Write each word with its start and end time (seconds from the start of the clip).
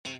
Halo 0.00 0.16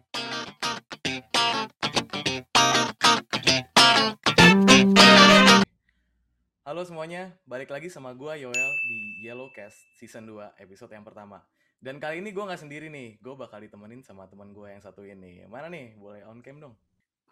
semuanya, 6.86 7.34
balik 7.48 7.72
lagi 7.72 7.88
sama 7.88 8.14
gua 8.14 8.36
Yoel 8.36 8.72
di 8.86 9.26
Yellowcast 9.26 9.74
Season 9.98 10.22
2 10.28 10.60
episode 10.62 10.92
yang 10.92 11.02
pertama. 11.02 11.42
Dan 11.80 11.96
kali 11.96 12.20
ini 12.20 12.28
gue 12.36 12.44
nggak 12.44 12.60
sendiri 12.60 12.92
nih, 12.92 13.16
gue 13.24 13.34
bakal 13.40 13.64
ditemenin 13.64 14.04
sama 14.04 14.28
teman 14.28 14.52
gue 14.52 14.68
yang 14.68 14.84
satu 14.84 15.00
ini. 15.00 15.48
Mana 15.48 15.72
nih? 15.72 15.96
Boleh 15.96 16.20
on 16.28 16.44
cam 16.44 16.60
dong? 16.60 16.76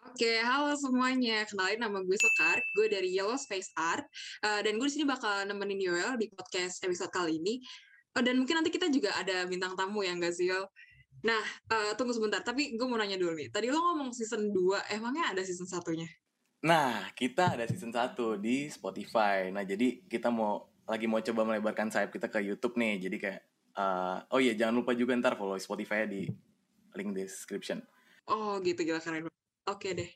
Oke, 0.09 0.41
halo 0.41 0.73
semuanya. 0.73 1.45
Kenalin 1.45 1.85
nama 1.85 2.01
gue 2.01 2.17
Sekar. 2.17 2.57
Gue 2.73 2.89
dari 2.89 3.13
Yellow 3.13 3.37
Space 3.37 3.69
Art. 3.77 4.07
Uh, 4.41 4.63
dan 4.65 4.81
gue 4.81 4.87
di 4.89 4.93
sini 4.97 5.05
bakal 5.05 5.45
nemenin 5.45 5.77
Yoel 5.77 6.17
di 6.17 6.33
podcast 6.33 6.81
episode 6.81 7.13
kali 7.13 7.37
ini. 7.37 7.61
Uh, 8.17 8.25
dan 8.25 8.41
mungkin 8.41 8.57
nanti 8.57 8.73
kita 8.73 8.89
juga 8.89 9.13
ada 9.13 9.45
bintang 9.45 9.77
tamu 9.77 10.01
ya, 10.01 10.17
nggak 10.17 10.33
sih, 10.33 10.49
Yoel? 10.49 10.65
Nah, 11.25 11.43
uh, 11.71 11.91
tunggu 11.99 12.15
sebentar. 12.15 12.39
Tapi 12.43 12.79
gue 12.79 12.87
mau 12.87 12.95
nanya 12.95 13.19
dulu 13.19 13.35
nih. 13.35 13.51
Tadi 13.51 13.67
lo 13.67 13.79
ngomong 13.79 14.15
season 14.15 14.51
2, 14.51 14.95
emangnya 14.95 15.35
ada 15.35 15.41
season 15.43 15.67
satunya? 15.67 16.07
Nah, 16.63 17.11
kita 17.15 17.55
ada 17.55 17.65
season 17.67 17.91
1 17.91 18.39
di 18.39 18.67
Spotify. 18.67 19.51
Nah, 19.51 19.63
jadi 19.63 20.03
kita 20.07 20.31
mau 20.31 20.69
lagi 20.89 21.05
mau 21.05 21.21
coba 21.21 21.45
melebarkan 21.45 21.93
sayap 21.93 22.09
kita 22.09 22.27
ke 22.33 22.41
YouTube 22.41 22.75
nih. 22.81 22.97
Jadi 22.97 23.17
kayak 23.21 23.41
uh, 23.77 24.17
oh 24.33 24.41
iya 24.41 24.57
jangan 24.57 24.81
lupa 24.81 24.97
juga 24.97 25.13
ntar 25.15 25.37
follow 25.37 25.55
Spotify 25.61 26.09
di 26.09 26.25
link 26.97 27.13
description. 27.13 27.79
Oh 28.25 28.57
gitu 28.65 28.81
gila 28.81 28.97
keren. 28.97 29.29
Oke 29.69 29.93
deh. 29.93 30.09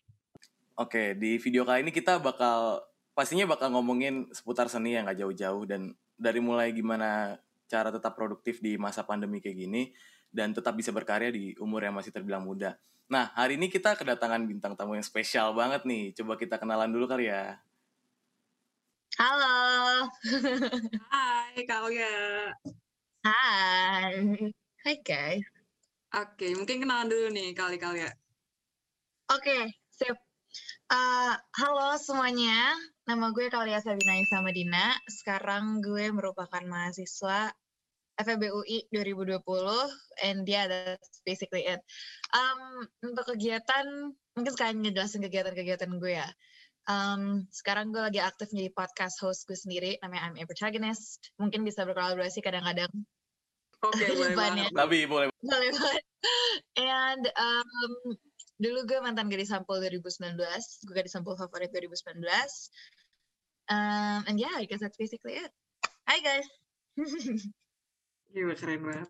Oke 0.74 1.14
di 1.14 1.38
video 1.38 1.62
kali 1.62 1.86
ini 1.86 1.94
kita 1.94 2.18
bakal 2.18 2.82
pastinya 3.14 3.46
bakal 3.46 3.70
ngomongin 3.70 4.26
seputar 4.34 4.66
seni 4.66 4.98
yang 4.98 5.06
gak 5.06 5.22
jauh-jauh 5.22 5.70
dan 5.70 5.94
dari 6.18 6.42
mulai 6.42 6.74
gimana 6.74 7.38
cara 7.70 7.94
tetap 7.94 8.18
produktif 8.18 8.58
di 8.58 8.74
masa 8.82 9.06
pandemi 9.06 9.38
kayak 9.38 9.58
gini 9.70 9.94
dan 10.34 10.52
tetap 10.52 10.74
bisa 10.74 10.90
berkarya 10.90 11.30
di 11.30 11.54
umur 11.62 11.86
yang 11.86 11.94
masih 11.94 12.10
terbilang 12.10 12.42
muda. 12.42 12.76
Nah, 13.06 13.30
hari 13.38 13.62
ini 13.62 13.70
kita 13.70 13.94
kedatangan 13.94 14.42
bintang 14.50 14.74
tamu 14.74 14.98
yang 14.98 15.06
spesial 15.06 15.54
banget 15.54 15.86
nih. 15.86 16.18
Coba 16.18 16.34
kita 16.34 16.58
kenalan 16.58 16.90
dulu 16.90 17.06
kali 17.06 17.30
ya. 17.30 17.62
Halo. 19.22 20.10
Hai, 21.14 21.62
Kak 21.70 21.86
Oya. 21.86 22.50
Hai. 23.22 24.18
Hai 24.82 24.96
guys. 25.06 25.46
Oke, 26.14 26.58
mungkin 26.58 26.82
kenalan 26.82 27.14
dulu 27.14 27.30
nih 27.30 27.54
kali-kali 27.54 28.02
ya. 28.04 28.12
Oke, 29.30 29.70
sip. 29.94 30.18
Uh, 30.90 31.34
halo 31.58 31.98
semuanya, 31.98 32.78
nama 33.10 33.34
gue 33.34 33.50
Kalia 33.50 33.82
Sabina 33.82 34.18
Isa 34.22 34.42
Madina. 34.42 34.94
Sekarang 35.10 35.82
gue 35.82 36.14
merupakan 36.14 36.62
mahasiswa 36.62 37.50
FEB 38.22 38.54
UI 38.54 38.86
2020, 38.94 39.42
and 40.22 40.46
yeah, 40.46 40.70
that's 40.70 41.22
basically 41.26 41.66
it. 41.66 41.82
Um, 42.34 42.86
untuk 43.02 43.34
kegiatan, 43.34 44.14
mungkin 44.38 44.52
sekalian 44.54 44.86
ngejelasin 44.86 45.26
kegiatan-kegiatan 45.26 45.90
gue 45.98 46.14
ya. 46.22 46.30
Um, 46.86 47.48
sekarang 47.50 47.96
gue 47.96 48.04
lagi 48.04 48.20
aktif 48.20 48.52
menjadi 48.52 48.76
podcast 48.76 49.18
host 49.24 49.50
gue 49.50 49.58
sendiri, 49.58 49.98
namanya 50.04 50.30
I'm 50.30 50.38
a 50.38 50.46
Protagonist. 50.46 51.34
Mungkin 51.42 51.66
bisa 51.66 51.88
berkolaborasi 51.88 52.44
kadang-kadang 52.44 52.92
Oke, 53.84 54.00
okay, 54.00 54.08
boleh 54.16 54.36
banget. 54.36 54.72
Tapi 54.72 54.98
boleh. 55.04 55.28
Boleh 55.44 55.70
banget. 55.76 56.04
And 56.80 57.24
um, 57.36 58.16
dulu 58.56 58.88
gue 58.88 59.00
mantan 59.04 59.28
gadis 59.28 59.52
sampul 59.52 59.84
2019. 59.84 60.40
Gue 60.88 60.94
gadis 60.96 61.12
sampul 61.12 61.36
favorit 61.36 61.68
2019. 61.76 62.24
Um, 63.68 64.22
and 64.28 64.40
yeah, 64.40 64.56
I 64.56 64.64
guess 64.68 64.80
that's 64.80 64.96
basically 64.96 65.36
it. 65.36 65.52
Hai 66.08 66.20
guys. 66.24 66.48
Gila, 68.34 68.54
keren 68.58 68.82
banget. 68.82 69.10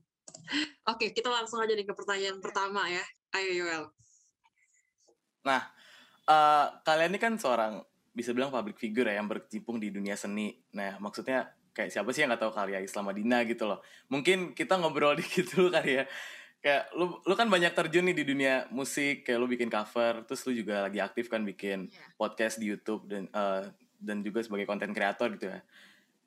Oke, 0.83 1.07
okay, 1.07 1.09
kita 1.15 1.31
langsung 1.31 1.63
aja 1.63 1.71
nih 1.71 1.87
ke 1.87 1.95
pertanyaan 1.95 2.43
pertama 2.43 2.85
ya. 2.91 3.03
Ayo, 3.33 3.63
Yoel. 3.63 3.83
Nah, 5.47 5.61
uh, 6.27 6.67
kalian 6.83 7.15
ini 7.15 7.19
kan 7.23 7.39
seorang 7.39 7.79
bisa 8.11 8.35
bilang 8.35 8.51
public 8.51 8.77
figure 8.77 9.07
ya 9.07 9.17
yang 9.17 9.31
berkecimpung 9.31 9.79
di 9.79 9.89
dunia 9.89 10.19
seni. 10.19 10.53
Nah, 10.75 10.99
maksudnya 10.99 11.55
kayak 11.73 11.89
siapa 11.89 12.09
sih 12.13 12.23
yang 12.23 12.31
gak 12.31 12.45
tahu 12.45 12.53
karya 12.53 12.79
Islam 12.79 13.09
Madinah 13.09 13.41
gitu 13.49 13.65
loh 13.65 13.81
mungkin 14.07 14.53
kita 14.53 14.77
ngobrol 14.77 15.17
dikit 15.19 15.49
dulu 15.51 15.73
kali 15.73 16.01
ya 16.01 16.05
kayak 16.63 16.95
lu 16.95 17.19
lu 17.27 17.33
kan 17.35 17.51
banyak 17.51 17.75
terjun 17.75 18.07
nih 18.07 18.15
di 18.15 18.23
dunia 18.23 18.53
musik 18.71 19.27
kayak 19.27 19.39
lu 19.41 19.51
bikin 19.51 19.67
cover 19.67 20.23
terus 20.23 20.45
lu 20.47 20.55
juga 20.55 20.87
lagi 20.87 21.03
aktif 21.03 21.27
kan 21.27 21.43
bikin 21.43 21.91
yeah. 21.91 22.13
podcast 22.15 22.55
di 22.61 22.71
YouTube 22.71 23.03
dan 23.09 23.27
uh, 23.35 23.67
dan 23.99 24.23
juga 24.23 24.39
sebagai 24.45 24.63
konten 24.63 24.95
kreator 24.95 25.35
gitu 25.35 25.51
ya 25.51 25.59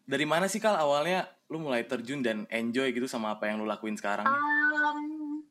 dari 0.06 0.24
mana 0.24 0.46
sih 0.46 0.62
kal? 0.62 0.78
Awalnya 0.78 1.26
lu 1.50 1.58
mulai 1.58 1.82
terjun 1.82 2.22
dan 2.22 2.46
enjoy 2.48 2.94
gitu 2.94 3.10
sama 3.10 3.34
apa 3.34 3.50
yang 3.50 3.58
lu 3.58 3.66
lakuin 3.66 3.98
sekarang? 3.98 4.26
Um, 4.26 5.42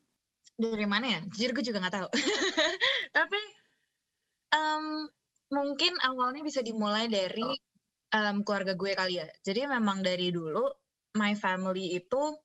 dari 0.56 0.88
mana 0.88 1.06
ya? 1.16 1.20
Jujur 1.28 1.52
gue 1.60 1.64
juga 1.64 1.84
nggak 1.84 1.96
tahu. 2.00 2.08
Tapi 3.16 3.40
um, 4.56 5.06
mungkin 5.52 5.92
awalnya 6.00 6.40
bisa 6.40 6.64
dimulai 6.64 7.06
dari 7.06 7.46
um, 8.16 8.40
keluarga 8.42 8.72
gue 8.72 8.92
kali 8.96 9.20
ya. 9.20 9.28
Jadi 9.44 9.68
memang 9.68 10.00
dari 10.00 10.32
dulu 10.32 10.64
my 11.20 11.36
family 11.36 11.96
itu 11.96 12.36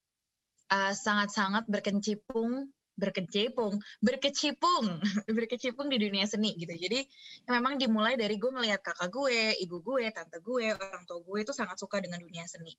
sangat 0.71 1.27
sangat-sangat 1.27 1.63
berkecimpung 1.67 2.71
berkecimpung 3.01 3.81
berkecimpung 3.97 5.01
berkecimpung 5.37 5.89
di 5.89 5.97
dunia 5.97 6.29
seni 6.29 6.53
gitu. 6.53 6.69
Jadi 6.77 7.01
memang 7.49 7.81
dimulai 7.81 8.13
dari 8.13 8.37
gue 8.37 8.51
melihat 8.53 8.85
kakak 8.85 9.09
gue 9.09 9.57
ibu 9.57 9.81
gue 9.81 10.13
tante 10.13 10.37
gue 10.37 10.69
orang 10.77 11.03
tua 11.09 11.25
gue 11.25 11.37
itu 11.41 11.51
sangat 11.57 11.81
suka 11.81 11.97
dengan 11.97 12.21
dunia 12.21 12.45
seni. 12.45 12.77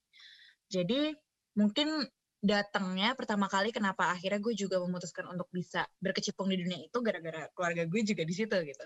Jadi 0.71 1.11
mungkin 1.59 2.07
datangnya 2.43 3.15
pertama 3.15 3.47
kali 3.47 3.71
kenapa 3.71 4.11
akhirnya 4.11 4.39
gue 4.39 4.55
juga 4.55 4.79
memutuskan 4.83 5.31
untuk 5.31 5.47
bisa 5.51 5.87
berkecimpung 6.03 6.51
di 6.51 6.59
dunia 6.59 6.79
itu 6.87 6.97
gara-gara 6.99 7.47
keluarga 7.55 7.83
gue 7.83 8.01
juga 8.07 8.23
di 8.23 8.35
situ 8.35 8.55
gitu. 8.63 8.85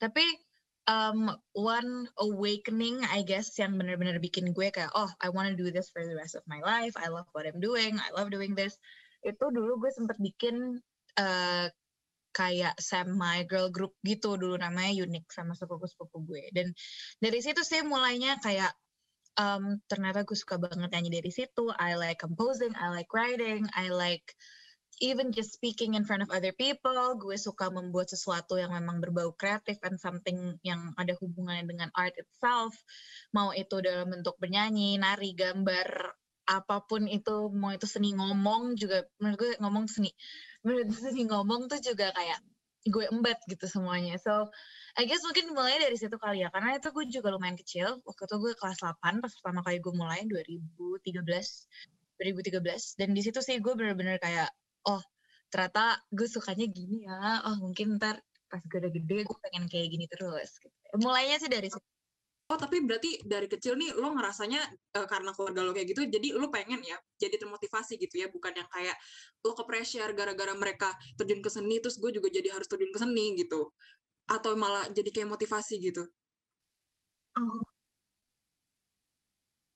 Tapi 0.00 0.24
um, 0.88 1.32
one 1.56 2.08
awakening 2.20 3.04
I 3.08 3.24
guess 3.24 3.52
yang 3.60 3.76
benar-benar 3.76 4.20
bikin 4.20 4.52
gue 4.56 4.68
kayak 4.72 4.92
oh 4.96 5.08
I 5.20 5.28
want 5.28 5.52
to 5.52 5.56
do 5.56 5.68
this 5.68 5.92
for 5.92 6.04
the 6.04 6.16
rest 6.16 6.36
of 6.36 6.44
my 6.48 6.60
life. 6.64 6.96
I 6.96 7.12
love 7.12 7.28
what 7.36 7.44
I'm 7.44 7.60
doing. 7.60 8.00
I 8.00 8.12
love 8.16 8.32
doing 8.32 8.52
this 8.56 8.76
itu 9.24 9.44
dulu 9.52 9.80
gue 9.80 9.90
sempet 9.92 10.16
bikin 10.18 10.80
uh, 11.18 11.66
kayak 12.30 12.74
semi 12.78 13.42
girl 13.46 13.68
group 13.68 13.94
gitu. 14.06 14.38
Dulu 14.38 14.56
namanya 14.56 14.94
unik 15.04 15.30
sama 15.30 15.52
sepupu-sepupu 15.58 16.24
gue. 16.24 16.44
Dan 16.54 16.72
dari 17.18 17.40
situ 17.42 17.60
sih 17.66 17.82
mulainya 17.82 18.38
kayak 18.38 18.70
um, 19.36 19.78
ternyata 19.90 20.22
gue 20.22 20.38
suka 20.38 20.56
banget 20.56 20.90
nyanyi 20.94 21.20
dari 21.22 21.32
situ. 21.34 21.70
I 21.76 21.98
like 21.98 22.22
composing 22.22 22.72
I 22.78 22.90
like 22.94 23.10
writing 23.10 23.66
I 23.74 23.90
like 23.90 24.24
even 25.00 25.32
just 25.32 25.56
speaking 25.56 25.96
in 25.96 26.04
front 26.04 26.20
of 26.20 26.28
other 26.30 26.52
people, 26.52 27.16
gue 27.16 27.34
suka 27.40 27.72
membuat 27.72 28.12
sesuatu 28.12 28.60
yang 28.60 28.76
memang 28.76 29.00
berbau 29.00 29.32
kreatif 29.32 29.80
and 29.80 29.96
something 29.96 30.60
yang 30.60 30.92
ada 31.00 31.16
hubungannya 31.16 31.64
dengan 31.66 31.88
art 31.96 32.12
itself. 32.20 32.76
Mau 33.32 33.50
itu 33.56 33.80
dalam 33.80 34.12
bentuk 34.12 34.36
bernyanyi, 34.36 35.00
nari, 35.00 35.32
gambar, 35.32 36.12
apa 36.50 36.82
pun 36.82 37.06
itu, 37.06 37.46
mau 37.54 37.70
itu 37.70 37.86
seni 37.86 38.10
ngomong 38.18 38.74
juga, 38.74 39.06
menurut 39.22 39.38
gue 39.38 39.52
ngomong 39.62 39.86
seni, 39.86 40.10
menurut 40.66 40.90
gue 40.90 41.00
seni 41.00 41.22
ngomong 41.30 41.70
tuh 41.70 41.78
juga 41.78 42.10
kayak 42.10 42.42
gue 42.90 43.04
embed 43.14 43.38
gitu 43.46 43.70
semuanya. 43.70 44.18
So, 44.18 44.50
I 44.98 45.06
guess 45.06 45.22
mungkin 45.22 45.54
mulai 45.54 45.78
dari 45.78 45.94
situ 45.94 46.18
kali 46.18 46.42
ya, 46.42 46.50
karena 46.50 46.74
itu 46.82 46.90
gue 46.90 47.06
juga 47.06 47.30
lumayan 47.30 47.54
kecil. 47.54 48.02
Waktu 48.02 48.22
itu 48.26 48.36
gue 48.42 48.52
kelas 48.58 48.82
8, 48.82 49.22
pas 49.22 49.30
pertama 49.30 49.60
kali 49.62 49.78
gue 49.78 49.94
mulai 49.94 50.26
2013. 50.26 51.22
2013 52.20 53.00
dan 53.00 53.08
di 53.16 53.22
situ 53.24 53.40
sih 53.40 53.56
gue 53.64 53.72
bener-bener 53.72 54.20
kayak 54.20 54.52
oh 54.84 55.00
ternyata 55.48 56.04
gue 56.12 56.28
sukanya 56.28 56.68
gini 56.68 57.08
ya 57.08 57.40
oh 57.48 57.56
mungkin 57.64 57.96
ntar 57.96 58.20
pas 58.52 58.60
gue 58.60 58.78
udah 58.78 58.92
gede 58.92 59.18
gue 59.24 59.38
pengen 59.40 59.64
kayak 59.72 59.88
gini 59.88 60.04
terus 60.06 60.60
gitu. 60.60 60.76
mulainya 61.00 61.40
sih 61.40 61.48
dari 61.48 61.72
situ 61.72 61.89
Oh 62.50 62.58
tapi 62.58 62.82
berarti 62.82 63.22
dari 63.22 63.46
kecil 63.46 63.78
nih 63.78 63.94
lo 63.94 64.10
ngerasanya 64.10 64.58
uh, 64.98 65.06
karena 65.06 65.30
keluarga 65.30 65.62
lo 65.62 65.70
kayak 65.70 65.94
gitu 65.94 66.02
jadi 66.10 66.34
lo 66.34 66.50
pengen 66.50 66.82
ya 66.82 66.98
jadi 67.14 67.38
termotivasi 67.38 67.94
gitu 67.94 68.18
ya 68.18 68.26
bukan 68.26 68.50
yang 68.58 68.66
kayak 68.74 68.98
lo 69.46 69.54
ke 69.54 69.62
pressure 69.62 70.10
gara-gara 70.18 70.50
mereka 70.58 70.90
terjun 71.14 71.38
ke 71.38 71.46
seni 71.46 71.78
terus 71.78 72.02
gue 72.02 72.10
juga 72.10 72.26
jadi 72.26 72.50
harus 72.50 72.66
terjun 72.66 72.90
ke 72.90 72.98
seni 72.98 73.38
gitu 73.38 73.70
atau 74.26 74.58
malah 74.58 74.86
jadi 74.90 75.10
kayak 75.14 75.30
motivasi 75.30 75.78
gitu? 75.78 76.02
Oh. 77.38 77.62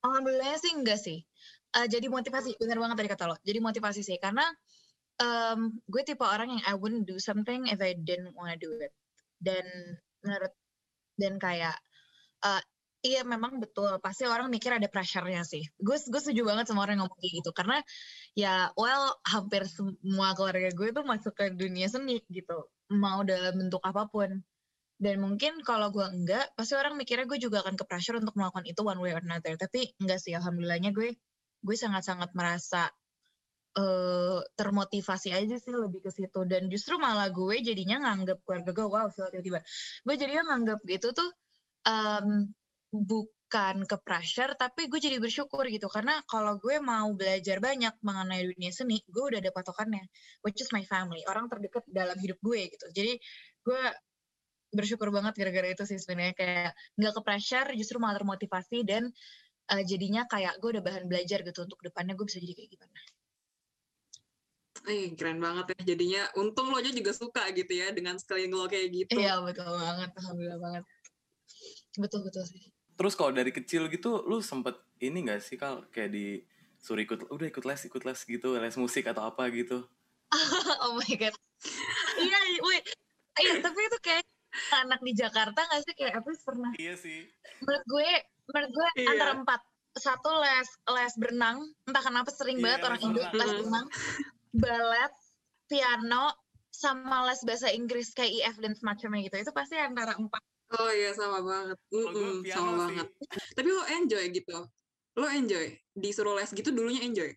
Alhamdulillah 0.03 0.59
sih 0.59 0.71
enggak 0.75 0.99
sih. 0.99 1.19
Uh, 1.75 1.87
jadi 1.87 2.11
motivasi 2.11 2.59
bener 2.59 2.79
banget 2.79 2.95
tadi 2.99 3.09
kata 3.11 3.23
lo. 3.31 3.35
Jadi 3.43 3.59
motivasi 3.63 4.01
sih 4.03 4.19
karena 4.19 4.43
um, 5.23 5.75
gue 5.87 6.01
tipe 6.03 6.23
orang 6.23 6.59
yang 6.59 6.63
I 6.67 6.75
wouldn't 6.75 7.07
do 7.07 7.19
something 7.19 7.67
if 7.71 7.79
I 7.79 7.95
didn't 7.95 8.35
wanna 8.35 8.59
do 8.59 8.71
it. 8.79 8.91
Dan 9.39 9.63
menurut 10.23 10.51
dan 11.15 11.39
kayak 11.39 11.75
uh, 12.45 12.61
iya 13.05 13.21
memang 13.21 13.61
betul 13.61 13.89
pasti 14.01 14.25
orang 14.25 14.49
mikir 14.49 14.73
ada 14.73 14.89
pressure-nya 14.89 15.45
sih. 15.45 15.61
Gue 15.77 15.97
gue 16.01 16.21
setuju 16.21 16.41
banget 16.49 16.65
sama 16.69 16.85
orang 16.85 16.97
yang 16.97 17.03
ngomong 17.05 17.21
gitu 17.21 17.51
karena 17.53 17.77
ya 18.37 18.73
well 18.77 19.13
hampir 19.25 19.65
semua 19.69 20.33
keluarga 20.37 20.69
gue 20.73 20.89
tuh 20.89 21.05
masuk 21.05 21.33
ke 21.37 21.45
dunia 21.53 21.85
seni 21.89 22.21
gitu. 22.29 22.65
Mau 22.93 23.21
dalam 23.25 23.53
bentuk 23.57 23.81
apa 23.85 24.09
pun. 24.09 24.41
Dan 24.95 25.19
mungkin 25.19 25.59
kalau 25.67 25.91
gue 25.91 26.07
enggak, 26.07 26.55
pasti 26.55 26.71
orang 26.79 26.95
mikirnya 26.95 27.27
gue 27.27 27.35
juga 27.35 27.59
akan 27.67 27.75
ke 27.75 27.83
pressure 27.83 28.15
untuk 28.15 28.31
melakukan 28.39 28.63
itu 28.63 28.79
one 28.79 28.99
way 29.03 29.11
or 29.11 29.19
another. 29.19 29.59
Tapi 29.59 29.91
enggak 29.99 30.23
sih, 30.23 30.31
alhamdulillahnya 30.31 30.95
gue 30.95 31.19
gue 31.65 31.75
sangat-sangat 31.75 32.31
merasa 32.37 32.87
eh 33.75 34.39
termotivasi 34.55 35.35
aja 35.35 35.55
sih 35.59 35.75
lebih 35.75 35.99
ke 35.99 36.07
situ 36.07 36.47
dan 36.47 36.71
justru 36.71 36.95
malah 36.95 37.27
gue 37.27 37.59
jadinya 37.59 38.07
nganggap 38.07 38.39
keluarga 38.47 38.71
gue 38.71 38.87
wow 38.87 39.07
tiba-tiba 39.11 39.59
gue 40.07 40.15
jadinya 40.15 40.55
nganggap 40.55 40.79
gitu 40.87 41.11
tuh 41.11 41.27
um, 41.85 42.49
bukan 42.91 43.85
ke 43.85 43.97
pressure 44.01 44.57
tapi 44.57 44.89
gue 44.89 44.99
jadi 44.99 45.17
bersyukur 45.21 45.63
gitu 45.69 45.87
karena 45.87 46.19
kalau 46.27 46.57
gue 46.57 46.81
mau 46.81 47.13
belajar 47.13 47.61
banyak 47.61 47.93
mengenai 48.01 48.51
dunia 48.51 48.71
seni 48.73 48.99
gue 49.05 49.23
udah 49.23 49.39
ada 49.39 49.51
patokannya 49.53 50.03
which 50.41 50.59
is 50.59 50.69
my 50.73 50.83
family 50.83 51.21
orang 51.29 51.47
terdekat 51.47 51.85
dalam 51.87 52.17
hidup 52.19 52.41
gue 52.41 52.67
gitu 52.73 52.87
jadi 52.91 53.13
gue 53.63 53.81
bersyukur 54.75 55.07
banget 55.13 55.39
gara-gara 55.39 55.71
itu 55.71 55.83
sih 55.87 56.01
sebenarnya 56.01 56.35
kayak 56.35 56.71
nggak 56.99 57.13
ke 57.15 57.21
pressure 57.23 57.69
justru 57.79 57.95
malah 58.01 58.19
termotivasi 58.19 58.83
dan 58.83 59.07
uh, 59.71 59.83
jadinya 59.87 60.27
kayak 60.27 60.59
gue 60.59 60.69
udah 60.75 60.83
bahan 60.83 61.05
belajar 61.07 61.45
gitu 61.45 61.63
untuk 61.63 61.79
depannya 61.79 62.17
gue 62.17 62.25
bisa 62.27 62.41
jadi 62.43 62.53
kayak 62.53 62.71
gimana 62.75 63.01
Eh, 64.85 65.17
keren 65.17 65.41
banget 65.41 65.73
ya. 65.73 65.95
Jadinya 65.95 66.21
untung 66.37 66.69
lo 66.69 66.77
aja 66.77 66.93
juga 66.93 67.09
suka 67.09 67.49
gitu 67.57 67.73
ya 67.73 67.89
dengan 67.89 68.21
sekali 68.21 68.45
lo 68.45 68.69
kayak 68.69 68.87
gitu. 68.93 69.17
Iya, 69.17 69.41
betul 69.41 69.65
banget. 69.65 70.13
Alhamdulillah 70.13 70.59
banget. 70.61 70.83
Betul-betul 71.95 72.43
sih. 72.47 72.71
Terus 72.95 73.13
kalau 73.15 73.31
dari 73.35 73.51
kecil 73.51 73.91
gitu, 73.91 74.23
lu 74.23 74.39
sempet 74.39 74.79
ini 75.03 75.27
gak 75.27 75.43
sih 75.43 75.59
kal 75.59 75.83
kayak 75.91 76.15
di 76.15 76.43
suruh 76.79 77.03
ikut, 77.03 77.27
udah 77.27 77.47
ikut 77.49 77.65
les, 77.67 77.81
ikut 77.87 78.03
les 78.07 78.19
gitu, 78.23 78.55
les 78.55 78.75
musik 78.79 79.03
atau 79.09 79.27
apa 79.27 79.47
gitu? 79.51 79.83
oh 80.85 80.91
my 80.95 81.11
god. 81.19 81.35
iya, 82.19 82.39
wait. 82.63 82.85
Iya, 83.35 83.59
tapi 83.59 83.79
itu 83.83 83.97
kayak 83.99 84.23
anak 84.85 85.03
di 85.03 85.11
Jakarta 85.11 85.59
gak 85.67 85.81
sih 85.83 85.93
kayak 85.95 86.23
apa 86.23 86.29
pernah? 86.45 86.71
Iya 86.79 86.95
sih. 86.95 87.27
Menurut 87.63 87.85
gue, 87.87 88.09
menurut 88.51 88.71
gue 88.71 88.87
Iya. 89.03 89.07
antara 89.11 89.33
empat. 89.35 89.61
Satu 89.95 90.27
les 90.43 90.67
les 90.91 91.13
berenang, 91.15 91.57
entah 91.87 92.03
kenapa 92.03 92.27
sering 92.31 92.59
Iya, 92.59 92.63
banget 92.67 92.81
orang 92.83 92.99
Indo 92.99 93.21
les 93.31 93.51
berenang, 93.59 93.87
balet, 94.51 95.13
piano, 95.71 96.25
sama 96.71 97.23
les 97.31 97.39
bahasa 97.47 97.71
Inggris 97.71 98.11
kayak 98.11 98.31
IF 98.31 98.55
dan 98.59 98.75
semacamnya 98.75 99.23
gitu. 99.23 99.35
Itu 99.39 99.51
pasti 99.55 99.79
antara 99.79 100.19
empat. 100.19 100.43
Oh 100.73 100.89
iya 100.89 101.13
sama 101.13 101.45
banget. 101.45 101.77
Kalau 101.77 102.09
gue 102.09 102.21
Mm-mm, 102.25 102.41
piano 102.41 102.57
sama 102.57 102.71
sih. 102.73 102.79
banget. 102.81 103.07
Tapi 103.53 103.69
lo 103.69 103.83
enjoy 103.85 104.25
gitu. 104.33 104.57
Lo 105.15 105.27
enjoy 105.29 105.65
disuruh 105.93 106.33
les 106.33 106.49
gitu 106.49 106.69
dulunya 106.73 107.05
enjoy. 107.05 107.29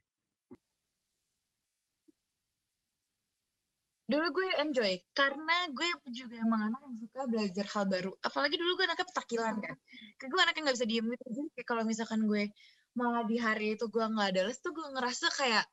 Dulu 4.08 4.26
gue 4.32 4.48
enjoy 4.64 5.04
karena 5.12 5.68
gue 5.68 5.88
juga 6.16 6.40
emang 6.40 6.72
anak 6.72 6.80
yang 6.80 6.96
suka 6.96 7.20
belajar 7.28 7.66
hal 7.76 7.84
baru. 7.84 8.12
Apalagi 8.24 8.56
dulu 8.56 8.80
gue 8.80 8.84
anaknya 8.88 9.06
petakilan 9.12 9.54
kan. 9.60 9.76
Kayak 10.16 10.30
gue 10.32 10.40
anaknya 10.40 10.60
nggak 10.64 10.76
bisa 10.80 10.88
diem 10.88 11.06
gitu. 11.12 11.24
Jadi 11.28 11.48
kayak 11.52 11.66
kalau 11.68 11.82
misalkan 11.84 12.24
gue 12.24 12.48
malah 12.96 13.28
di 13.28 13.36
hari 13.36 13.76
itu 13.76 13.84
gue 13.92 14.00
nggak 14.00 14.28
ada 14.32 14.40
les 14.48 14.58
tuh 14.64 14.72
gue 14.72 14.86
ngerasa 14.96 15.28
kayak, 15.36 15.68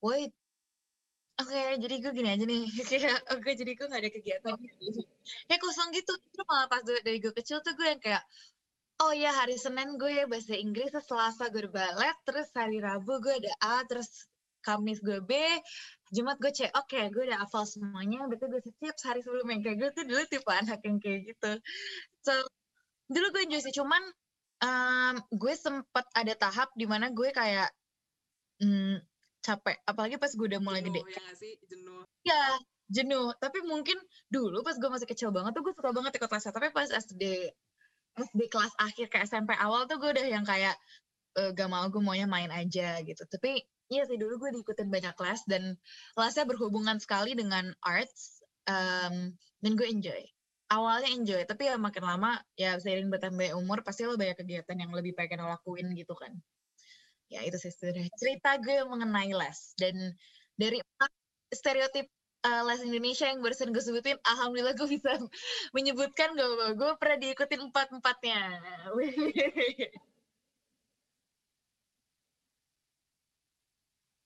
wait, 0.00 0.32
oke 1.38 1.60
jadi 1.78 1.94
gue 2.02 2.12
gini 2.12 2.28
aja 2.34 2.44
nih. 2.44 2.62
kayak 2.90 3.18
oke 3.34 3.50
jadi 3.54 3.72
gue 3.78 3.86
nggak 3.86 4.02
ada 4.02 4.10
kegiatan. 4.12 4.54
kayak 5.48 5.60
kosong 5.62 5.88
gitu. 5.94 6.12
Terus 6.14 6.46
malah 6.46 6.66
pas 6.66 6.82
dari 6.82 7.00
dari 7.06 7.18
gue 7.22 7.32
kecil 7.34 7.62
tuh 7.62 7.72
gue 7.78 7.86
yang 7.86 8.02
kayak, 8.02 8.22
oh 9.02 9.12
ya 9.14 9.30
hari 9.30 9.54
Senin 9.54 9.96
gue 9.96 10.26
bahasa 10.26 10.58
Inggris, 10.58 10.90
Selasa 10.90 11.48
gue 11.54 11.70
balet, 11.70 12.16
terus 12.26 12.50
hari 12.54 12.82
Rabu 12.82 13.22
gue 13.22 13.34
ada 13.38 13.52
A, 13.62 13.76
terus 13.86 14.26
Kamis 14.58 14.98
gue 15.00 15.22
B, 15.22 15.32
Jumat 16.10 16.36
gue 16.42 16.50
cek, 16.50 16.74
oke 16.74 17.00
gue 17.14 17.22
udah 17.30 17.46
hafal 17.46 17.64
semuanya, 17.64 18.26
berarti 18.26 18.46
gue 18.50 18.60
siap 18.82 18.96
sehari 18.98 19.22
sebelumnya. 19.22 19.62
Kayak 19.62 19.76
gue 19.78 19.90
tuh 19.94 20.04
dulu 20.04 20.22
tipe 20.26 20.50
anak 20.50 20.82
yang 20.82 20.98
kayak 20.98 21.20
gitu. 21.30 21.52
So, 22.26 22.32
dulu 23.06 23.26
gue 23.32 23.42
enjoy 23.46 23.62
sih, 23.62 23.74
cuman 23.78 24.02
em, 24.66 25.16
gue 25.30 25.54
sempet 25.54 26.06
ada 26.12 26.34
tahap 26.34 26.68
di 26.74 26.86
mana 26.90 27.14
gue 27.14 27.30
kayak 27.30 27.70
hmm, 28.62 29.07
capek. 29.48 29.76
Apalagi 29.88 30.20
pas 30.20 30.28
gue 30.28 30.46
udah 30.46 30.60
mulai 30.60 30.84
gede. 30.84 31.00
Ya 31.00 31.32
sih? 31.32 31.52
Jenuh. 31.64 32.04
Ya, 32.28 32.42
jenuh. 32.92 33.32
Tapi 33.40 33.64
mungkin 33.64 33.96
dulu 34.28 34.60
pas 34.60 34.76
gue 34.76 34.90
masih 34.92 35.08
kecil 35.08 35.32
banget 35.32 35.56
tuh 35.56 35.64
gue 35.64 35.72
suka 35.72 35.90
banget 35.96 36.20
ikut 36.20 36.28
les. 36.28 36.44
Tapi 36.52 36.68
pas 36.76 36.88
SD, 36.92 37.24
SD 38.20 38.40
kelas 38.52 38.74
akhir 38.76 39.06
ke 39.08 39.18
SMP 39.24 39.56
awal 39.56 39.88
tuh 39.88 39.96
gue 39.96 40.12
udah 40.12 40.26
yang 40.28 40.44
kayak 40.44 40.76
eh, 41.40 41.50
gak 41.56 41.68
mau 41.72 41.88
gue 41.88 42.02
maunya 42.04 42.28
main 42.28 42.52
aja 42.52 43.00
gitu. 43.00 43.24
Tapi 43.24 43.64
iya 43.88 44.04
sih 44.04 44.20
dulu 44.20 44.36
gue 44.46 44.60
diikutin 44.60 44.92
banyak 44.92 45.16
kelas 45.16 45.48
dan 45.48 45.76
kelasnya 46.12 46.44
berhubungan 46.44 47.00
sekali 47.00 47.32
dengan 47.32 47.72
arts 47.80 48.44
em, 48.68 49.32
dan 49.64 49.72
gue 49.74 49.88
enjoy. 49.88 50.22
Awalnya 50.68 51.08
enjoy, 51.16 51.42
tapi 51.48 51.64
ya 51.64 51.80
makin 51.80 52.04
lama 52.04 52.36
ya 52.52 52.76
seiring 52.76 53.08
bertambah 53.08 53.56
umur 53.56 53.80
pasti 53.80 54.04
lo 54.04 54.20
banyak 54.20 54.36
kegiatan 54.36 54.76
yang 54.76 54.92
lebih 54.92 55.16
pengen 55.16 55.40
lo 55.40 55.48
lakuin 55.48 55.96
gitu 55.96 56.12
kan. 56.12 56.36
Ya 57.28 57.40
itu 57.44 57.56
sih 57.56 57.68
sebenarnya 57.70 58.08
cerita 58.16 58.56
gue 58.56 58.76
mengenai 58.88 59.30
les 59.32 59.58
dan 59.76 59.94
dari 60.56 60.80
empat 60.80 61.10
stereotip 61.52 62.06
eh, 62.40 62.62
les 62.64 62.80
Indonesia 62.82 63.28
yang 63.28 63.40
barusan 63.40 63.68
gue 63.68 63.84
sebutin, 63.84 64.16
alhamdulillah 64.24 64.72
gue 64.72 64.88
bisa 64.88 65.12
menyebutkan 65.76 66.32
gue 66.32 66.48
gue 66.72 66.90
pernah 66.96 67.18
diikutin 67.18 67.60
empat 67.68 67.86
empatnya. 67.92 68.40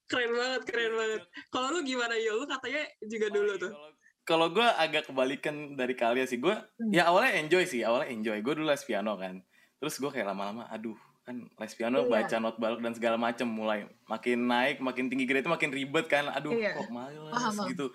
Keren 0.07 0.33
banget, 0.37 0.63
keren 0.69 0.93
banget. 0.93 1.23
Kalau 1.49 1.73
lu 1.73 1.81
gimana 1.83 2.13
yo? 2.21 2.37
Lu 2.37 2.45
katanya 2.45 2.85
juga 3.01 3.27
dulu 3.33 3.53
tuh. 3.57 3.73
Kalau- 3.73 3.91
Kalau 4.23 4.47
gue 4.55 4.63
agak 4.63 5.11
kebalikan 5.11 5.75
dari 5.75 5.99
kalian 5.99 6.31
sih, 6.31 6.39
gue 6.39 6.55
Hmm. 6.55 6.95
ya 6.95 7.11
awalnya 7.11 7.43
enjoy 7.43 7.67
sih, 7.67 7.83
awalnya 7.83 8.07
enjoy. 8.07 8.39
Gue 8.39 8.55
dulu 8.55 8.71
les 8.71 8.85
piano 8.87 9.19
kan, 9.19 9.43
terus 9.83 9.99
gue 9.99 10.07
kayak 10.07 10.31
lama-lama, 10.31 10.71
aduh 10.71 10.95
kan 11.23 11.37
les 11.39 11.73
piano 11.73 12.03
Iya. 12.03 12.11
baca 12.11 12.37
not 12.39 12.57
balok 12.59 12.81
dan 12.83 12.93
segala 12.93 13.15
macem 13.15 13.47
mulai 13.47 13.87
makin 14.05 14.43
naik, 14.43 14.83
makin 14.83 15.07
tinggi 15.07 15.23
grade 15.23 15.47
makin 15.47 15.71
ribet 15.71 16.07
kan, 16.07 16.27
aduh 16.29 16.51
Iya. 16.51 16.75
kok 16.77 16.91
males 16.91 17.57
gitu. 17.65 17.95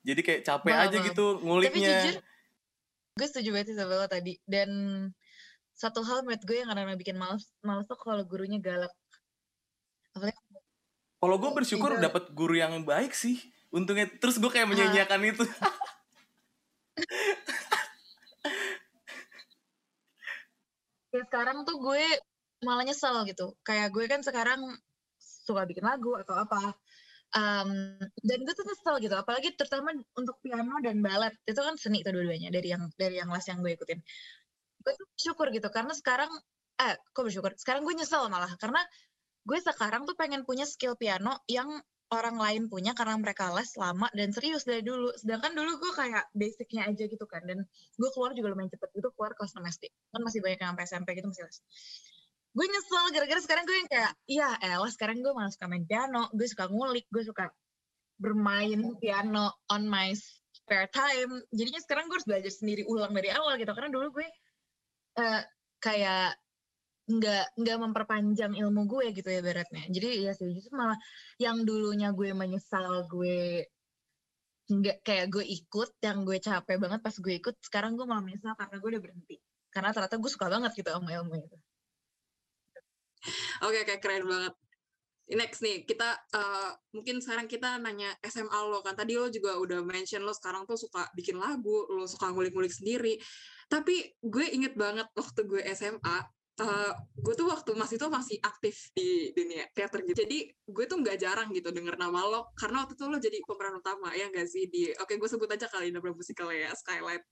Jadi 0.00 0.20
kayak 0.24 0.42
capek 0.42 0.72
Paham, 0.72 0.84
aja 0.88 0.96
paham. 0.96 1.08
gitu 1.12 1.24
Tapi 1.28 1.44
nguliknya. 1.44 1.92
jujur, 2.00 2.14
gue 3.12 3.26
setuju 3.28 3.48
banget 3.52 3.66
sih 3.68 3.76
sama 3.76 3.94
lo 3.94 4.06
tadi. 4.08 4.32
Dan 4.48 4.70
satu 5.74 6.00
hal 6.00 6.24
menurut 6.24 6.40
gue 6.40 6.56
yang 6.56 6.68
kadang-kadang 6.68 6.96
bikin 6.98 7.16
males, 7.16 7.52
males 7.60 7.84
tuh 7.84 7.96
kalau 7.96 8.24
gurunya 8.24 8.56
galak. 8.58 8.92
Apalagi 10.10 10.40
Kalau 11.20 11.36
gue 11.36 11.50
bersyukur 11.52 11.90
Iya. 11.94 12.08
dapat 12.08 12.32
guru 12.32 12.56
yang 12.56 12.72
baik 12.80 13.12
sih. 13.12 13.36
Untungnya 13.68 14.08
terus 14.08 14.40
gue 14.40 14.48
kayak 14.48 14.64
menyanyiakan 14.66 15.20
itu. 15.28 15.44
ya 21.10 21.20
sekarang 21.26 21.66
tuh 21.66 21.76
gue 21.82 22.04
malah 22.64 22.84
nyesel 22.84 23.24
gitu. 23.28 23.56
Kayak 23.64 23.88
gue 23.92 24.04
kan 24.08 24.20
sekarang 24.20 24.60
suka 25.18 25.64
bikin 25.66 25.84
lagu 25.84 26.14
atau 26.16 26.36
apa. 26.36 26.76
Um, 27.30 27.94
dan 28.26 28.38
gue 28.42 28.54
tuh 28.54 28.66
nyesel 28.66 28.96
gitu. 29.00 29.14
Apalagi 29.16 29.54
terutama 29.56 29.94
untuk 30.18 30.36
piano 30.44 30.78
dan 30.84 31.00
balet. 31.00 31.34
Itu 31.48 31.60
kan 31.62 31.76
seni 31.80 32.04
tuh 32.04 32.12
dua-duanya 32.14 32.52
dari 32.52 32.68
yang 32.72 32.90
dari 32.96 33.18
yang 33.18 33.30
les 33.32 33.46
yang 33.48 33.64
gue 33.64 33.72
ikutin. 33.74 34.00
Gue 34.80 34.92
tuh 34.96 35.06
bersyukur 35.16 35.46
gitu 35.52 35.68
karena 35.72 35.92
sekarang 35.96 36.30
eh 36.80 36.94
kok 36.96 37.22
bersyukur? 37.24 37.52
Sekarang 37.56 37.84
gue 37.84 37.94
nyesel 37.96 38.28
malah 38.32 38.52
karena 38.60 38.80
gue 39.44 39.58
sekarang 39.60 40.04
tuh 40.04 40.16
pengen 40.18 40.44
punya 40.44 40.68
skill 40.68 40.94
piano 41.00 41.40
yang 41.48 41.68
orang 42.10 42.36
lain 42.42 42.62
punya 42.66 42.90
karena 42.90 43.14
mereka 43.22 43.54
les 43.54 43.70
lama 43.78 44.10
dan 44.10 44.34
serius 44.34 44.66
dari 44.66 44.82
dulu. 44.82 45.14
Sedangkan 45.14 45.54
dulu 45.54 45.78
gue 45.78 45.92
kayak 45.94 46.34
basicnya 46.34 46.90
aja 46.90 47.04
gitu 47.06 47.24
kan. 47.30 47.46
Dan 47.46 47.62
gue 47.94 48.08
keluar 48.10 48.34
juga 48.34 48.50
lumayan 48.50 48.70
cepet 48.74 48.90
gitu 48.98 49.08
keluar 49.14 49.32
kelas 49.38 49.54
6 49.54 49.62
SD. 49.78 49.84
Kan 50.10 50.20
masih 50.26 50.42
banyak 50.42 50.58
yang 50.58 50.74
sampai 50.74 50.84
SMP 50.90 51.08
gitu 51.14 51.30
masih 51.30 51.46
les. 51.46 51.58
Gue 52.50 52.66
nyesel 52.66 53.14
gara-gara 53.14 53.40
sekarang 53.40 53.64
gue 53.64 53.76
yang 53.78 53.90
kayak, 53.90 54.12
iya 54.26 54.48
elah 54.58 54.90
sekarang 54.90 55.22
gue 55.22 55.30
malah 55.30 55.52
suka 55.54 55.70
main 55.70 55.86
piano, 55.86 56.26
gue 56.34 56.46
suka 56.50 56.66
ngulik, 56.66 57.06
gue 57.06 57.22
suka 57.22 57.46
bermain 58.18 58.80
piano 58.98 59.54
on 59.70 59.86
my 59.86 60.10
spare 60.54 60.90
time. 60.90 61.40
Jadinya 61.54 61.80
sekarang 61.80 62.10
gue 62.10 62.18
harus 62.18 62.28
belajar 62.28 62.52
sendiri 62.52 62.82
ulang 62.90 63.14
dari 63.14 63.30
awal 63.30 63.54
gitu. 63.54 63.70
Karena 63.70 63.90
dulu 63.94 64.18
gue 64.18 64.28
eh, 65.22 65.42
kayak 65.78 66.34
nggak 67.10 67.46
nggak 67.58 67.78
memperpanjang 67.80 68.54
ilmu 68.54 68.86
gue 68.86 69.14
gitu 69.14 69.30
ya 69.30 69.40
beratnya. 69.42 69.86
Jadi 69.86 70.08
ya 70.26 70.32
sih 70.34 70.50
justru 70.50 70.74
malah 70.74 70.98
yang 71.38 71.62
dulunya 71.62 72.10
gue 72.10 72.34
menyesal 72.34 73.06
gue 73.06 73.66
nggak 74.70 75.02
kayak 75.02 75.26
gue 75.34 75.42
ikut 75.42 75.90
yang 75.98 76.22
gue 76.22 76.38
capek 76.38 76.78
banget 76.78 77.00
pas 77.02 77.14
gue 77.14 77.34
ikut 77.34 77.54
sekarang 77.58 77.98
gue 77.98 78.06
malah 78.06 78.22
menyesal 78.22 78.54
karena 78.54 78.78
gue 78.78 78.88
udah 78.94 79.02
berhenti 79.02 79.36
karena 79.74 79.90
ternyata 79.90 80.14
gue 80.14 80.30
suka 80.30 80.46
banget 80.46 80.70
gitu 80.78 80.94
sama 80.94 81.10
ilmu 81.10 81.34
itu 81.42 81.58
Oke, 83.66 83.78
oke, 83.84 83.94
keren 84.00 84.24
banget. 84.24 84.54
Next 85.30 85.62
nih, 85.62 85.86
kita 85.86 86.18
eh, 86.34 86.70
mungkin 86.90 87.22
sekarang 87.22 87.46
kita 87.46 87.78
nanya 87.78 88.10
SMA 88.26 88.58
lo 88.66 88.82
kan. 88.82 88.98
Tadi 88.98 89.14
lo 89.14 89.30
juga 89.30 89.54
udah 89.62 89.78
mention 89.86 90.26
lo 90.26 90.34
sekarang 90.34 90.66
tuh 90.66 90.74
suka 90.74 91.06
bikin 91.14 91.38
lagu, 91.38 91.86
lo 91.86 92.04
suka 92.10 92.32
ngulik-ngulik 92.34 92.72
sendiri. 92.74 93.14
Tapi 93.70 94.18
gue 94.18 94.44
inget 94.50 94.74
banget 94.74 95.06
waktu 95.14 95.40
gue 95.46 95.62
SMA, 95.70 96.16
eh, 96.60 96.92
gue 97.14 97.34
tuh 97.38 97.46
waktu 97.46 97.70
masih 97.78 97.96
itu 98.00 98.08
masih 98.10 98.36
aktif 98.42 98.90
di 98.96 99.30
dunia 99.36 99.70
teater 99.70 100.02
gitu. 100.02 100.26
Jadi 100.26 100.38
gue 100.66 100.84
tuh 100.90 100.98
nggak 100.98 101.16
jarang 101.22 101.48
gitu 101.54 101.70
denger 101.70 101.94
nama 101.94 102.20
lo, 102.26 102.50
karena 102.58 102.82
waktu 102.82 102.98
itu 102.98 103.04
lo 103.06 103.18
jadi 103.22 103.38
pemeran 103.46 103.78
utama 103.78 104.10
ya 104.18 104.26
nggak 104.32 104.48
sih 104.50 104.66
di. 104.66 104.90
Oke, 104.98 105.14
gue 105.20 105.28
sebut 105.30 105.46
aja 105.46 105.70
kali 105.70 105.94
nama 105.94 106.10
musikal 106.10 106.50
ya, 106.50 106.72
Skylight. 106.74 107.22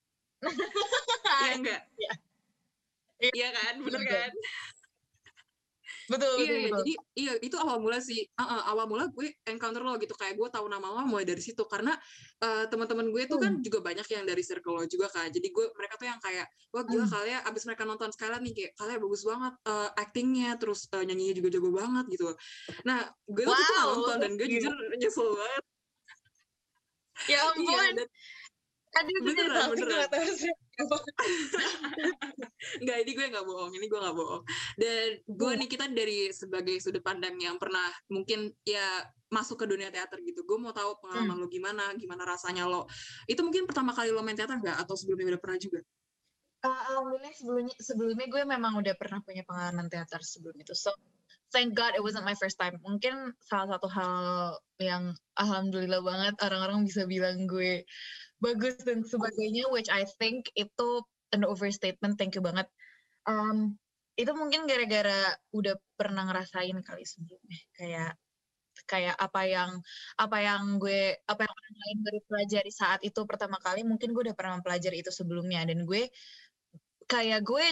Iya 1.38 1.52
enggak? 1.58 1.80
Iya. 1.98 2.12
Iya 3.34 3.48
kan, 3.50 3.74
bener 3.82 4.02
Iya. 4.02 4.10
kan? 4.14 4.32
Betul 6.08 6.34
iya, 6.40 6.44
betul, 6.44 6.48
iya. 6.48 6.60
betul. 6.64 6.78
jadi 6.80 6.92
iya 7.20 7.32
itu 7.44 7.56
awal 7.60 7.78
mula 7.84 7.98
sih. 8.00 8.24
Uh, 8.34 8.42
uh, 8.42 8.62
awal 8.72 8.88
mula 8.88 9.04
gue 9.12 9.28
encounter 9.44 9.84
lo 9.84 10.00
gitu 10.00 10.16
kayak 10.16 10.34
gue 10.40 10.48
tahu 10.48 10.66
nama 10.72 10.88
lo 10.88 11.04
mulai 11.04 11.28
dari 11.28 11.44
situ. 11.44 11.60
Karena 11.68 11.92
uh, 12.40 12.64
teman-teman 12.66 13.12
gue 13.12 13.22
tuh 13.28 13.38
kan 13.38 13.60
juga 13.60 13.84
banyak 13.84 14.08
yang 14.08 14.24
dari 14.24 14.40
circle 14.40 14.72
lo 14.78 14.84
juga 14.88 15.10
kan 15.12 15.28
jadi 15.28 15.48
gue 15.50 15.66
mereka 15.76 15.94
tuh 16.00 16.06
yang 16.08 16.20
kayak 16.22 16.46
wah 16.72 16.84
gila 16.86 17.04
Hmm. 17.08 17.12
kalian 17.12 17.40
abis 17.48 17.62
mereka 17.68 17.82
nonton 17.88 18.10
Skyline 18.12 18.44
nih 18.44 18.54
kayak 18.54 18.72
kalian 18.76 18.98
bagus 19.00 19.22
banget 19.24 19.54
uh, 19.64 19.88
actingnya 19.96 20.50
terus 20.60 20.80
uh, 20.92 21.02
nyanyinya 21.04 21.34
juga 21.40 21.48
jago 21.56 21.70
banget 21.72 22.04
gitu 22.12 22.28
nah 22.84 23.08
gue 23.28 23.44
Wow, 23.48 23.86
nonton 23.96 24.16
dan 24.20 24.32
gue 24.36 24.46
jujur 24.48 24.72
nyesel 24.96 25.28
banget. 25.34 25.64
Ya 27.26 27.38
ampun. 27.50 27.66
iya 27.66 27.84
dan 27.98 28.08
aduh 28.98 29.18
Beneran, 29.26 29.66
beneran. 29.74 30.08
tahu. 30.08 30.67
Enggak, 32.82 32.96
ini 33.02 33.10
gue 33.14 33.26
nggak 33.34 33.46
bohong, 33.46 33.72
ini 33.74 33.86
gue 33.90 33.98
nggak 33.98 34.16
bohong. 34.16 34.42
Dan 34.78 35.18
gue 35.26 35.50
Hmm. 35.50 35.58
nih 35.58 35.68
kita 35.68 35.84
dari 35.90 36.30
sebagai 36.30 36.78
sudut 36.78 37.02
pandang 37.02 37.34
yang 37.38 37.58
pernah 37.58 37.90
mungkin 38.10 38.54
ya 38.62 39.02
masuk 39.28 39.64
ke 39.64 39.66
dunia 39.66 39.90
teater 39.90 40.22
gitu. 40.22 40.46
Gue 40.46 40.58
mau 40.62 40.72
tahu 40.72 41.02
pengalaman 41.02 41.34
Hmm. 41.34 41.42
lo 41.44 41.46
gimana, 41.50 41.84
gimana 41.98 42.22
rasanya 42.24 42.64
lo. 42.70 42.86
Itu 43.26 43.42
mungkin 43.42 43.66
pertama 43.66 43.90
kali 43.92 44.14
lo 44.14 44.22
main 44.22 44.38
teater 44.38 44.58
nggak 44.58 44.86
atau 44.86 44.94
sebelumnya 44.94 45.36
udah 45.36 45.42
pernah 45.42 45.58
juga? 45.58 45.80
Uh, 46.58 46.74
alhamdulillah 46.90 47.30
sebelumnya 47.38 47.76
sebelumnya 47.78 48.26
gue 48.26 48.42
memang 48.42 48.74
udah 48.82 48.94
pernah 48.98 49.22
punya 49.22 49.46
pengalaman 49.46 49.86
teater 49.86 50.18
sebelum 50.26 50.58
itu. 50.58 50.74
So 50.74 50.90
thank 51.54 51.78
God 51.78 51.94
it 51.94 52.02
wasn't 52.02 52.26
my 52.26 52.34
first 52.34 52.58
time. 52.58 52.82
Mungkin 52.82 53.30
salah 53.46 53.78
satu 53.78 53.86
hal 53.86 54.14
yang 54.82 55.14
alhamdulillah 55.38 56.02
banget 56.02 56.34
orang-orang 56.42 56.82
bisa 56.82 57.06
bilang 57.06 57.46
gue 57.46 57.86
bagus 58.38 58.78
dan 58.82 59.02
sebagainya, 59.02 59.70
which 59.70 59.90
I 59.90 60.06
think 60.18 60.50
itu 60.54 61.02
an 61.34 61.44
overstatement. 61.44 62.16
Thank 62.16 62.38
you 62.38 62.42
banget. 62.42 62.66
Um, 63.28 63.76
itu 64.18 64.34
mungkin 64.34 64.66
gara-gara 64.66 65.38
udah 65.54 65.78
pernah 65.94 66.26
ngerasain 66.26 66.74
kali 66.82 67.06
sebelumnya 67.06 67.60
kayak 67.78 68.18
kayak 68.90 69.14
apa 69.14 69.46
yang 69.46 69.70
apa 70.18 70.36
yang 70.42 70.62
gue 70.82 71.14
apa 71.22 71.40
yang 71.46 71.54
orang 71.54 71.76
lain 71.78 71.98
baru 72.02 72.18
pelajari 72.26 72.72
saat 72.74 73.00
itu 73.06 73.20
pertama 73.28 73.62
kali 73.62 73.86
mungkin 73.86 74.10
gue 74.10 74.30
udah 74.30 74.34
pernah 74.34 74.58
mempelajari 74.58 75.06
itu 75.06 75.14
sebelumnya 75.14 75.62
dan 75.70 75.86
gue 75.86 76.10
kayak 77.06 77.46
gue 77.46 77.66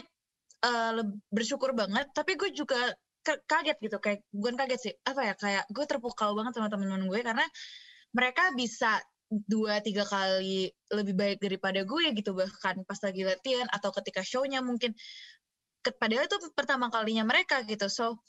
uh, 0.67 1.03
bersyukur 1.35 1.75
banget 1.75 2.11
tapi 2.15 2.39
gue 2.39 2.55
juga 2.55 2.95
kaget 3.27 3.77
gitu 3.83 3.99
kayak 3.99 4.23
bukan 4.31 4.55
kaget 4.55 4.81
sih 4.81 4.95
apa 5.03 5.21
ya 5.27 5.35
kayak 5.35 5.65
gue 5.75 5.85
terpukau 5.89 6.31
banget 6.39 6.53
sama 6.55 6.71
teman-teman 6.71 7.11
gue 7.11 7.21
karena 7.27 7.47
mereka 8.15 8.55
bisa 8.55 9.03
dua 9.31 9.83
tiga 9.83 10.07
kali 10.07 10.71
lebih 10.95 11.15
baik 11.19 11.39
daripada 11.43 11.83
gue 11.83 12.15
gitu 12.15 12.31
bahkan 12.35 12.87
pas 12.87 12.99
lagi 13.03 13.27
latihan 13.27 13.67
atau 13.75 13.91
ketika 13.91 14.23
show-nya 14.23 14.63
mungkin. 14.63 14.95
Padahal 15.83 16.27
itu 16.27 16.37
pertama 16.55 16.91
kalinya 16.91 17.27
mereka 17.27 17.63
gitu. 17.67 17.87
So 17.91 18.23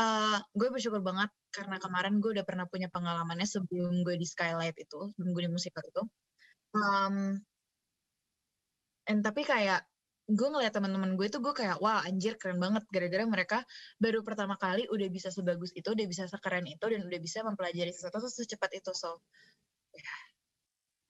uh, 0.00 0.38
gue 0.56 0.68
bersyukur 0.72 1.00
banget 1.04 1.28
karena 1.52 1.76
kemarin 1.80 2.20
gue 2.20 2.30
udah 2.36 2.44
pernah 2.44 2.64
punya 2.68 2.88
pengalamannya 2.92 3.48
sebelum 3.48 4.04
gue 4.04 4.16
di 4.16 4.26
Skylight 4.28 4.76
itu 4.76 5.12
sebelum 5.16 5.30
gue 5.36 5.42
di 5.48 5.52
musikal 5.52 5.84
itu. 5.84 6.02
Um, 6.76 7.40
and 9.08 9.20
tapi 9.24 9.44
kayak 9.44 9.84
gue 10.28 10.48
ngeliat 10.48 10.76
teman-teman 10.76 11.16
gue 11.16 11.32
tuh 11.32 11.40
gue 11.40 11.56
kayak 11.56 11.80
wah 11.80 12.04
anjir 12.04 12.36
keren 12.40 12.60
banget. 12.60 12.84
Gara-gara 12.88 13.24
mereka 13.24 13.58
baru 14.00 14.20
pertama 14.24 14.56
kali 14.60 14.88
udah 14.88 15.08
bisa 15.12 15.28
sebagus 15.32 15.72
itu 15.76 15.88
udah 15.92 16.06
bisa 16.08 16.24
sekeren 16.28 16.64
itu 16.68 16.84
dan 16.84 17.00
udah 17.04 17.20
bisa 17.20 17.40
mempelajari 17.44 17.92
sesuatu 17.92 18.28
secepat 18.28 18.80
itu 18.80 18.92
so 18.92 19.20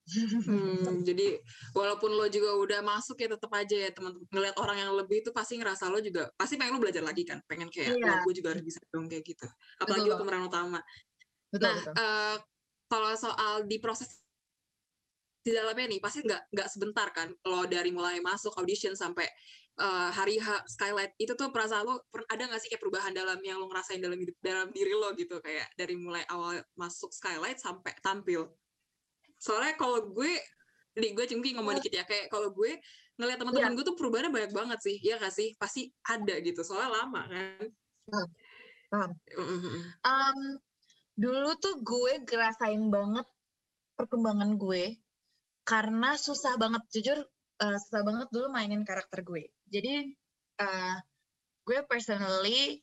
Hmm, 0.08 1.04
jadi 1.08 1.36
walaupun 1.76 2.16
lo 2.16 2.24
juga 2.32 2.56
udah 2.56 2.80
masuk 2.80 3.20
ya 3.20 3.28
tetap 3.28 3.52
aja 3.52 3.76
ya 3.76 3.90
teman 3.92 4.16
ngeliat 4.32 4.56
orang 4.56 4.76
yang 4.80 4.92
lebih 4.96 5.20
itu 5.20 5.30
pasti 5.36 5.60
ngerasa 5.60 5.92
lo 5.92 6.00
juga 6.00 6.32
pasti 6.32 6.56
pengen 6.56 6.76
lo 6.76 6.80
belajar 6.80 7.04
lagi 7.04 7.28
kan 7.28 7.44
pengen 7.44 7.68
kayak 7.68 8.00
Iya. 8.00 8.04
wah 8.08 8.18
gue 8.24 8.32
juga 8.32 8.56
harus 8.56 8.64
bisa 8.64 8.80
dong 8.88 9.04
kayak 9.06 9.24
gitu. 9.26 9.46
Apalagi 9.80 10.08
Betul. 10.08 10.16
lo 10.16 10.20
pemeran 10.24 10.42
utama. 10.48 10.80
Betul 11.52 11.64
nah 11.64 11.76
betul. 11.76 11.94
eh, 11.96 12.36
kalau 12.88 13.10
soal 13.16 13.54
di 13.68 13.76
proses 13.76 14.24
di 15.44 15.52
dalamnya 15.56 15.86
nih 15.88 16.00
pasti 16.00 16.24
nggak 16.24 16.42
nggak 16.52 16.68
sebentar 16.68 17.08
kan 17.12 17.28
lo 17.48 17.64
dari 17.64 17.88
mulai 17.88 18.20
masuk 18.20 18.52
audition 18.60 18.92
sampai 18.92 19.24
eh, 19.80 20.10
hari 20.12 20.36
H 20.40 20.64
skylight 20.68 21.16
itu 21.16 21.32
tuh 21.36 21.48
perasaan 21.52 21.84
lo 21.84 22.04
ada 22.28 22.42
nggak 22.48 22.60
sih 22.60 22.68
kayak 22.72 22.80
perubahan 22.82 23.12
dalam 23.12 23.38
yang 23.44 23.56
lo 23.60 23.68
ngerasain 23.68 24.00
dalam 24.00 24.16
hidup 24.18 24.36
dalam 24.40 24.68
diri 24.72 24.92
lo 24.96 25.12
gitu? 25.16 25.40
Kayak 25.40 25.68
dari 25.76 25.94
mulai 25.96 26.24
awal 26.28 26.60
masuk 26.76 27.12
skylight 27.12 27.60
sampai 27.60 27.92
tampil 28.00 28.48
soalnya 29.38 29.78
kalau 29.78 30.10
gue 30.10 30.32
nih 30.98 31.14
gue 31.14 31.24
mungkin 31.38 31.62
ngomong 31.62 31.78
dikit 31.78 31.94
ya 31.94 32.04
kayak 32.04 32.26
kalau 32.28 32.50
gue 32.50 32.74
ngeliat 33.18 33.38
teman-teman 33.38 33.74
gue 33.74 33.84
tuh 33.86 33.96
perubahannya 33.98 34.30
banyak 34.30 34.52
banget 34.54 34.78
sih 34.82 34.96
ya 35.02 35.18
gak 35.18 35.34
sih? 35.34 35.54
Pasti 35.58 35.90
ada 36.06 36.38
gitu 36.38 36.62
soalnya 36.62 37.02
lama 37.02 37.22
kan. 37.26 37.66
Paham. 38.88 39.10
Mm-mm. 39.34 39.78
Um, 40.06 40.40
dulu 41.18 41.50
tuh 41.58 41.82
gue 41.82 42.12
ngerasain 42.22 42.82
banget 42.90 43.26
perkembangan 43.98 44.54
gue 44.54 45.02
karena 45.66 46.14
susah 46.14 46.54
banget 46.56 46.86
jujur 46.94 47.18
uh, 47.58 47.76
susah 47.82 48.02
banget 48.06 48.28
dulu 48.30 48.46
mainin 48.54 48.86
karakter 48.86 49.26
gue. 49.26 49.50
Jadi 49.66 50.14
uh, 50.62 50.96
gue 51.66 51.78
personally 51.90 52.80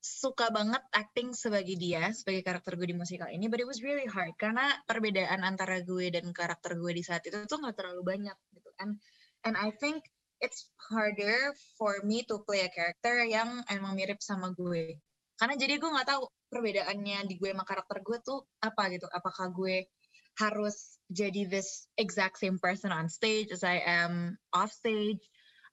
suka 0.00 0.48
banget 0.48 0.80
acting 0.96 1.36
sebagai 1.36 1.76
dia 1.76 2.08
sebagai 2.16 2.40
karakter 2.40 2.72
gue 2.80 2.88
di 2.88 2.96
musikal 2.96 3.28
ini 3.28 3.52
but 3.52 3.60
it 3.60 3.68
was 3.68 3.84
really 3.84 4.08
hard. 4.08 4.32
Karena 4.40 4.72
perbedaan 4.88 5.44
antara 5.44 5.84
gue 5.84 6.08
dan 6.08 6.32
karakter 6.32 6.80
gue 6.80 6.92
di 6.96 7.04
saat 7.04 7.20
itu 7.28 7.36
tuh 7.44 7.60
nggak 7.60 7.76
terlalu 7.76 8.02
banyak 8.02 8.36
gitu. 8.56 8.70
Kan 8.80 8.96
and 9.44 9.54
I 9.60 9.70
think 9.76 10.02
it's 10.40 10.72
harder 10.88 11.52
for 11.76 12.00
me 12.00 12.24
to 12.32 12.40
play 12.48 12.64
a 12.64 12.72
character 12.72 13.20
yang 13.28 13.60
emang 13.68 13.92
mirip 13.94 14.24
sama 14.24 14.56
gue. 14.56 14.96
Karena 15.36 15.54
jadi 15.56 15.76
gue 15.76 15.90
nggak 15.92 16.08
tahu 16.08 16.22
perbedaannya 16.48 17.28
di 17.28 17.36
gue 17.36 17.52
sama 17.52 17.64
karakter 17.68 18.00
gue 18.00 18.18
tuh 18.24 18.40
apa 18.64 18.88
gitu. 18.96 19.04
Apakah 19.12 19.52
gue 19.52 19.84
harus 20.40 20.96
jadi 21.12 21.44
this 21.44 21.84
exact 22.00 22.40
same 22.40 22.56
person 22.56 22.88
on 22.88 23.12
stage 23.12 23.52
as 23.52 23.60
I 23.60 23.84
am 23.84 24.40
off 24.56 24.72
stage 24.72 25.20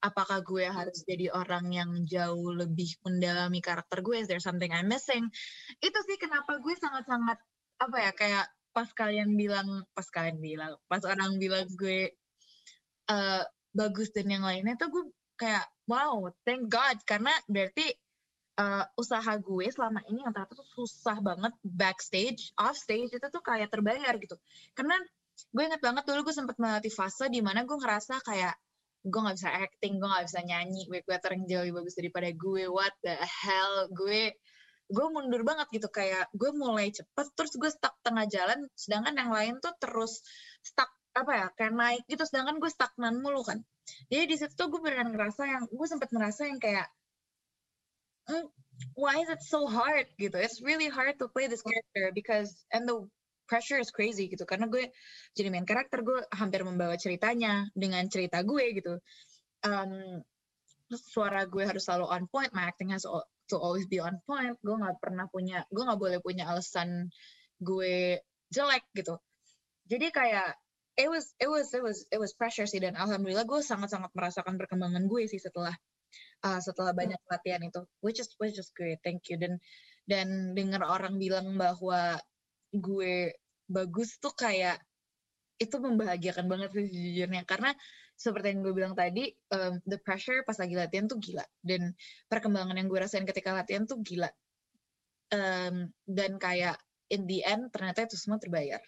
apakah 0.01 0.45
gue 0.45 0.65
harus 0.67 1.01
jadi 1.03 1.33
orang 1.33 1.73
yang 1.73 1.91
jauh 2.05 2.53
lebih 2.53 2.97
mendalami 3.01 3.59
karakter 3.59 4.05
gue? 4.05 4.21
Is 4.21 4.29
there 4.29 4.43
something 4.43 4.69
I'm 4.69 4.89
missing? 4.89 5.27
Itu 5.81 5.99
sih 6.05 6.17
kenapa 6.21 6.61
gue 6.61 6.75
sangat-sangat 6.77 7.37
apa 7.77 7.97
ya 8.01 8.11
kayak 8.13 8.45
pas 8.73 8.89
kalian 8.93 9.33
bilang 9.33 9.85
pas 9.97 10.05
kalian 10.05 10.37
bilang 10.37 10.77
pas 10.85 11.01
orang 11.05 11.41
bilang 11.41 11.65
gue 11.77 12.13
eh, 13.09 13.43
bagus 13.73 14.09
dan 14.13 14.29
yang 14.29 14.45
lainnya 14.45 14.77
tuh 14.77 14.89
gue 14.89 15.03
kayak 15.37 15.65
wow 15.89 16.29
thank 16.45 16.69
God. 16.69 16.97
Karena 17.05 17.33
berarti 17.49 17.89
uh, 18.57 18.85
usaha 18.97 19.37
gue 19.37 19.65
selama 19.69 20.01
ini 20.09 20.25
yang 20.25 20.33
ternyata 20.33 20.57
tuh 20.57 20.67
susah 20.73 21.21
banget 21.21 21.53
backstage, 21.61 22.51
off 22.57 22.75
stage 22.75 23.13
itu 23.13 23.27
tuh 23.29 23.43
kayak 23.45 23.69
terbayar 23.69 24.17
gitu. 24.17 24.35
Karena 24.73 24.97
gue 25.53 25.63
inget 25.63 25.81
banget 25.81 26.03
dulu 26.09 26.27
gue 26.27 26.35
sempet 26.35 26.57
melatih 26.57 26.89
fase 26.89 27.29
di 27.29 27.39
mana 27.45 27.63
gue 27.63 27.77
ngerasa 27.77 28.19
kayak 28.25 28.57
gue 29.07 29.19
nggak 29.23 29.37
bisa 29.39 29.51
acting, 29.51 29.93
gue 29.99 30.09
nggak 30.11 30.25
bisa 30.27 30.41
nyanyi, 30.43 30.81
gue 30.89 30.99
kelihatan 31.05 31.31
yang 31.39 31.45
jauh 31.49 31.63
lebih 31.63 31.75
bagus 31.81 31.95
daripada 31.99 32.29
gue. 32.31 32.63
What 32.67 32.93
the 33.03 33.15
hell? 33.23 33.75
Gue 33.95 34.35
gue 34.87 35.05
mundur 35.11 35.43
banget 35.43 35.67
gitu 35.75 35.87
kayak 35.91 36.31
gue 36.31 36.51
mulai 36.55 36.87
cepet 36.95 37.27
terus 37.35 37.53
gue 37.59 37.67
stuck 37.67 37.95
tengah 38.07 38.23
jalan 38.31 38.63
sedangkan 38.71 39.19
yang 39.19 39.31
lain 39.35 39.53
tuh 39.59 39.75
terus 39.83 40.23
stuck 40.63 40.87
apa 41.11 41.31
ya 41.33 41.47
kayak 41.59 41.73
naik 41.75 42.03
gitu 42.07 42.23
sedangkan 42.23 42.55
gue 42.63 42.71
stagnan 42.71 43.19
mulu 43.19 43.43
kan 43.43 43.59
jadi 44.07 44.23
di 44.31 44.35
situ 44.39 44.63
gue 44.71 44.79
beneran 44.79 45.11
ngerasa 45.11 45.43
yang 45.43 45.63
gue 45.67 45.87
sempet 45.91 46.09
ngerasa 46.13 46.41
yang 46.47 46.59
kayak 46.63 46.87
"Mm, 48.31 48.47
why 48.95 49.19
is 49.19 49.27
it 49.27 49.41
so 49.43 49.67
hard 49.67 50.07
gitu 50.15 50.37
it's 50.39 50.63
really 50.63 50.87
hard 50.87 51.19
to 51.19 51.27
play 51.27 51.47
this 51.51 51.63
character 51.63 52.11
because 52.15 52.51
and 52.71 52.87
the 52.87 52.95
pressure 53.47 53.79
is 53.79 53.89
crazy 53.89 54.27
gitu. 54.27 54.43
Karena 54.43 54.67
gue 54.67 54.91
jadi 55.33 55.47
main 55.47 55.65
karakter 55.65 56.03
gue 56.03 56.21
hampir 56.35 56.61
membawa 56.67 56.99
ceritanya 56.99 57.65
dengan 57.73 58.05
cerita 58.11 58.43
gue 58.43 58.65
gitu. 58.75 58.99
Um, 59.65 60.21
suara 60.91 61.43
gue 61.47 61.63
harus 61.67 61.83
selalu 61.83 62.05
on 62.07 62.23
point 62.31 62.51
my 62.55 62.63
acting 62.67 62.91
has 62.95 63.03
to 63.47 63.55
always 63.55 63.87
be 63.87 64.03
on 64.03 64.19
point. 64.27 64.59
Gue 64.59 64.75
nggak 64.75 64.99
pernah 64.99 65.25
punya 65.31 65.63
gue 65.71 65.83
nggak 65.83 65.99
boleh 65.99 66.19
punya 66.19 66.51
alasan 66.51 67.09
gue 67.63 68.19
jelek 68.51 68.83
gitu. 68.93 69.15
Jadi 69.87 70.11
kayak 70.11 70.55
it 70.99 71.07
was 71.07 71.31
it 71.39 71.47
was 71.47 71.71
it 71.71 71.83
was 71.83 72.03
it 72.11 72.19
was 72.19 72.35
pressure 72.35 72.67
sih. 72.67 72.83
Dan 72.83 72.95
alhamdulillah 72.99 73.47
gue 73.47 73.59
sangat 73.63 73.91
sangat 73.91 74.11
merasakan 74.15 74.59
perkembangan 74.59 75.07
gue 75.07 75.23
sih 75.27 75.39
setelah 75.39 75.73
uh, 76.43 76.59
setelah 76.59 76.91
banyak 76.91 77.19
latihan 77.27 77.63
itu. 77.63 77.83
Which 78.03 78.19
is 78.19 78.31
which 78.39 78.59
is 78.59 78.71
great. 78.75 78.99
Thank 79.03 79.31
you. 79.31 79.39
Dan 79.39 79.59
dan 80.07 80.55
dengar 80.55 80.87
orang 80.87 81.19
bilang 81.19 81.59
bahwa 81.59 82.15
gue 82.79 83.35
bagus 83.67 84.17
tuh 84.21 84.31
kayak 84.31 84.79
itu 85.57 85.73
membahagiakan 85.81 86.45
banget 86.45 86.69
sih 86.73 86.87
sejujurnya. 86.89 87.43
Karena 87.43 87.73
seperti 88.17 88.53
yang 88.53 88.59
gue 88.65 88.73
bilang 88.73 88.93
tadi 88.97 89.29
um, 89.53 89.77
the 89.85 90.01
pressure 90.01 90.41
pas 90.45 90.57
lagi 90.57 90.73
latihan 90.77 91.05
tuh 91.05 91.17
gila. 91.21 91.45
Dan 91.61 91.93
perkembangan 92.29 92.77
yang 92.77 92.87
gue 92.89 92.99
rasain 93.01 93.25
ketika 93.25 93.53
latihan 93.53 93.85
tuh 93.85 94.01
gila. 94.01 94.29
Um, 95.27 95.91
dan 96.07 96.39
kayak 96.39 96.79
in 97.11 97.27
the 97.27 97.43
end 97.43 97.67
ternyata 97.71 98.07
itu 98.07 98.15
semua 98.15 98.39
terbayar 98.39 98.79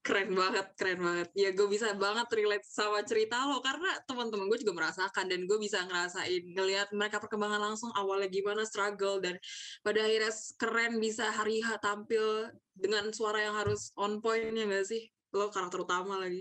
Keren 0.00 0.32
banget, 0.32 0.66
keren 0.80 1.00
banget. 1.04 1.28
Ya 1.36 1.52
gue 1.52 1.68
bisa 1.68 1.92
banget 1.92 2.24
relate 2.32 2.64
sama 2.64 3.04
cerita 3.04 3.44
lo 3.44 3.60
karena 3.60 4.00
teman-teman 4.08 4.48
gue 4.48 4.64
juga 4.64 4.72
merasakan 4.80 5.28
dan 5.28 5.44
gue 5.44 5.58
bisa 5.60 5.84
ngerasain 5.84 6.42
ngelihat 6.56 6.88
mereka 6.96 7.20
perkembangan 7.20 7.60
langsung 7.60 7.92
awalnya 7.92 8.32
gimana 8.32 8.64
struggle 8.64 9.20
dan 9.20 9.36
pada 9.84 10.00
akhirnya 10.00 10.32
keren 10.56 10.96
bisa 10.96 11.28
hari 11.28 11.60
H 11.60 11.84
tampil 11.84 12.48
dengan 12.72 13.12
suara 13.12 13.44
yang 13.44 13.60
harus 13.60 13.92
on 14.00 14.24
point 14.24 14.56
ya 14.56 14.64
gak 14.64 14.88
sih? 14.88 15.04
Lo 15.36 15.52
karakter 15.52 15.84
utama 15.84 16.16
lagi. 16.16 16.40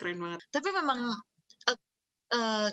Keren 0.00 0.16
banget. 0.16 0.40
Tapi 0.48 0.68
memang 0.72 1.12
uh, 1.68 1.78
uh, 2.32 2.68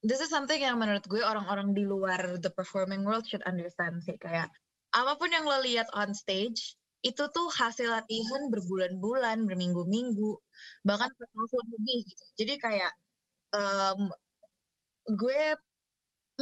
this 0.00 0.24
is 0.24 0.32
something 0.32 0.56
yang 0.56 0.80
menurut 0.80 1.04
gue 1.04 1.20
orang-orang 1.20 1.76
di 1.76 1.84
luar 1.84 2.40
the 2.40 2.48
performing 2.48 3.04
world 3.04 3.28
should 3.28 3.44
understand 3.44 4.00
sih 4.00 4.16
kayak 4.16 4.48
apa 4.96 5.12
pun 5.20 5.28
yang 5.28 5.44
lo 5.44 5.60
lihat 5.60 5.92
on 5.92 6.16
stage 6.16 6.72
itu 7.06 7.22
tuh 7.30 7.46
hasil 7.54 7.86
latihan 7.86 8.50
berbulan-bulan, 8.50 9.46
berminggu-minggu, 9.46 10.30
bahkan 10.82 11.10
bertahun 11.14 11.66
lebih 11.78 11.98
gitu. 12.10 12.24
Jadi 12.42 12.54
kayak 12.58 12.92
um, 13.54 14.10
gue 15.14 15.40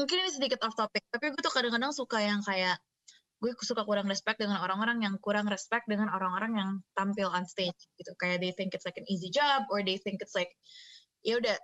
mungkin 0.00 0.16
ini 0.25 0.30
sedikit 0.33 0.64
off 0.64 0.73
topic, 0.73 1.04
tapi 1.12 1.37
gue 1.37 1.40
tuh 1.44 1.52
kadang-kadang 1.52 1.92
suka 1.92 2.18
yang 2.25 2.40
kayak 2.40 2.80
gue 3.44 3.52
suka 3.61 3.85
kurang 3.85 4.09
respect 4.09 4.40
dengan 4.40 4.56
orang-orang 4.64 5.04
yang 5.04 5.14
kurang 5.21 5.44
respect 5.52 5.85
dengan 5.85 6.09
orang-orang 6.09 6.52
yang 6.56 6.71
tampil 6.97 7.28
on 7.28 7.44
stage 7.44 7.76
gitu. 8.00 8.16
Kayak 8.16 8.40
they 8.40 8.52
think 8.56 8.73
it's 8.73 8.88
like 8.88 8.97
an 8.97 9.04
easy 9.12 9.28
job 9.28 9.68
or 9.68 9.85
they 9.85 10.00
think 10.00 10.25
it's 10.25 10.33
like 10.33 10.49
ya 11.21 11.37
udah 11.37 11.56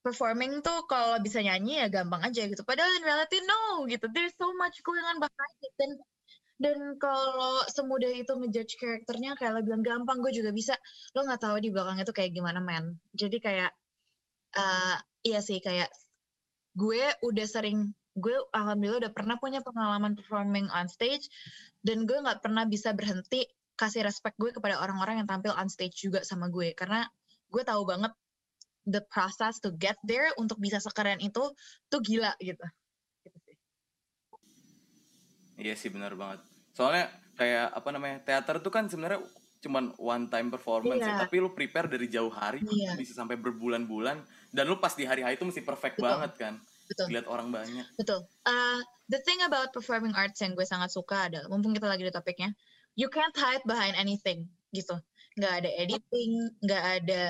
performing 0.00 0.64
tuh 0.64 0.86
kalau 0.88 1.20
bisa 1.20 1.44
nyanyi 1.44 1.84
ya 1.84 1.92
gampang 1.92 2.24
aja 2.24 2.48
gitu. 2.48 2.62
Padahal 2.64 2.88
in 2.96 3.04
reality 3.04 3.36
no 3.44 3.84
gitu. 3.84 4.08
There's 4.16 4.32
so 4.40 4.48
much 4.56 4.80
going 4.80 5.04
on 5.04 5.20
behind 5.20 5.56
it 5.60 5.74
dan 5.76 5.90
dan 6.56 6.96
kalau 6.96 7.60
semudah 7.68 8.08
itu 8.16 8.32
ngejudge 8.32 8.80
karakternya 8.80 9.36
kayak 9.36 9.52
lo 9.52 9.60
bilang 9.60 9.84
gampang 9.84 10.24
gue 10.24 10.32
juga 10.32 10.56
bisa. 10.56 10.72
Lo 11.12 11.28
nggak 11.28 11.40
tahu 11.44 11.56
di 11.60 11.68
belakangnya 11.68 12.08
tuh 12.08 12.16
kayak 12.16 12.32
gimana 12.32 12.64
men. 12.64 12.96
Jadi 13.12 13.36
kayak 13.44 13.76
uh, 14.56 14.96
iya 15.20 15.44
sih 15.44 15.60
kayak 15.60 15.92
gue 16.72 17.04
udah 17.20 17.46
sering 17.48 17.92
gue 18.16 18.32
alhamdulillah 18.56 19.04
udah 19.04 19.12
pernah 19.12 19.36
punya 19.36 19.60
pengalaman 19.60 20.16
performing 20.16 20.72
on 20.72 20.88
stage 20.88 21.28
dan 21.84 22.08
gue 22.08 22.16
nggak 22.16 22.40
pernah 22.40 22.64
bisa 22.64 22.96
berhenti 22.96 23.44
kasih 23.76 24.08
respect 24.08 24.40
gue 24.40 24.56
kepada 24.56 24.80
orang-orang 24.80 25.20
yang 25.20 25.28
tampil 25.28 25.52
on 25.52 25.68
stage 25.68 26.00
juga 26.00 26.24
sama 26.24 26.48
gue. 26.48 26.72
Karena 26.72 27.04
gue 27.52 27.62
tahu 27.68 27.84
banget 27.84 28.16
the 28.88 29.04
process 29.12 29.60
to 29.60 29.76
get 29.76 30.00
there 30.08 30.32
untuk 30.40 30.56
bisa 30.56 30.80
sekeren 30.80 31.20
itu 31.20 31.52
tuh 31.92 32.00
gila 32.00 32.32
gitu 32.40 32.64
Iya 35.56 35.74
sih 35.76 35.88
benar 35.88 36.12
banget. 36.14 36.40
Soalnya 36.76 37.08
kayak 37.36 37.72
apa 37.72 37.88
namanya 37.92 38.16
teater 38.24 38.60
tuh 38.60 38.72
kan 38.72 38.88
sebenarnya 38.88 39.20
cuman 39.64 39.92
one 39.96 40.24
time 40.28 40.48
performance 40.52 41.02
ya, 41.02 41.16
Iya. 41.16 41.20
tapi 41.26 41.40
lu 41.40 41.50
prepare 41.56 41.88
dari 41.88 42.06
jauh 42.06 42.30
hari 42.30 42.60
Iya. 42.62 42.94
bisa 42.94 43.16
sampai 43.16 43.40
berbulan-bulan 43.40 44.20
dan 44.52 44.64
lu 44.68 44.76
pas 44.78 44.92
di 44.92 45.08
hari 45.08 45.24
H 45.24 45.36
itu 45.40 45.44
mesti 45.48 45.64
perfect 45.64 45.96
Betul. 45.98 46.06
banget 46.06 46.32
kan. 46.36 46.54
betul 46.86 47.06
Lihat 47.10 47.26
orang 47.26 47.50
banyak. 47.50 47.86
Betul. 47.98 48.22
Uh, 48.46 48.78
the 49.10 49.18
thing 49.26 49.42
about 49.42 49.74
performing 49.74 50.14
arts 50.14 50.38
yang 50.38 50.54
gue 50.54 50.62
sangat 50.62 50.94
suka 50.94 51.26
adalah, 51.26 51.50
mumpung 51.50 51.74
kita 51.74 51.90
lagi 51.90 52.06
di 52.06 52.14
topiknya, 52.14 52.54
you 52.94 53.10
can't 53.10 53.34
hide 53.34 53.64
behind 53.66 53.98
anything 53.98 54.46
gitu. 54.70 54.94
Nggak 55.34 55.66
ada 55.66 55.70
editing, 55.82 56.30
nggak 56.62 56.84
ada 57.02 57.24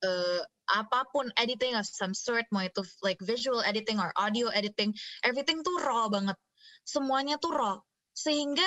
uh, 0.00 0.40
apa 0.72 1.04
pun 1.12 1.28
editing 1.36 1.76
of 1.76 1.84
some 1.84 2.16
sort, 2.16 2.48
mau 2.54 2.64
itu 2.64 2.80
like 3.04 3.20
visual 3.20 3.60
editing 3.60 4.00
or 4.00 4.16
audio 4.16 4.48
editing, 4.56 4.96
everything 5.28 5.60
tuh 5.60 5.76
raw 5.84 6.08
banget. 6.08 6.38
Semuanya 6.84 7.36
tuh 7.36 7.52
raw. 7.52 7.76
Sehingga 8.14 8.66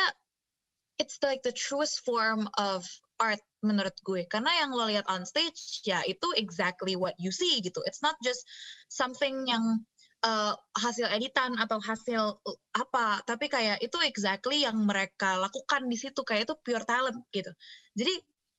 it's 1.01 1.17
like 1.21 1.41
the 1.41 1.53
truest 1.53 2.05
form 2.05 2.47
of 2.57 2.85
art 3.19 3.41
menurut 3.63 3.95
gue. 4.03 4.27
Karena 4.27 4.51
yang 4.63 4.75
lo 4.75 4.89
lihat 4.89 5.07
on 5.07 5.23
stage, 5.23 5.81
ya 5.87 6.03
itu 6.03 6.25
exactly 6.35 6.97
what 6.97 7.15
you 7.17 7.31
see 7.31 7.63
gitu. 7.63 7.79
It's 7.87 8.03
not 8.03 8.15
just 8.21 8.43
something 8.91 9.47
yang 9.47 9.83
uh, 10.23 10.53
hasil 10.79 11.11
editan 11.11 11.59
atau 11.59 11.77
hasil 11.83 12.39
apa 12.73 13.21
tapi 13.27 13.51
kayak 13.51 13.83
itu 13.83 13.99
exactly 14.07 14.63
yang 14.63 14.79
mereka 14.87 15.37
lakukan 15.37 15.85
di 15.91 15.99
situ 15.99 16.23
kayak 16.23 16.47
itu 16.49 16.55
pure 16.63 16.87
talent 16.87 17.19
gitu 17.35 17.51
jadi 17.93 18.13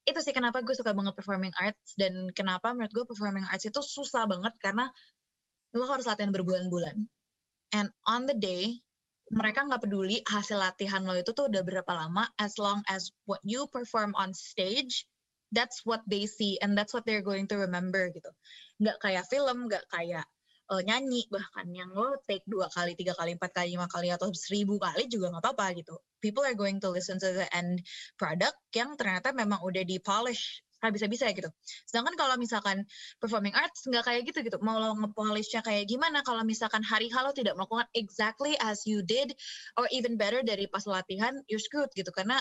itu 0.04 0.20
sih 0.20 0.36
kenapa 0.36 0.60
gue 0.60 0.76
suka 0.76 0.92
banget 0.92 1.16
performing 1.16 1.50
arts 1.56 1.96
dan 1.96 2.28
kenapa 2.36 2.76
menurut 2.76 2.92
gue 2.92 3.04
performing 3.08 3.48
arts 3.48 3.64
itu 3.64 3.80
susah 3.80 4.28
banget 4.28 4.52
karena 4.60 4.92
lo 5.72 5.88
harus 5.88 6.04
latihan 6.04 6.30
berbulan-bulan 6.30 7.08
and 7.72 7.88
on 8.04 8.28
the 8.28 8.36
day 8.36 8.83
mereka 9.32 9.64
nggak 9.64 9.88
peduli 9.88 10.20
hasil 10.28 10.60
latihan 10.60 11.00
lo 11.04 11.16
itu 11.16 11.32
tuh 11.32 11.48
udah 11.48 11.62
berapa 11.64 11.92
lama 11.96 12.28
as 12.36 12.60
long 12.60 12.84
as 12.90 13.08
what 13.24 13.40
you 13.46 13.64
perform 13.72 14.12
on 14.20 14.36
stage 14.36 15.08
that's 15.54 15.86
what 15.86 16.02
they 16.10 16.26
see 16.26 16.58
and 16.60 16.74
that's 16.74 16.90
what 16.90 17.06
they're 17.06 17.24
going 17.24 17.46
to 17.46 17.56
remember 17.56 18.10
gitu. 18.10 18.28
Nggak 18.82 18.98
kayak 19.00 19.24
film 19.30 19.70
nggak 19.70 19.86
kayak 19.86 20.26
uh, 20.68 20.82
nyanyi 20.82 21.24
bahkan 21.30 21.70
yang 21.70 21.94
lo 21.94 22.18
take 22.26 22.44
dua 22.48 22.66
kali 22.72 22.98
tiga 22.98 23.14
kali 23.14 23.38
empat 23.38 23.52
kali 23.54 23.78
lima 23.78 23.86
kali 23.86 24.10
atau 24.10 24.28
seribu 24.34 24.82
kali 24.82 25.06
juga 25.06 25.30
nggak 25.30 25.44
apa-apa 25.46 25.66
gitu. 25.78 25.94
People 26.18 26.42
are 26.42 26.58
going 26.58 26.82
to 26.82 26.90
listen 26.90 27.20
to 27.22 27.30
the 27.30 27.46
end 27.54 27.84
product 28.18 28.58
yang 28.74 28.98
ternyata 28.98 29.30
memang 29.30 29.62
udah 29.62 29.84
di 29.86 30.02
polish 30.02 30.63
habis-habisnya 30.90 31.32
gitu. 31.32 31.50
Sedangkan 31.88 32.14
kalau 32.14 32.36
misalkan 32.36 32.84
performing 33.18 33.56
arts 33.56 33.86
nggak 33.88 34.04
kayak 34.04 34.22
gitu 34.28 34.44
gitu. 34.44 34.58
Mau 34.60 34.76
lo 34.76 34.92
ngepolishnya 34.98 35.64
kayak 35.64 35.88
gimana 35.88 36.20
kalau 36.22 36.44
misalkan 36.44 36.84
hari 36.84 37.08
halo 37.10 37.32
tidak 37.32 37.56
melakukan 37.56 37.88
exactly 37.96 38.54
as 38.60 38.84
you 38.84 39.00
did 39.00 39.32
or 39.80 39.88
even 39.90 40.20
better 40.20 40.44
dari 40.44 40.68
pas 40.68 40.84
latihan, 40.84 41.32
you're 41.48 41.62
screwed 41.62 41.90
gitu. 41.96 42.12
Karena 42.12 42.38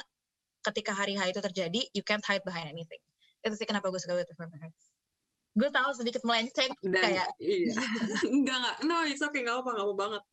ketika 0.63 0.95
hari 0.95 1.19
H 1.19 1.31
itu 1.31 1.41
terjadi, 1.43 1.81
you 1.91 2.03
can't 2.03 2.23
hide 2.23 2.43
behind 2.47 2.71
anything. 2.71 2.99
Itu 3.43 3.55
sih 3.59 3.67
kenapa 3.67 3.91
gue 3.91 3.99
suka 3.99 4.15
with 4.15 4.29
performing 4.31 4.63
arts. 4.63 4.91
Gue 5.53 5.69
tahu 5.69 5.93
sedikit 5.93 6.25
melenceng 6.25 6.73
dan 6.81 7.13
kayak 7.13 7.29
iya 7.37 7.77
enggak 8.33 8.57
enggak 8.57 8.77
no 8.89 9.05
it's 9.05 9.21
okay 9.21 9.45
nggak 9.45 9.61
apa 9.61 9.69
nggak 9.69 9.85
apa 9.85 9.93
banget 9.93 10.23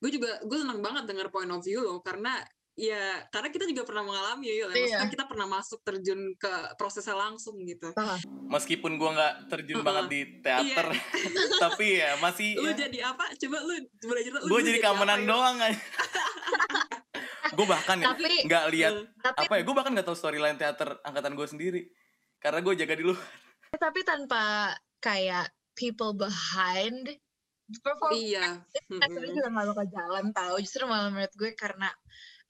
gue 0.00 0.10
juga 0.16 0.30
gue 0.40 0.56
senang 0.56 0.80
banget 0.80 1.04
dengar 1.04 1.28
point 1.28 1.52
of 1.52 1.60
view 1.60 1.84
lo 1.84 2.00
karena 2.00 2.40
ya 2.80 3.28
karena 3.28 3.52
kita 3.52 3.68
juga 3.68 3.84
pernah 3.84 4.08
mengalami 4.08 4.48
ya 4.48 4.54
Yul. 4.64 4.70
Iya. 4.72 4.80
Maksudnya 4.80 5.10
kita 5.12 5.24
pernah 5.28 5.46
masuk 5.52 5.78
terjun 5.84 6.20
ke 6.40 6.52
prosesnya 6.80 7.12
langsung 7.12 7.60
gitu 7.68 7.92
Meskipun 8.48 8.96
gua 8.96 9.10
nggak 9.12 9.34
terjun 9.52 9.84
Uh-uh. 9.84 9.86
banget 9.86 10.04
di 10.08 10.20
teater, 10.40 10.86
tapi 11.64 12.00
ya 12.00 12.16
masih 12.18 12.56
lu 12.56 12.72
ya, 12.72 12.88
jadi 12.88 12.98
apa 13.12 13.36
coba 13.36 13.58
lu 13.68 13.74
boleh 14.00 14.22
cerita 14.24 14.38
lu 14.40 14.48
gue 14.48 14.60
dulu 14.60 14.68
jadi 14.72 14.78
keamanan 14.80 15.18
Yul? 15.20 15.28
doang 15.28 15.56
aja. 15.60 15.76
gue 17.50 17.66
bahkan 17.66 17.98
ya 17.98 18.14
nggak 18.46 18.64
lihat 18.70 18.92
tapi 19.20 19.46
apa 19.46 19.54
ya 19.58 19.62
gue 19.66 19.74
bahkan 19.74 19.92
nggak 19.92 20.06
tahu 20.06 20.16
storyline 20.16 20.54
teater 20.54 20.96
angkatan 21.02 21.34
gue 21.34 21.46
sendiri 21.50 21.82
karena 22.38 22.62
gue 22.62 22.74
jaga 22.78 22.94
di 22.94 23.04
luar 23.04 23.18
tapi 23.84 24.00
tanpa 24.06 24.74
kayak 25.02 25.50
people 25.74 26.14
behind 26.14 27.10
perform 27.82 28.12
iya 28.18 28.58
Akhirnya 28.90 29.30
juga 29.30 29.48
gak 29.54 29.66
bakal 29.70 29.86
jalan 29.94 30.26
tahu 30.34 30.54
justru 30.58 30.82
malah 30.90 31.10
menurut 31.14 31.34
gue 31.38 31.50
karena 31.54 31.88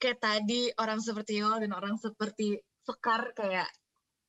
kayak 0.01 0.17
tadi 0.17 0.73
orang 0.81 0.97
seperti 0.97 1.37
Yol 1.37 1.61
dan 1.61 1.71
orang 1.77 1.95
seperti 2.01 2.57
Sekar 2.81 3.29
kayak 3.37 3.69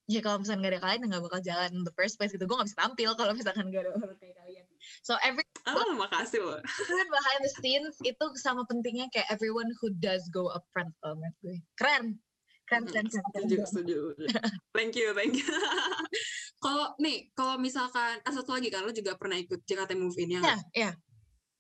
ya 0.05 0.21
kalau 0.21 0.45
misalkan 0.45 0.61
gak 0.61 0.77
ada 0.77 0.83
kalian 0.85 1.09
nggak 1.09 1.25
bakal 1.25 1.41
jalan 1.41 1.71
in 1.73 1.83
the 1.89 1.95
first 1.97 2.21
place 2.21 2.37
gitu. 2.37 2.45
Gue 2.45 2.61
gak 2.61 2.69
bisa 2.69 2.85
tampil 2.85 3.11
kalau 3.17 3.33
misalkan 3.33 3.73
gak 3.73 3.89
ada 3.89 3.97
orang 3.97 4.13
kayak 4.21 4.37
kalian. 4.37 4.67
So 5.01 5.17
every 5.25 5.41
ah 5.65 5.79
makasih 5.97 6.45
loh 6.45 6.61
behind 7.09 7.41
the 7.41 7.53
scenes 7.57 7.97
itu 8.05 8.25
sama 8.37 8.69
pentingnya 8.69 9.09
kayak 9.15 9.31
everyone 9.33 9.73
who 9.81 9.89
does 9.97 10.29
go 10.29 10.53
up 10.53 10.69
front. 10.77 10.93
Kalau 11.01 11.17
menurut 11.17 11.37
gue. 11.41 11.57
Keren. 11.81 12.21
Keren 12.69 12.89
keren 12.89 13.05
keren, 13.11 13.27
keren, 13.35 13.45
setuju 13.45 13.57
setuju 13.69 13.99
thank 14.77 14.95
you 14.97 15.13
thank 15.13 15.35
you. 15.37 15.45
Kalau 16.65 16.95
nih 17.03 17.29
kalau 17.35 17.59
misalkan 17.59 18.23
ah, 18.23 18.33
satu 18.33 18.55
lagi 18.55 18.71
kan 18.71 18.87
lo 18.87 18.95
juga 18.95 19.19
pernah 19.19 19.35
ikut 19.35 19.67
JKT 19.67 19.93
Move 19.99 20.17
In 20.23 20.39
ya 20.39 20.41
ya 20.41 20.57
ya 20.73 20.91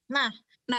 Nah 0.08 0.30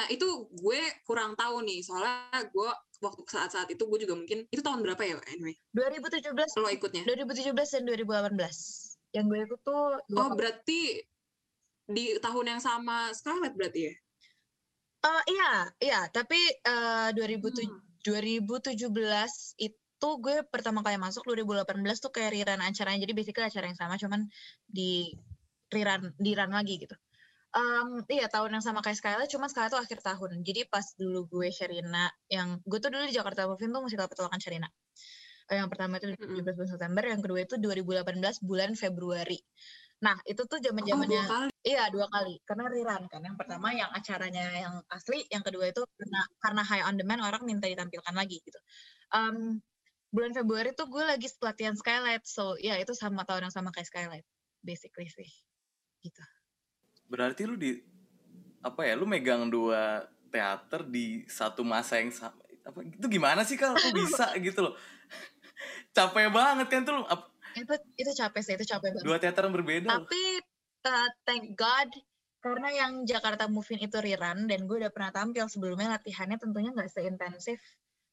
itu 0.07 0.47
gue 0.49 0.81
kurang 1.03 1.35
tahu 1.35 1.59
nih 1.67 1.83
soalnya 1.83 2.47
gue 2.49 2.69
waktu 3.03 3.21
saat-saat 3.27 3.67
itu 3.67 3.83
gue 3.83 3.99
juga 4.07 4.15
mungkin 4.15 4.47
itu 4.47 4.61
tahun 4.63 4.79
berapa 4.79 5.01
ya 5.03 5.19
anyway. 5.27 5.55
2017 5.75 6.31
lo 6.63 6.69
ikutnya? 6.71 7.03
2017 7.03 7.51
dan 7.51 7.83
2018 7.83 8.33
yang 9.13 9.25
gue 9.27 9.39
ikut 9.43 9.59
tuh 9.61 9.99
Oh 10.15 10.29
berarti 10.33 11.03
di 11.83 12.15
tahun 12.17 12.57
yang 12.57 12.61
sama 12.63 13.11
Scarlett 13.11 13.53
berarti 13.59 13.91
ya? 13.91 13.93
Eh, 15.03 15.23
iya 15.35 15.51
iya. 15.83 16.01
Tapi 16.07 16.39
eh 16.63 17.09
2007 17.11 17.67
Hmm. 17.67 17.79
2017 18.03 19.55
itu 19.59 20.09
gue 20.19 20.43
pertama 20.47 20.83
kali 20.83 20.99
masuk 20.99 21.23
2018 21.27 22.03
tuh 22.03 22.11
kayak 22.11 22.31
rerun 22.35 22.63
acaranya. 22.63 22.99
Jadi 23.03 23.13
basically 23.15 23.47
acara 23.47 23.67
yang 23.67 23.79
sama 23.79 23.95
cuman 23.99 24.27
di 24.67 25.11
rerun 25.71 26.11
di 26.19 26.31
run 26.35 26.51
lagi 26.51 26.79
gitu 26.79 26.95
Em, 27.53 28.01
iya 28.09 28.25
tahun 28.33 28.57
yang 28.57 28.65
sama 28.65 28.81
kayak 28.81 28.97
Skyla 28.97 29.25
cuma 29.29 29.45
Skyla 29.45 29.69
tuh 29.69 29.77
akhir 29.77 30.01
tahun 30.01 30.41
jadi 30.41 30.65
pas 30.73 30.85
dulu 30.97 31.29
gue 31.29 31.47
Sherina 31.53 32.09
yang 32.25 32.57
gue 32.65 32.79
tuh 32.81 32.89
dulu 32.89 33.05
di 33.05 33.13
Jakarta 33.13 33.45
Movin 33.45 33.69
tuh 33.69 33.81
musikal 33.85 34.09
petualangan 34.09 34.41
Sherina 34.41 34.69
Eh, 35.51 35.59
yang 35.59 35.67
pertama 35.67 35.99
itu 35.99 36.07
Mm-mm. 36.07 36.39
17 36.39 36.55
bulan 36.55 36.69
September 36.71 37.03
yang 37.03 37.21
kedua 37.21 37.39
itu 37.43 37.55
2018 37.59 38.41
bulan 38.41 38.71
Februari 38.73 39.37
nah 40.03 40.17
itu 40.27 40.41
tuh 40.49 40.59
zaman 40.59 40.83
Oh 40.83 40.87
zamannya 40.89 41.21
kali. 41.29 41.51
Iya 41.63 41.83
dua 41.95 42.11
kali 42.11 42.43
karena 42.43 42.63
rerun 42.67 43.03
kan. 43.07 43.21
Yang 43.23 43.37
pertama 43.39 43.67
yang 43.71 43.87
acaranya 43.95 44.43
yang 44.51 44.75
asli, 44.91 45.23
yang 45.31 45.43
kedua 45.47 45.71
itu 45.71 45.79
karena 45.95 46.21
karena 46.43 46.61
high 46.67 46.83
on 46.83 46.99
demand 46.99 47.23
orang 47.23 47.39
minta 47.47 47.71
ditampilkan 47.71 48.11
lagi 48.11 48.43
gitu. 48.43 48.59
Em, 49.15 49.63
bulan 50.11 50.31
Februari 50.35 50.75
tuh 50.75 50.91
gue 50.91 51.03
lagi 51.07 51.31
pelatihan 51.39 51.75
Skylight. 51.79 52.27
So, 52.27 52.59
ya 52.59 52.75
itu 52.83 52.91
sama 52.91 53.23
tahun 53.23 53.47
yang 53.47 53.55
sama 53.55 53.71
kayak 53.71 53.87
Skylight. 53.87 54.25
Basically 54.59 55.07
sih. 55.07 55.29
Gitu. 56.03 56.23
Berarti 57.13 57.45
lu 57.45 57.53
di 57.53 57.77
apa 58.65 58.81
ya? 58.89 58.97
Lu 58.97 59.05
megang 59.05 59.45
dua 59.53 60.09
teater 60.33 60.81
di 60.89 61.21
satu 61.29 61.61
masa 61.61 62.01
yang 62.01 62.09
sama. 62.09 62.41
Apa 62.65 62.81
itu 62.81 63.05
gimana 63.05 63.45
sih 63.45 63.53
kalau 63.53 63.77
bisa 63.93 64.33
gitu 64.41 64.65
loh? 64.65 64.75
capek 65.93 66.33
banget 66.33 66.67
kan 66.73 66.81
tuh. 66.81 67.05
Itu 67.53 67.73
itu 68.01 68.11
capek 68.17 68.41
sih, 68.41 68.53
itu 68.57 68.65
capek 68.65 68.97
banget. 68.97 69.05
Dua 69.05 69.17
teater 69.21 69.45
yang 69.45 69.53
berbeda. 69.53 69.87
Tapi 69.93 70.41
uh, 70.89 71.09
thank 71.21 71.53
God 71.53 71.93
karena 72.43 72.69
yang 72.75 73.07
Jakarta 73.07 73.47
Movie 73.47 73.79
itu 73.79 73.97
rerun 74.03 74.51
dan 74.51 74.67
gue 74.67 74.77
udah 74.83 74.91
pernah 74.91 75.15
tampil 75.15 75.47
sebelumnya 75.47 75.95
latihannya 75.95 76.35
tentunya 76.35 76.75
nggak 76.75 76.91
seintensif 76.91 77.55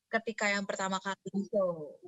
ketika 0.06 0.46
yang 0.46 0.62
pertama 0.62 1.02
kali 1.02 1.50
show 1.50 1.98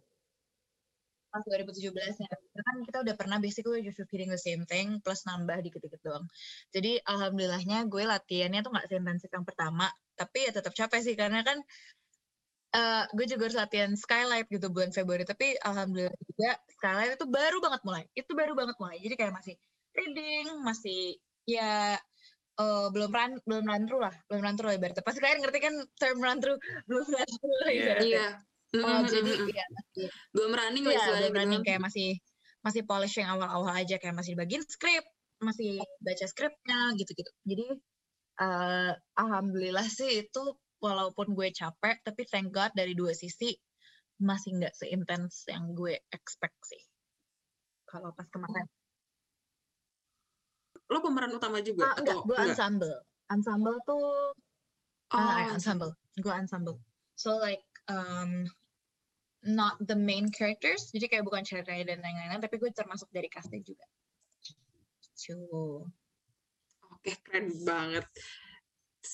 pas 1.32 1.40
2017 1.48 1.96
ya. 1.96 2.30
Kan 2.60 2.76
kita 2.84 2.98
udah 3.00 3.14
pernah 3.16 3.40
basically 3.40 3.80
just 3.80 3.96
repeating 3.96 4.28
the 4.28 4.36
same 4.36 4.68
thing 4.68 5.00
plus 5.00 5.24
nambah 5.24 5.64
dikit-dikit 5.64 6.04
doang. 6.04 6.28
Jadi 6.68 7.00
alhamdulillahnya 7.08 7.88
gue 7.88 8.04
latihannya 8.04 8.60
tuh 8.60 8.70
nggak 8.76 8.86
seintensif 8.92 9.32
yang 9.32 9.48
pertama 9.48 9.88
tapi 10.12 10.44
ya 10.44 10.52
tetap 10.52 10.76
capek 10.76 11.00
sih 11.00 11.16
karena 11.16 11.40
kan 11.40 11.58
uh, 12.76 13.08
gue 13.16 13.24
juga 13.24 13.48
harus 13.48 13.58
latihan 13.58 13.96
skylight 13.96 14.46
gitu 14.52 14.68
bulan 14.68 14.92
Februari. 14.92 15.24
Tapi 15.24 15.56
alhamdulillah 15.64 16.12
juga 16.12 16.50
skylight 16.76 17.16
itu 17.16 17.26
baru 17.26 17.58
banget 17.64 17.80
mulai 17.88 18.04
itu 18.12 18.32
baru 18.36 18.52
banget 18.52 18.76
mulai. 18.76 19.00
Jadi 19.00 19.14
kayak 19.16 19.32
masih 19.32 19.54
reading 19.96 20.46
masih 20.60 21.16
ya 21.48 21.96
uh, 22.60 22.86
belum 22.92 23.08
run 23.08 23.32
belum 23.48 23.64
run 23.64 23.82
through 23.88 24.04
lah 24.04 24.14
belum 24.28 24.40
run 24.44 24.54
through 24.60 24.68
lah 24.68 24.76
ibaratnya. 24.76 25.00
Pasti 25.00 25.24
kalian 25.24 25.40
ngerti 25.40 25.58
kan 25.64 25.74
term 25.96 26.20
run 26.20 26.38
through 26.44 26.60
belum 26.84 27.08
run 27.08 27.30
through 27.40 27.58
lah 27.64 27.70
iya 28.04 28.26
iya 28.72 28.84
oh, 28.88 29.00
jadi 29.04 29.32
ya 29.52 29.66
belum 30.32 30.52
running 30.56 30.84
ya, 30.88 31.00
belum 31.20 31.34
running 31.36 31.62
kayak 31.62 31.80
masih 31.84 32.16
masih 32.62 32.82
polishing 32.88 33.28
awal-awal 33.28 33.74
aja 33.74 34.00
kayak 34.00 34.16
masih 34.16 34.32
bagian 34.38 34.64
script 34.64 35.08
masih 35.42 35.82
baca 35.98 36.24
skripnya 36.30 36.94
gitu-gitu. 36.94 37.28
Jadi 37.42 37.66
uh, 38.40 38.94
alhamdulillah 39.18 39.84
sih 39.84 40.24
itu 40.24 40.42
walaupun 40.78 41.34
gue 41.34 41.50
capek 41.50 41.98
tapi 42.06 42.22
thank 42.30 42.54
God 42.54 42.70
dari 42.72 42.94
dua 42.94 43.12
sisi 43.12 43.50
masih 44.22 44.62
nggak 44.62 44.74
seintens 44.78 45.50
yang 45.50 45.74
gue 45.74 45.98
expect 46.14 46.56
sih. 46.62 46.82
Kalau 47.90 48.14
pas 48.14 48.24
kemarin. 48.30 48.64
Lo 50.88 51.02
pemeran 51.02 51.34
utama 51.34 51.58
juga? 51.60 51.92
Ah, 51.92 51.94
enggak 51.98 52.22
gue 52.22 52.36
ensemble. 52.38 52.96
Ensemble 53.28 53.76
tuh 53.82 54.30
oh. 55.10 55.18
uh, 55.18 55.50
ensemble. 55.50 55.92
Gue 56.22 56.32
ensemble. 56.32 56.78
So 57.18 57.36
like 57.42 57.66
um, 57.90 58.46
not 59.42 59.74
the 59.82 59.96
main 59.96 60.30
characters 60.30 60.90
jadi 60.94 61.10
kayak 61.10 61.24
bukan 61.26 61.42
ceritanya 61.42 61.94
dan 61.94 61.98
lain-lain 62.00 62.42
tapi 62.42 62.56
gue 62.58 62.70
termasuk 62.70 63.10
dari 63.10 63.26
castnya 63.26 63.62
juga 63.62 63.86
Cuy. 65.22 65.86
Oke, 66.92 67.12
keren 67.22 67.46
banget. 67.62 68.06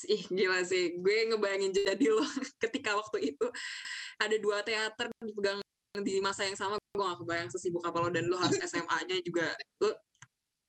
Ih, 0.08 0.24
gila 0.28 0.64
sih. 0.64 1.00
Gue 1.00 1.28
ngebayangin 1.28 1.72
jadi 1.72 2.06
lo 2.12 2.24
ketika 2.64 2.96
waktu 2.96 3.32
itu 3.34 3.46
ada 4.20 4.36
dua 4.40 4.64
teater 4.64 5.12
dipegang 5.20 5.60
di 6.00 6.20
masa 6.24 6.48
yang 6.48 6.56
sama. 6.56 6.80
Gue 6.96 7.04
gak 7.04 7.20
kebayang 7.20 7.50
sesibuk 7.52 7.84
apa 7.84 7.96
lo 8.00 8.08
dan 8.08 8.24
lo 8.28 8.40
harus 8.40 8.56
SMA-nya 8.60 9.20
juga. 9.20 9.52
Lo 9.84 9.92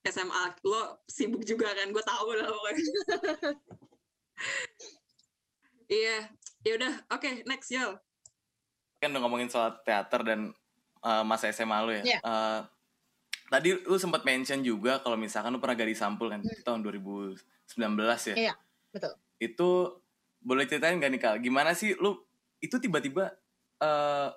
SMA 0.07 0.43
lo 0.63 1.03
sibuk 1.11 1.43
juga 1.43 1.75
kan 1.75 1.91
gue 1.91 1.99
tahu 1.99 2.39
lah 2.39 2.47
pokoknya 2.47 2.79
iya 6.01 6.31
ya 6.63 6.71
udah 6.79 6.93
oke 7.11 7.19
okay, 7.19 7.43
next 7.43 7.67
Yel 7.67 7.99
kan 8.99 9.09
udah 9.15 9.21
ngomongin 9.23 9.47
soal 9.47 9.79
teater 9.81 10.21
dan 10.21 10.51
uh, 11.01 11.23
masa 11.23 11.49
SMA 11.55 11.77
lo 11.81 11.91
ya 11.91 12.03
yeah. 12.03 12.21
uh, 12.23 12.59
tadi 13.49 13.73
lu 13.73 13.97
sempat 13.97 14.21
mention 14.27 14.61
juga 14.61 15.01
kalau 15.01 15.17
misalkan 15.17 15.55
lu 15.55 15.59
pernah 15.63 15.79
gadis 15.79 15.99
sampul 15.99 16.29
kan 16.29 16.43
hmm. 16.43 16.61
tahun 16.61 16.85
2019 16.85 17.39
ya 18.33 18.35
iya 18.35 18.53
betul 18.93 19.15
itu 19.39 19.69
boleh 20.39 20.67
ceritain 20.67 20.99
gak 20.99 21.11
nih 21.11 21.21
kal 21.21 21.35
gimana 21.39 21.71
sih 21.73 21.95
lu 21.97 22.19
itu 22.59 22.75
tiba-tiba 22.77 23.33
uh, 23.79 24.29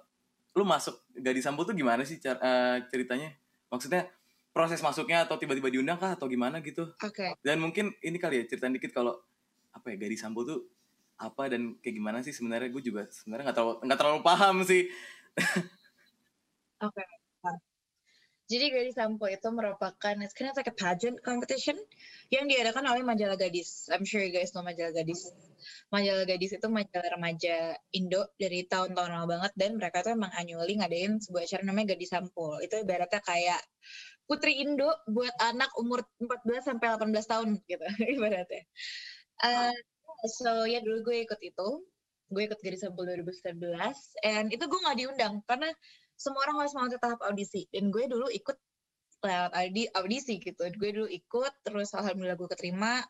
lu 0.54 0.64
masuk 0.64 0.94
gadis 1.18 1.44
sampul 1.44 1.66
tuh 1.66 1.74
gimana 1.74 2.06
sih 2.06 2.22
uh, 2.22 2.78
ceritanya 2.88 3.34
maksudnya 3.68 4.06
proses 4.52 4.84
masuknya 4.84 5.24
atau 5.24 5.40
tiba-tiba 5.40 5.72
diundang 5.72 5.96
kah 5.96 6.12
atau 6.12 6.28
gimana 6.28 6.60
gitu. 6.60 6.92
Oke. 7.00 7.24
Okay. 7.24 7.30
Dan 7.40 7.58
mungkin 7.58 7.96
ini 8.04 8.20
kali 8.20 8.44
ya 8.44 8.44
ceritain 8.44 8.76
dikit 8.76 8.92
kalau 8.92 9.16
apa 9.72 9.96
ya 9.96 9.96
gadis 9.96 10.20
sampo 10.20 10.44
tuh 10.44 10.68
apa 11.22 11.42
dan 11.46 11.78
kayak 11.78 11.94
gimana 11.94 12.18
sih 12.26 12.34
sebenarnya 12.34 12.68
gue 12.74 12.82
juga 12.82 13.06
sebenarnya 13.06 13.44
nggak 13.50 13.58
terlalu 13.58 13.74
nggak 13.86 14.00
terlalu 14.00 14.20
paham 14.26 14.56
sih. 14.66 14.82
Oke. 16.82 16.98
Okay. 16.98 17.06
Jadi 18.52 18.68
Gadis 18.68 19.00
Sampo 19.00 19.24
itu 19.32 19.48
merupakan 19.48 20.14
it's 20.20 20.36
kind 20.36 20.52
of 20.52 20.56
like 20.60 20.68
a 20.68 20.76
pageant 20.76 21.16
competition 21.24 21.72
yang 22.28 22.44
diadakan 22.44 22.84
oleh 22.84 23.00
majalah 23.00 23.40
Gadis. 23.40 23.88
I'm 23.88 24.04
sure 24.04 24.20
you 24.20 24.28
guys 24.28 24.52
know 24.52 24.60
majalah 24.60 24.92
Gadis. 24.92 25.32
Majalah 25.88 26.28
Gadis 26.28 26.60
itu 26.60 26.68
majalah 26.68 27.16
remaja 27.16 27.72
Indo 27.96 28.28
dari 28.36 28.68
tahun-tahun 28.68 29.08
lama 29.08 29.24
banget 29.24 29.52
dan 29.56 29.80
mereka 29.80 30.04
tuh 30.04 30.12
emang 30.12 30.28
annually 30.36 30.76
ngadain 30.76 31.16
sebuah 31.16 31.48
acara 31.48 31.64
namanya 31.64 31.96
Gadis 31.96 32.12
Sampo. 32.12 32.60
Itu 32.60 32.76
ibaratnya 32.84 33.24
kayak 33.24 33.62
Putri 34.28 34.60
Indo 34.60 34.90
buat 35.08 35.32
anak 35.40 35.72
umur 35.80 36.04
14 36.20 36.76
sampai 36.76 36.92
18 36.92 37.08
tahun 37.24 37.48
gitu 37.64 37.86
ibaratnya. 38.20 38.68
Uh, 39.40 39.72
so 40.26 40.66
ya 40.66 40.78
dulu 40.82 41.12
gue 41.12 41.26
ikut 41.26 41.40
itu, 41.42 41.68
gue 42.32 42.42
ikut 42.48 42.58
Gadis 42.62 42.82
Sampul 42.86 43.04
2019, 43.06 43.58
and 44.24 44.48
itu 44.54 44.64
gue 44.64 44.80
nggak 44.82 44.98
diundang 44.98 45.34
karena 45.44 45.68
semua 46.16 46.46
orang 46.46 46.64
harus 46.64 46.72
melewati 46.72 46.98
tahap 47.02 47.20
audisi, 47.26 47.66
dan 47.74 47.90
gue 47.90 48.04
dulu 48.06 48.30
ikut 48.30 48.56
lewat 49.22 49.52
audisi 49.98 50.38
gitu. 50.42 50.62
Gue 50.78 50.90
dulu 50.94 51.08
ikut, 51.10 51.52
terus 51.62 51.94
alhamdulillah 51.94 52.38
gue 52.38 52.48
keterima, 52.50 53.02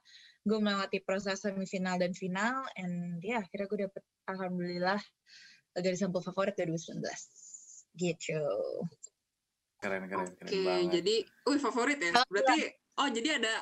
gue 0.45 0.59
melewati 0.59 0.99
proses 1.05 1.41
semifinal 1.41 2.01
dan 2.01 2.13
final, 2.17 2.65
and 2.77 3.21
ya 3.21 3.37
yeah, 3.37 3.41
akhirnya 3.41 3.67
gue 3.69 3.79
dapet 3.89 4.03
alhamdulillah 4.29 5.01
Gadis 5.77 6.01
Sampul 6.05 6.21
favorit 6.21 6.57
2019 6.57 7.01
gitu. 7.97 8.45
Keren, 9.83 10.07
keren, 10.07 10.31
Oke, 10.31 10.47
okay, 10.47 10.81
jadi, 10.87 11.15
wih 11.27 11.61
favorit 11.61 11.99
ya. 11.99 12.23
Berarti, 12.31 12.71
oh 13.03 13.09
jadi 13.11 13.43
ada 13.43 13.55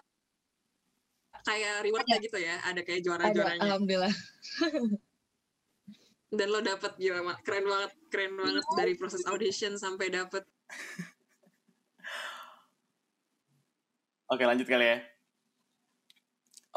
kayak 1.44 1.82
rewardnya 1.84 2.16
gitu 2.20 2.38
ya, 2.38 2.60
ada 2.64 2.80
kayak 2.84 3.00
juara-juaranya. 3.04 3.62
Alhamdulillah. 3.64 4.14
Dan 6.38 6.46
lo 6.54 6.62
dapet 6.62 6.94
gila, 6.94 7.34
keren 7.42 7.66
banget, 7.66 7.90
keren 8.06 8.38
banget 8.38 8.62
iya. 8.62 8.76
dari 8.78 8.94
proses 8.94 9.26
audition 9.26 9.74
sampai 9.74 10.14
dapet. 10.14 10.46
Oke, 14.30 14.46
lanjut 14.46 14.70
kali 14.70 14.86
ya. 14.86 15.02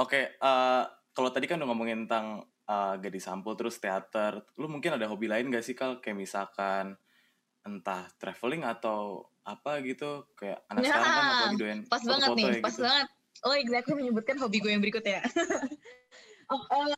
Oke, 0.01 0.33
uh, 0.41 0.89
kalau 1.13 1.29
tadi 1.29 1.45
kan 1.45 1.61
udah 1.61 1.69
ngomongin 1.69 2.09
tentang 2.09 2.49
uh, 2.65 2.97
gadis 2.97 3.29
sampul 3.29 3.53
terus 3.53 3.77
teater, 3.77 4.41
lu 4.57 4.65
mungkin 4.65 4.97
ada 4.97 5.05
hobi 5.05 5.29
lain 5.29 5.53
gak 5.53 5.61
sih 5.61 5.77
kal? 5.77 6.01
Kayak 6.01 6.17
misalkan 6.25 6.97
entah 7.61 8.09
traveling 8.17 8.65
atau 8.65 9.29
apa 9.43 9.83
gitu 9.83 10.23
kayak 10.39 10.63
anak 10.71 10.83
nah, 10.83 10.87
sekarang 10.87 11.11
kan 11.11 11.25
lagi 11.27 11.57
doyan 11.59 11.79
pas 11.87 11.99
foto 11.99 12.11
banget 12.15 12.29
nih 12.35 12.47
ya, 12.47 12.63
pas 12.63 12.75
gitu. 12.75 12.83
banget 12.83 13.07
oh 13.43 13.55
exactly 13.55 13.93
menyebutkan 13.95 14.39
hobi 14.39 14.63
gue 14.63 14.71
yang 14.71 14.83
berikut 14.83 15.03
ya. 15.03 15.21
Oh, 16.51 16.59
uh, 16.59 16.91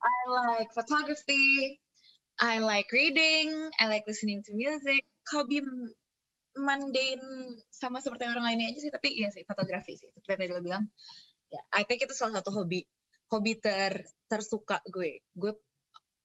I 0.00 0.16
like 0.30 0.70
photography 0.72 1.76
I 2.40 2.62
like 2.62 2.88
reading 2.94 3.68
I 3.76 3.90
like 3.90 4.06
listening 4.06 4.40
to 4.48 4.56
music. 4.56 5.04
Hobi 5.28 5.60
mundane 6.56 7.60
sama 7.68 8.00
seperti 8.00 8.26
orang 8.26 8.42
lainnya 8.42 8.72
aja 8.72 8.80
sih 8.80 8.92
tapi 8.94 9.12
iya 9.20 9.28
sih 9.30 9.46
fotografi 9.46 9.94
sih 10.00 10.08
seperti 10.16 10.48
tadi 10.48 10.52
lo 10.54 10.62
bilang. 10.64 10.88
Ya 11.52 11.60
I 11.76 11.84
think 11.84 12.00
itu 12.00 12.14
salah 12.16 12.40
satu 12.40 12.54
hobi 12.54 12.86
hobi 13.28 13.60
ter 13.60 14.06
tersuka 14.30 14.80
gue. 14.88 15.20
Gue 15.36 15.52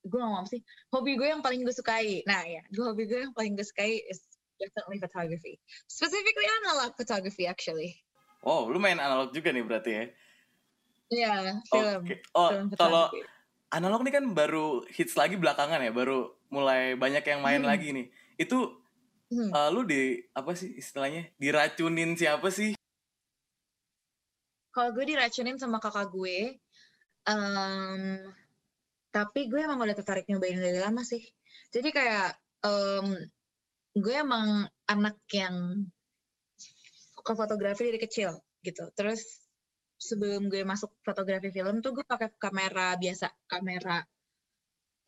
gue 0.07 0.19
ngomong 0.21 0.47
sih? 0.47 0.63
Hobi 0.93 1.19
gue 1.19 1.27
yang 1.27 1.43
paling 1.43 1.65
gue 1.65 1.75
sukai. 1.75 2.23
Nah 2.23 2.47
ya 2.47 2.63
gue 2.71 2.83
hobi 2.85 3.09
gue 3.09 3.27
yang 3.27 3.35
paling 3.35 3.57
gue 3.57 3.65
sukai 3.67 3.99
is 4.07 4.23
definitely 4.55 5.03
photography. 5.03 5.59
Specifically 5.91 6.47
analog 6.63 6.95
photography 6.95 7.43
actually. 7.49 7.99
Oh, 8.45 8.69
lu 8.69 8.77
main 8.77 9.01
analog 9.01 9.33
juga 9.33 9.49
nih 9.49 9.65
berarti 9.65 9.91
ya? 9.91 10.05
Iya, 11.09 11.33
film. 11.65 12.01
Okay. 12.05 12.21
Oh, 12.37 12.49
kalau 12.77 13.09
analog 13.73 14.05
nih 14.05 14.13
kan 14.21 14.25
baru 14.37 14.85
hits 14.85 15.17
lagi 15.17 15.33
belakangan 15.33 15.81
ya, 15.81 15.89
baru 15.89 16.29
mulai 16.53 16.93
banyak 16.93 17.25
yang 17.25 17.41
main 17.41 17.65
hmm. 17.65 17.69
lagi 17.69 17.87
nih. 17.89 18.05
Itu 18.37 18.85
hmm. 19.33 19.49
uh, 19.49 19.69
lu 19.73 19.81
di 19.89 20.21
apa 20.37 20.53
sih 20.53 20.77
istilahnya? 20.77 21.33
Diracunin 21.41 22.13
siapa 22.13 22.53
sih? 22.53 22.77
Kalau 24.69 24.93
gue 24.93 25.05
diracunin 25.09 25.57
sama 25.57 25.81
kakak 25.81 26.13
gue, 26.13 26.61
um, 27.25 28.29
tapi 29.09 29.49
gue 29.49 29.57
emang 29.65 29.81
udah 29.81 29.97
tertarik 29.97 30.29
nyobain 30.29 30.61
dari 30.61 30.77
lama 30.77 31.01
sih. 31.01 31.23
Jadi 31.73 31.89
kayak 31.89 32.37
um, 32.61 33.15
gue 33.95 34.13
emang 34.13 34.67
anak 34.85 35.17
yang 35.31 35.87
suka 37.25 37.33
fotografi 37.33 37.89
dari 37.89 37.97
kecil 37.97 38.37
gitu. 38.61 38.85
Terus 38.93 39.25
sebelum 39.97 40.45
gue 40.45 40.61
masuk 40.61 40.93
fotografi 41.01 41.49
film 41.49 41.81
tuh 41.81 41.97
gue 41.97 42.05
pakai 42.05 42.37
kamera 42.37 42.93
biasa, 42.93 43.33
kamera 43.49 44.05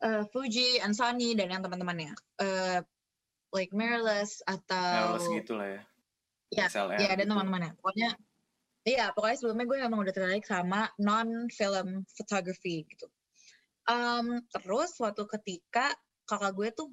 uh, 0.02 0.26
Fuji 0.34 0.82
and 0.82 0.98
Sony 0.98 1.38
dan 1.38 1.54
yang 1.54 1.62
teman-temannya 1.62 2.18
uh, 2.42 2.82
like 3.54 3.70
mirrorless 3.70 4.42
atau 4.50 5.14
Mirrorless 5.14 5.30
gitu 5.30 5.52
lah 5.54 5.68
ya. 5.70 5.82
Ya, 6.48 6.66
ya 6.98 7.12
dan 7.14 7.22
gitu. 7.22 7.30
teman-temannya 7.30 7.70
pokoknya 7.78 8.10
iya 8.82 9.14
pokoknya 9.14 9.36
sebelumnya 9.38 9.66
gue 9.70 9.78
emang 9.78 10.00
udah 10.02 10.14
tertarik 10.16 10.42
sama 10.42 10.90
non 10.98 11.46
film 11.54 12.02
photography 12.10 12.82
gitu 12.90 13.06
Um, 13.88 14.44
terus 14.52 15.00
suatu 15.00 15.24
ketika 15.24 15.88
kakak 16.28 16.52
gue 16.52 16.68
tuh 16.76 16.92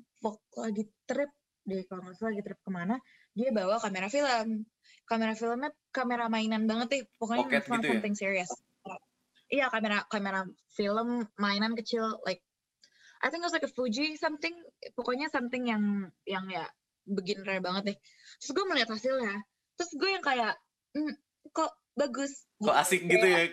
lagi 0.55 0.87
trip 1.03 1.27
deh 1.65 1.81
kalau 1.89 2.01
nggak 2.05 2.15
salah 2.17 2.29
lagi 2.33 2.41
trip 2.45 2.59
ke 2.61 2.71
mana 2.71 2.95
dia 3.33 3.49
bawa 3.49 3.81
kamera 3.81 4.07
film 4.07 4.69
kamera 5.09 5.33
filmnya 5.33 5.69
kamera 5.89 6.25
mainan 6.29 6.69
banget 6.69 6.87
deh 6.93 7.01
pokoknya 7.17 7.45
Pocket 7.49 7.63
gitu 7.65 7.85
ya? 7.85 7.89
something 7.89 8.13
serious 8.15 8.51
iya 9.49 9.65
kamera 9.69 10.05
kamera 10.09 10.45
film 10.73 11.25
mainan 11.37 11.73
kecil 11.73 12.21
like 12.25 12.41
I 13.25 13.33
think 13.33 13.41
it 13.41 13.47
was 13.49 13.55
like 13.57 13.65
a 13.65 13.71
Fuji 13.71 14.17
something 14.21 14.53
pokoknya 14.93 15.29
something 15.33 15.65
yang 15.65 16.09
yang 16.29 16.45
ya 16.49 16.69
beginner 17.05 17.57
banget 17.61 17.83
deh 17.93 17.97
terus 18.41 18.51
gue 18.53 18.65
melihat 18.69 18.89
hasilnya 18.93 19.41
terus 19.77 19.91
gue 19.97 20.09
yang 20.09 20.21
kayak 20.25 20.53
"Hmm, 20.93 21.13
kok 21.49 21.73
bagus 21.97 22.45
Kok 22.61 22.73
asik 22.77 23.05
gitu 23.09 23.25
ya? 23.25 23.49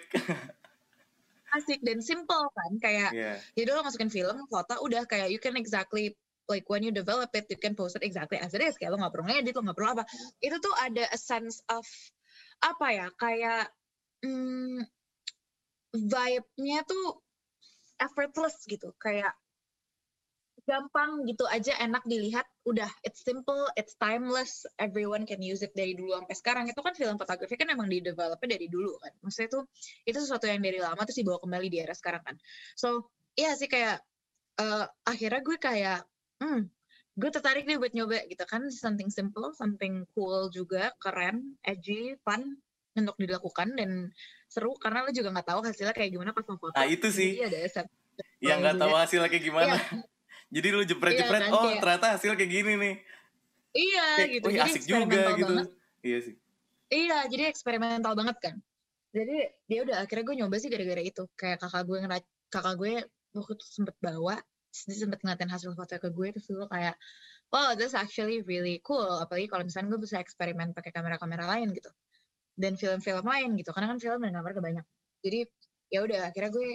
asik 1.53 1.81
dan 1.85 2.01
simple 2.01 2.49
kan 2.49 2.73
kayak 2.81 3.11
Iya. 3.13 3.33
jadi 3.53 3.77
lo 3.77 3.85
masukin 3.85 4.09
film 4.09 4.49
foto 4.49 4.81
udah 4.81 5.05
kayak 5.05 5.29
you 5.29 5.37
can 5.37 5.53
exactly 5.61 6.17
like 6.51 6.67
when 6.67 6.83
you 6.83 6.91
develop 6.91 7.31
it 7.35 7.47
you 7.47 7.59
can 7.59 7.75
post 7.79 7.95
it 7.95 8.03
exactly 8.03 8.39
as 8.39 8.55
it 8.55 8.63
is. 8.63 8.75
Kayak 8.79 8.97
lo 8.97 9.03
nggak 9.03 9.13
perlu 9.15 9.25
ngedit 9.31 9.55
lo 9.55 9.63
nggak 9.63 9.77
perlu 9.79 9.91
apa. 9.99 10.05
Itu 10.43 10.57
tuh 10.59 10.75
ada 10.79 11.05
a 11.11 11.19
sense 11.19 11.63
of 11.71 11.85
apa 12.63 12.87
ya 12.95 13.07
kayak 13.19 13.71
hmm, 14.23 14.87
vibe-nya 15.95 16.79
tuh 16.87 17.23
effortless 17.99 18.63
gitu. 18.67 18.91
Kayak 18.99 19.35
gampang 20.63 21.27
gitu 21.27 21.43
aja 21.51 21.75
enak 21.83 22.07
dilihat. 22.07 22.47
Udah 22.63 22.87
it's 23.03 23.23
simple 23.27 23.67
it's 23.75 23.99
timeless. 23.99 24.63
Everyone 24.79 25.27
can 25.27 25.43
use 25.43 25.63
it 25.63 25.75
dari 25.75 25.95
dulu 25.95 26.15
sampai 26.19 26.37
sekarang. 26.39 26.65
Itu 26.71 26.83
kan 26.83 26.95
film 26.95 27.19
fotografi 27.19 27.55
kan 27.59 27.71
emang 27.71 27.91
di 27.91 28.03
developnya 28.03 28.59
dari 28.59 28.67
dulu 28.71 28.95
kan. 29.03 29.13
Maksudnya 29.23 29.49
itu 29.51 29.61
itu 30.07 30.19
sesuatu 30.23 30.47
yang 30.47 30.63
dari 30.63 30.79
lama 30.79 31.03
terus 31.03 31.19
dibawa 31.19 31.39
kembali 31.43 31.69
di 31.71 31.79
era 31.83 31.95
sekarang 31.95 32.23
kan. 32.23 32.37
So 32.79 33.11
iya 33.35 33.55
sih 33.59 33.67
kayak 33.67 34.03
eh, 34.61 34.87
akhirnya 35.09 35.41
gue 35.43 35.57
kayak 35.59 36.01
hmm 36.43 36.67
gue 37.13 37.29
tertarik 37.29 37.65
nih 37.65 37.77
buat 37.77 37.93
nyoba 37.93 38.25
gitu 38.25 38.41
kan 38.43 38.67
something 38.69 39.07
simple 39.07 39.53
something 39.53 40.09
cool 40.11 40.49
juga 40.49 40.91
keren 40.97 41.61
edgy 41.63 42.17
fun 42.19 42.57
untuk 42.93 43.15
dilakukan 43.17 43.73
dan 43.73 44.09
seru 44.49 44.73
karena 44.75 45.05
lo 45.05 45.13
juga 45.13 45.29
nggak 45.31 45.45
tahu 45.47 45.61
hasilnya 45.63 45.93
kayak 45.93 46.09
gimana 46.11 46.33
pas 46.33 46.41
lo 46.43 46.57
foto 46.57 46.73
Nah, 46.73 46.85
itu 46.85 47.09
sih. 47.09 47.37
Ada 47.37 47.69
set 47.69 47.87
Yang 48.41 48.59
nggak 48.59 48.77
tahu 48.79 48.91
juga. 48.91 49.01
hasilnya 49.01 49.29
kayak 49.29 49.45
gimana. 49.45 49.77
Jadi 50.53 50.69
lu 50.69 50.85
jepret-jepret, 50.85 51.41
Iya 51.41 51.49
kan, 51.49 51.53
oh 51.53 51.63
kayak- 51.63 51.81
ternyata 51.81 52.07
hasil 52.13 52.33
kayak 52.33 52.51
gini 52.51 52.73
nih. 52.77 52.95
iya 53.73 54.07
Kayak, 54.15 54.29
gitu 54.33 54.47
jadi 54.49 54.61
asik 54.63 54.83
juga 54.85 55.21
gitu. 55.33 55.53
banget 55.57 55.69
Iya 56.03 56.19
sih. 56.21 56.35
Iya, 56.89 57.19
jadi 57.29 57.43
eksperimental 57.49 58.13
banget 58.13 58.37
kan. 58.37 58.55
Jadi 59.13 59.37
dia 59.65 59.81
udah 59.81 59.97
akhirnya 60.01 60.25
gue 60.25 60.37
nyoba 60.41 60.57
sih 60.57 60.69
gara-gara 60.69 61.01
itu. 61.01 61.25
Kayak 61.33 61.61
kakak 61.61 61.83
gue 61.85 61.97
ngera 62.01 62.19
kakak 62.49 62.75
gue 62.77 62.93
waktu 63.33 63.53
itu 63.57 63.65
sempet 63.65 63.97
bawa, 63.97 64.37
dia 64.73 64.97
sempet 64.97 65.21
ngeliatin 65.21 65.53
hasil 65.53 65.77
foto 65.77 65.95
ke 66.01 66.09
gue, 66.09 66.29
terus 66.33 66.49
gue 66.49 66.69
kayak, 66.69 66.97
wow, 67.53 67.77
this 67.77 67.93
actually 67.93 68.41
really 68.49 68.81
cool. 68.81 69.21
Apalagi 69.21 69.47
kalau 69.53 69.69
misalnya 69.69 69.93
gue 69.93 70.01
bisa 70.01 70.17
eksperimen 70.19 70.73
pakai 70.73 70.91
kamera-kamera 70.91 71.45
lain 71.47 71.77
gitu. 71.77 71.93
Dan 72.57 72.77
film-film 72.81 73.25
lain 73.25 73.57
gitu, 73.61 73.71
karena 73.73 73.93
kan 73.93 73.99
film 74.01 74.21
dan 74.25 74.33
kamera 74.33 74.55
kebanyak. 74.57 74.87
Jadi 75.23 75.41
ya 75.93 76.01
udah 76.05 76.33
akhirnya 76.33 76.51
gue 76.51 76.69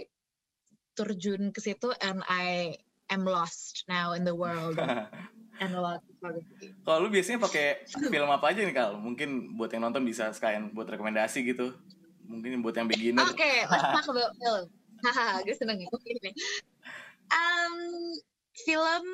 terjun 0.97 1.53
ke 1.53 1.60
situ 1.62 1.89
and 2.01 2.25
I 2.25 2.77
am 3.10 3.25
lost 3.25 3.86
now 3.86 4.13
in 4.13 4.25
the 4.25 4.33
world 4.33 4.77
of 4.81 4.89
analog 5.62 6.01
photography. 6.17 6.73
Kalau 6.86 6.97
lu 7.05 7.10
biasanya 7.10 7.39
pakai 7.41 7.86
film 7.88 8.29
apa 8.29 8.45
aja 8.53 8.62
nih 8.65 8.75
Kal? 8.75 8.97
Mungkin 8.97 9.57
buat 9.57 9.73
yang 9.73 9.89
nonton 9.89 10.05
bisa 10.05 10.29
sekalian 10.33 10.73
buat 10.73 10.89
rekomendasi 10.89 11.45
gitu. 11.45 11.73
Mungkin 12.27 12.60
buat 12.62 12.75
yang 12.75 12.89
beginner. 12.89 13.25
Oke, 13.29 13.65
let's 13.69 13.88
talk 13.93 14.07
about 14.10 14.33
film. 14.38 14.65
Haha, 15.05 15.45
gue 15.45 15.53
seneng 15.53 15.77
ya. 15.77 15.88
Um, 17.31 17.75
film 18.65 19.05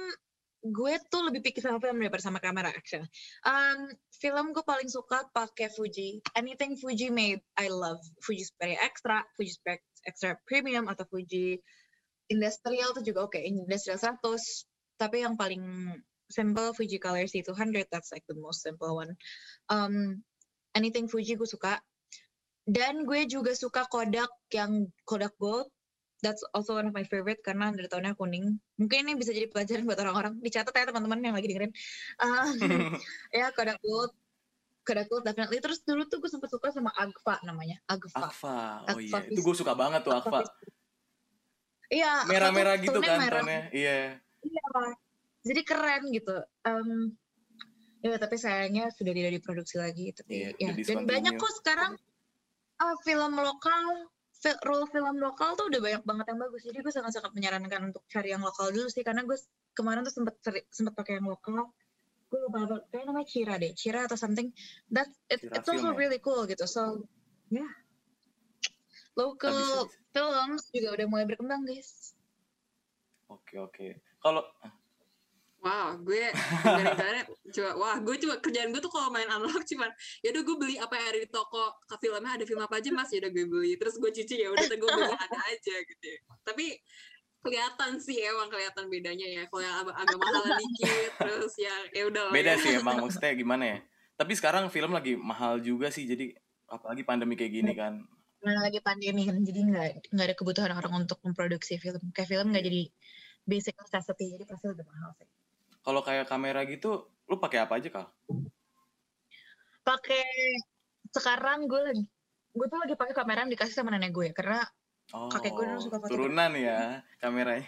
gue 0.64 0.96
tuh 1.12 1.28
lebih 1.28 1.44
pikir 1.44 1.60
sama 1.60 1.84
film 1.84 2.00
daripada 2.00 2.24
sama 2.24 2.40
kamera 2.40 2.72
actually. 2.72 3.04
Um, 3.44 3.92
film 4.16 4.56
gue 4.56 4.64
paling 4.64 4.88
suka 4.88 5.28
pakai 5.36 5.68
Fuji. 5.76 6.24
Anything 6.40 6.80
Fuji 6.80 7.12
made, 7.12 7.44
I 7.60 7.68
love. 7.68 8.00
Fuji 8.24 8.48
Xperia 8.48 8.80
Extra, 8.80 9.28
Fuji 9.36 9.60
Xperia 9.60 9.84
Extra 10.08 10.32
Premium 10.48 10.88
atau 10.88 11.04
Fuji 11.12 11.60
Industrial 12.32 12.96
tuh 12.96 13.04
juga 13.04 13.28
oke. 13.28 13.40
Industrial 13.44 14.00
100. 14.00 14.24
Tapi 14.96 15.28
yang 15.28 15.36
paling 15.36 15.92
simple 16.32 16.72
Fuji 16.72 16.98
Color 16.98 17.28
C200, 17.28 17.92
that's 17.92 18.16
like 18.16 18.24
the 18.32 18.38
most 18.40 18.64
simple 18.64 18.96
one. 18.96 19.20
Um, 19.68 20.24
anything 20.72 21.12
Fuji 21.12 21.36
gue 21.36 21.50
suka. 21.50 21.84
Dan 22.64 23.04
gue 23.04 23.28
juga 23.28 23.52
suka 23.52 23.84
Kodak 23.92 24.32
yang 24.56 24.88
Kodak 25.04 25.36
Gold. 25.36 25.68
That's 26.24 26.40
also 26.56 26.80
one 26.80 26.88
of 26.88 26.96
my 26.96 27.04
favorite 27.04 27.44
karena 27.44 27.76
dari 27.76 27.92
tahunnya 27.92 28.16
kuning. 28.16 28.56
Mungkin 28.80 28.98
ini 29.04 29.20
bisa 29.20 29.36
jadi 29.36 29.52
pelajaran 29.52 29.84
buat 29.84 30.00
orang-orang. 30.00 30.40
Dicatat 30.40 30.72
ya 30.72 30.88
teman-teman 30.88 31.20
yang 31.20 31.36
lagi 31.36 31.52
dengerin. 31.52 31.76
Um, 32.24 32.56
ya 33.44 33.52
Kodak 33.52 33.84
Gold. 33.84 34.16
Kodak 34.88 35.12
Gold 35.12 35.28
definitely. 35.28 35.60
Terus 35.60 35.84
dulu 35.84 36.08
tuh 36.08 36.24
gue 36.24 36.32
sempet 36.32 36.48
suka 36.48 36.72
sama 36.72 36.96
Agfa 36.96 37.44
namanya. 37.44 37.84
Agfa. 37.92 38.24
Akfa. 38.24 38.88
Oh 38.96 39.00
iya, 39.04 39.20
itu 39.28 39.44
gue 39.44 39.56
suka 39.60 39.76
banget 39.76 40.08
tuh. 40.08 40.16
Iya. 40.16 40.24
Agfa 40.24 40.40
tuh 40.48 42.32
Merah-merah 42.32 42.76
gitu 42.80 43.00
kan 43.04 43.20
merah. 43.20 43.44
Iya. 43.76 44.24
Iya. 44.40 44.68
Jadi 45.44 45.62
keren 45.68 46.08
gitu. 46.16 46.40
Um, 46.64 47.20
ya 48.00 48.16
tapi 48.16 48.40
sayangnya 48.40 48.88
sudah 48.96 49.12
tidak 49.12 49.32
diproduksi 49.44 49.76
lagi. 49.76 50.16
Tapi 50.16 50.56
Iya, 50.56 50.72
ya. 50.72 50.72
Dan 50.88 51.04
banyak 51.04 51.36
kok 51.36 51.52
sekarang 51.60 52.00
uh, 52.80 52.96
film 53.04 53.34
lokal, 53.40 54.12
role 54.68 54.88
film 54.92 55.18
lokal 55.24 55.56
tuh 55.56 55.72
udah 55.72 55.80
banyak 55.80 56.04
banget 56.04 56.26
yang 56.34 56.40
bagus. 56.44 56.62
Jadi 56.68 56.78
gue 56.84 56.94
sangat-sangat 56.94 57.32
menyarankan 57.32 57.94
untuk 57.94 58.04
cari 58.12 58.36
yang 58.36 58.44
lokal 58.44 58.70
dulu 58.76 58.92
sih. 58.92 59.04
Karena 59.06 59.24
gue 59.24 59.38
kemarin 59.72 60.04
tuh 60.04 60.14
sempet 60.14 60.36
sempet 60.72 60.94
pakai 60.94 61.24
yang 61.24 61.32
lokal. 61.32 61.72
Gue 62.28 62.40
lupa 62.50 62.66
apa, 62.66 62.76
kayaknya 62.90 63.06
namanya 63.14 63.28
Cira 63.30 63.54
deh. 63.62 63.72
Cira 63.78 64.00
atau 64.10 64.18
something. 64.20 64.52
That 64.92 65.08
it, 65.32 65.40
Cira 65.44 65.56
it's 65.62 65.70
also 65.70 65.94
ya? 65.94 65.98
really 65.98 66.20
cool 66.20 66.44
gitu. 66.50 66.68
So. 66.68 67.08
Yeah. 67.48 67.72
Local 69.14 69.54
films 70.10 70.74
juga 70.74 70.98
udah 70.98 71.06
mulai 71.06 71.26
berkembang 71.30 71.70
guys. 71.70 72.18
Oke 73.30 73.62
oke. 73.62 74.02
Kalau 74.18 74.42
Wow, 75.64 75.96
gue 76.04 76.28
gara-gara 76.60 77.24
coba 77.56 77.72
wah 77.80 77.96
gue 78.04 78.16
cuma 78.20 78.36
kerjaan 78.44 78.76
gue 78.76 78.84
tuh 78.84 78.92
kalau 78.92 79.08
main 79.16 79.32
analog 79.32 79.64
cuman 79.64 79.88
ya 80.20 80.36
udah 80.36 80.44
gue 80.44 80.56
beli 80.60 80.76
apa 80.76 80.92
yang 81.00 81.08
ada 81.16 81.20
di 81.24 81.30
toko 81.32 81.80
ke 81.88 81.96
filmnya 82.04 82.36
ada 82.36 82.44
film 82.44 82.60
apa 82.60 82.84
aja 82.84 82.92
mas 82.92 83.08
ya 83.16 83.24
udah 83.24 83.32
gue 83.32 83.46
beli 83.48 83.72
terus 83.80 83.96
gue 83.96 84.12
cuci 84.12 84.44
ya 84.44 84.52
udah 84.52 84.68
gue 84.68 84.90
beli 84.92 85.08
ada 85.16 85.40
aja 85.48 85.76
gitu 85.80 86.12
tapi 86.44 86.76
kelihatan 87.44 88.00
sih 88.00 88.24
emang 88.24 88.48
kelihatan 88.48 88.88
bedanya 88.88 89.28
ya 89.28 89.44
kalau 89.52 89.64
yang 89.64 89.76
agak, 89.84 89.96
agak 90.00 90.18
mahal 90.20 90.44
dikit 90.60 91.12
terus 91.20 91.54
ya 91.60 91.76
ya 91.92 92.04
udah 92.08 92.24
beda 92.32 92.56
ya. 92.56 92.64
sih 92.64 92.72
emang 92.80 93.04
maksudnya 93.04 93.32
gimana 93.36 93.64
ya. 93.64 93.78
Tapi 94.14 94.34
sekarang 94.40 94.72
film 94.72 94.96
lagi 94.96 95.20
mahal 95.20 95.60
juga 95.60 95.92
sih. 95.92 96.08
Jadi 96.08 96.32
apalagi 96.72 97.04
pandemi 97.04 97.36
kayak 97.36 97.52
gini 97.52 97.74
kan. 97.76 98.00
Nah, 98.44 98.60
lagi 98.64 98.80
pandemi 98.80 99.28
kan 99.28 99.40
jadi 99.44 99.60
nggak 99.60 99.88
nggak 100.16 100.26
ada 100.28 100.36
kebutuhan 100.36 100.72
orang 100.72 101.04
untuk 101.04 101.20
memproduksi 101.24 101.80
film 101.80 102.12
kayak 102.12 102.28
film 102.32 102.52
nggak 102.52 102.64
jadi 102.64 102.84
basic 103.48 103.76
necessity 103.80 104.36
jadi 104.36 104.44
pasti 104.48 104.68
lebih 104.68 104.88
mahal 104.88 105.16
sih 105.16 105.28
Kalau 105.84 106.00
kayak 106.00 106.26
kamera 106.26 106.64
gitu, 106.64 106.90
lu 107.26 107.36
pakai 107.38 107.60
apa 107.62 107.76
aja 107.76 107.90
kal? 107.90 108.08
pakai 109.84 110.24
sekarang 111.12 111.68
gue 111.68 111.82
lagi 111.84 112.04
gue 112.50 112.66
tuh 112.66 112.80
lagi 112.80 112.96
pakai 112.96 113.12
kamera 113.12 113.44
yang 113.44 113.52
dikasih 113.52 113.76
sama 113.76 113.92
nenek 113.92 114.12
gue 114.12 114.32
karena 114.32 114.64
Oh, 115.12 115.28
Kakek 115.28 115.52
gue 115.52 115.66
dulu 115.68 115.80
suka 115.82 116.00
fotografi. 116.00 116.16
turunan 116.16 116.52
ya 116.56 116.80
kameranya. 117.20 117.68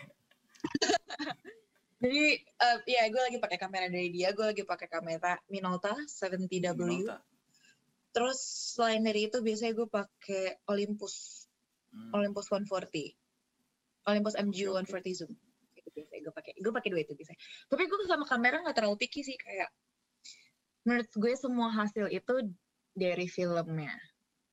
jadi 1.99 2.23
eh, 2.39 2.77
ya 2.87 3.03
gue 3.05 3.19
lagi 3.21 3.37
pakai 3.37 3.57
kamera 3.57 3.85
dari 3.87 4.07
dia 4.09 4.31
gue 4.31 4.45
lagi 4.45 4.63
pakai 4.63 4.87
kamera 4.87 5.35
Minolta 5.45 5.91
70W 5.91 6.79
Minolta. 6.79 7.19
terus 8.09 8.39
selain 8.71 9.03
dari 9.03 9.27
itu 9.27 9.39
biasanya 9.39 9.75
gue 9.75 9.87
pakai 9.87 10.43
Olympus 10.65 11.43
Hmm. 11.91 12.11
Olympus 12.11 12.47
140 12.47 13.15
Olympus 14.05 14.35
MG 14.35 14.67
Oke, 14.67 14.83
oke. 14.83 14.99
140 14.99 15.15
zoom 15.15 15.31
biasanya 15.95 16.21
gue 16.27 16.33
pakai 16.35 16.53
gue 16.59 16.73
pakai 16.75 16.89
dua 16.91 17.01
itu 17.07 17.13
biasanya 17.15 17.39
tapi 17.71 17.83
gue 17.87 17.97
sama 18.05 18.25
kamera 18.27 18.59
nggak 18.61 18.75
terlalu 18.75 18.97
picky 18.99 19.23
sih 19.23 19.39
kayak 19.39 19.71
menurut 20.85 21.09
gue 21.09 21.33
semua 21.33 21.71
hasil 21.73 22.11
itu 22.11 22.35
dari 22.93 23.25
filmnya 23.25 23.95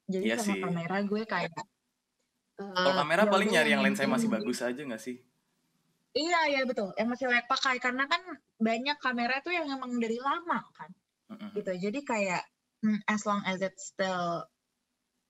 jadi 0.09 0.35
Iya 0.35 0.37
sama 0.41 0.55
sih. 0.57 0.63
kamera 0.63 0.97
gue 1.03 1.23
kayak 1.27 1.53
Kalau 2.57 2.93
eh, 2.93 2.97
kamera 3.03 3.23
ya 3.27 3.31
paling 3.31 3.49
nyari 3.51 3.71
yang 3.75 3.83
lensanya 3.83 4.11
masih 4.15 4.29
bagus 4.31 4.63
aja 4.63 4.79
nggak 4.79 5.03
sih? 5.03 5.19
iya 6.13 6.41
iya 6.53 6.63
betul 6.69 6.93
yang 7.01 7.09
masih 7.09 7.25
layak 7.25 7.49
pakai 7.49 7.81
karena 7.81 8.05
kan 8.05 8.21
banyak 8.61 8.97
kamera 9.01 9.41
tuh 9.41 9.57
yang 9.57 9.65
emang 9.65 9.97
dari 9.97 10.21
lama 10.21 10.61
kan 10.77 10.91
Mm-mm. 11.33 11.57
gitu 11.57 11.73
jadi 11.89 12.01
kayak 12.05 12.43
hmm, 12.85 13.01
as 13.09 13.25
long 13.25 13.41
as 13.49 13.65
it's 13.65 13.97
still 13.97 14.45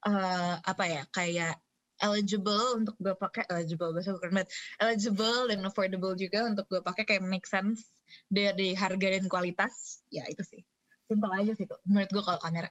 eh, 0.03 0.55
apa 0.59 0.85
ya 0.91 1.03
kayak 1.15 1.55
eligible 2.03 2.77
untuk 2.77 2.99
gue 2.99 3.15
pakai 3.15 3.47
eligible 3.49 3.95
bahasa 3.95 4.13
bukan 4.13 4.31
banget 4.35 4.51
eligible 4.83 5.47
dan 5.47 5.63
affordable 5.63 6.15
juga 6.19 6.45
untuk 6.45 6.67
gue 6.69 6.83
pakai 6.83 7.07
kayak 7.07 7.23
make 7.23 7.47
sense 7.47 7.87
dari 8.27 8.75
harga 8.75 9.07
dan 9.17 9.25
kualitas 9.31 10.03
ya 10.11 10.27
itu 10.27 10.43
sih 10.43 10.61
simpel 11.07 11.31
aja 11.31 11.55
sih 11.55 11.65
tuh 11.65 11.79
menurut 11.87 12.11
gue 12.11 12.23
kalau 12.23 12.41
kamera 12.43 12.69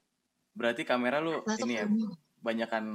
Berarti 0.51 0.83
kamera 0.83 1.23
lu 1.23 1.39
tuh 1.47 1.63
ini 1.63 1.79
ya 1.79 1.87
kamera. 1.87 2.11
banyakan 2.43 2.85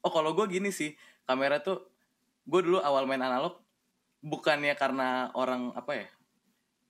Oh, 0.00 0.08
kalau 0.08 0.32
gue 0.32 0.48
gini 0.48 0.72
sih. 0.72 0.96
Kamera 1.28 1.60
tuh 1.60 1.84
gue 2.48 2.60
dulu 2.64 2.80
awal 2.80 3.04
main 3.04 3.20
analog 3.20 3.60
bukannya 4.24 4.72
karena 4.72 5.28
orang 5.36 5.76
apa 5.76 6.00
ya? 6.00 6.06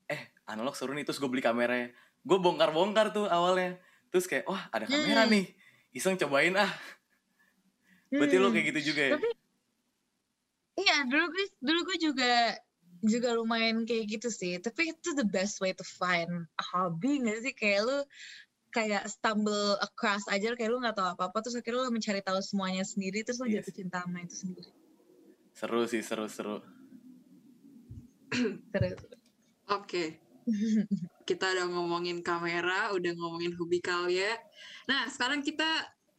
Eh, 0.07 0.23
analog 0.47 0.79
seru 0.79 0.95
nih 0.95 1.03
terus 1.03 1.19
gue 1.19 1.27
beli 1.27 1.43
kamera. 1.43 1.91
Gue 2.23 2.39
bongkar-bongkar 2.39 3.11
tuh 3.11 3.27
awalnya. 3.27 3.83
Terus 4.15 4.31
kayak, 4.31 4.47
wah 4.47 4.71
ada 4.71 4.87
kamera 4.87 5.27
Hmm. 5.27 5.35
nih. 5.35 5.45
Iseng 5.91 6.15
cobain 6.15 6.55
ah. 6.55 6.71
Berarti 8.15 8.37
lo 8.39 8.49
Hmm. 8.49 8.55
kayak 8.55 8.67
gitu 8.71 8.81
juga 8.95 9.03
ya? 9.03 9.13
Tapi 9.19 9.31
iya 10.75 10.97
dulu 11.07 11.25
gue 11.31 11.45
dulu 11.59 11.81
gue 11.87 11.97
juga 11.99 12.33
juga 13.05 13.29
lumayan 13.37 13.85
kayak 13.85 14.19
gitu 14.19 14.29
sih. 14.31 14.57
Tapi 14.59 14.95
itu 14.95 15.13
the 15.13 15.27
best 15.27 15.59
way 15.61 15.75
to 15.75 15.85
find 15.85 16.31
a 16.57 16.65
hobby 16.65 17.21
nggak 17.21 17.39
sih 17.43 17.55
kayak 17.55 17.85
lu 17.85 17.99
kayak 18.71 19.07
stumble 19.07 19.79
across 19.79 20.27
aja 20.27 20.51
kayak 20.59 20.71
lu 20.73 20.83
nggak 20.83 20.99
tahu 20.99 21.07
apa 21.07 21.31
apa 21.31 21.39
terus 21.43 21.55
akhirnya 21.55 21.87
lu 21.87 21.95
mencari 21.95 22.19
tahu 22.19 22.43
semuanya 22.43 22.83
sendiri 22.83 23.23
terus 23.23 23.39
lu 23.39 23.47
Iya 23.47 23.63
jatuh 23.63 23.75
cinta 23.77 24.03
sama 24.03 24.19
itu 24.25 24.35
sendiri. 24.35 24.71
Seru 25.55 25.87
sih, 25.87 26.03
seru-seru. 26.03 26.59
Terus 28.75 28.99
Oke. 29.79 30.19
Kita 31.25 31.57
udah 31.57 31.67
ngomongin 31.73 32.21
kamera, 32.21 32.93
udah 32.93 33.13
ngomongin 33.17 33.57
hobi 33.57 33.81
kalian. 33.81 34.37
Nah, 34.85 35.09
sekarang 35.09 35.41
kita 35.41 35.65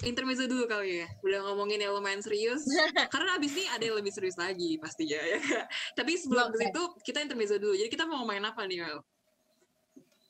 intermezzo 0.03 0.43
dulu 0.49 0.67
kali 0.67 1.05
ya. 1.05 1.07
Udah 1.23 1.39
ngomongin 1.47 1.79
yang 1.79 1.95
lumayan 1.95 2.19
serius. 2.19 2.67
Karena 3.13 3.39
abis 3.39 3.55
ini 3.55 3.65
ada 3.71 3.83
yang 3.85 3.95
lebih 3.95 4.11
serius 4.11 4.35
lagi 4.35 4.75
pastinya 4.75 5.19
ya. 5.21 5.39
Tapi 5.97 6.19
sebelum 6.19 6.51
Oke. 6.51 6.59
ke 6.59 6.67
situ 6.67 6.81
kita 7.07 7.23
intermezzo 7.23 7.55
dulu. 7.55 7.79
Jadi 7.79 7.87
kita 7.87 8.03
mau 8.03 8.27
main 8.27 8.43
apa 8.43 8.67
nih, 8.67 8.83
Mel? 8.83 8.99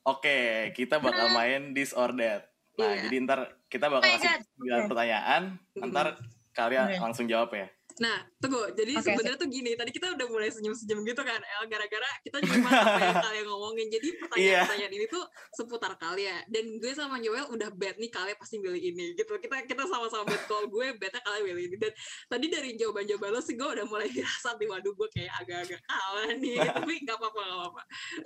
Oke, 0.06 0.70
kita 0.78 1.02
bakal 1.02 1.34
main 1.34 1.74
this 1.74 1.90
or 1.90 2.14
that. 2.14 2.54
Nah, 2.78 2.94
Iya. 2.94 3.10
jadi 3.10 3.16
ntar 3.26 3.40
kita 3.66 3.88
bakal 3.90 4.06
Oh 4.06 4.14
kasih 4.20 4.30
oke. 4.38 4.86
pertanyaan, 4.92 5.58
ntar 5.80 6.20
kalian 6.54 6.88
Oke. 6.92 7.00
langsung 7.02 7.26
jawab 7.26 7.50
ya. 7.56 7.68
Nah, 7.96 8.18
tunggu. 8.38 8.76
Jadi 8.76 8.92
Oke, 8.92 9.08
sebenarnya 9.08 9.40
tuh 9.40 9.48
gini, 9.48 9.72
tadi 9.72 9.88
kita 9.90 10.12
udah 10.12 10.28
mulai 10.28 10.52
senyum-senyum 10.52 11.00
gitu 11.02 11.24
kan, 11.24 11.40
El, 11.40 11.64
gara-gara 11.66 12.10
kita 12.20 12.44
cuma 12.44 12.68
apa 12.68 13.00
yang 13.00 13.20
kalian 13.24 13.46
ngomongin. 13.46 13.88
Jadi 13.88 14.08
Iya. 14.12 14.20
pertanyaan-pertanyaan 14.68 14.94
ini 14.94 15.06
tuh 15.08 15.24
seputar 15.50 15.96
kalian. 15.96 16.44
Dan 16.46 16.76
gue 16.76 16.92
sama 16.92 17.16
Joel 17.18 17.48
udah 17.48 17.72
bet 17.72 17.96
nih 17.96 18.10
kalian 18.10 18.36
pasti 18.36 18.60
milih 18.60 18.84
ini 18.84 19.16
gitu. 19.16 19.32
Kita 19.38 19.64
kita 19.64 19.88
sama-sama 19.88 20.28
bet 20.28 20.44
kalau 20.44 20.68
gue 20.68 20.92
betnya 20.94 21.24
kalian 21.24 21.44
milih 21.48 21.64
ini. 21.66 21.76
Dan 21.78 21.92
tadi 22.28 22.46
dari 22.48 22.70
jawaban-jawaban 22.76 23.32
lo 23.32 23.40
sih 23.40 23.56
gue 23.56 23.64
udah 23.66 23.86
mulai 23.86 24.12
dirasa 24.16 24.54
di 24.56 24.68
waduh 24.68 24.92
gue 24.92 25.08
kayak 25.10 25.32
agak-agak 25.40 25.80
kalah 25.82 26.30
nih. 26.36 26.60
Tapi 26.76 26.94
nggak 27.00 27.16
apa-apa, 27.16 27.40
nggak 27.40 27.58
apa-apa. 27.58 27.82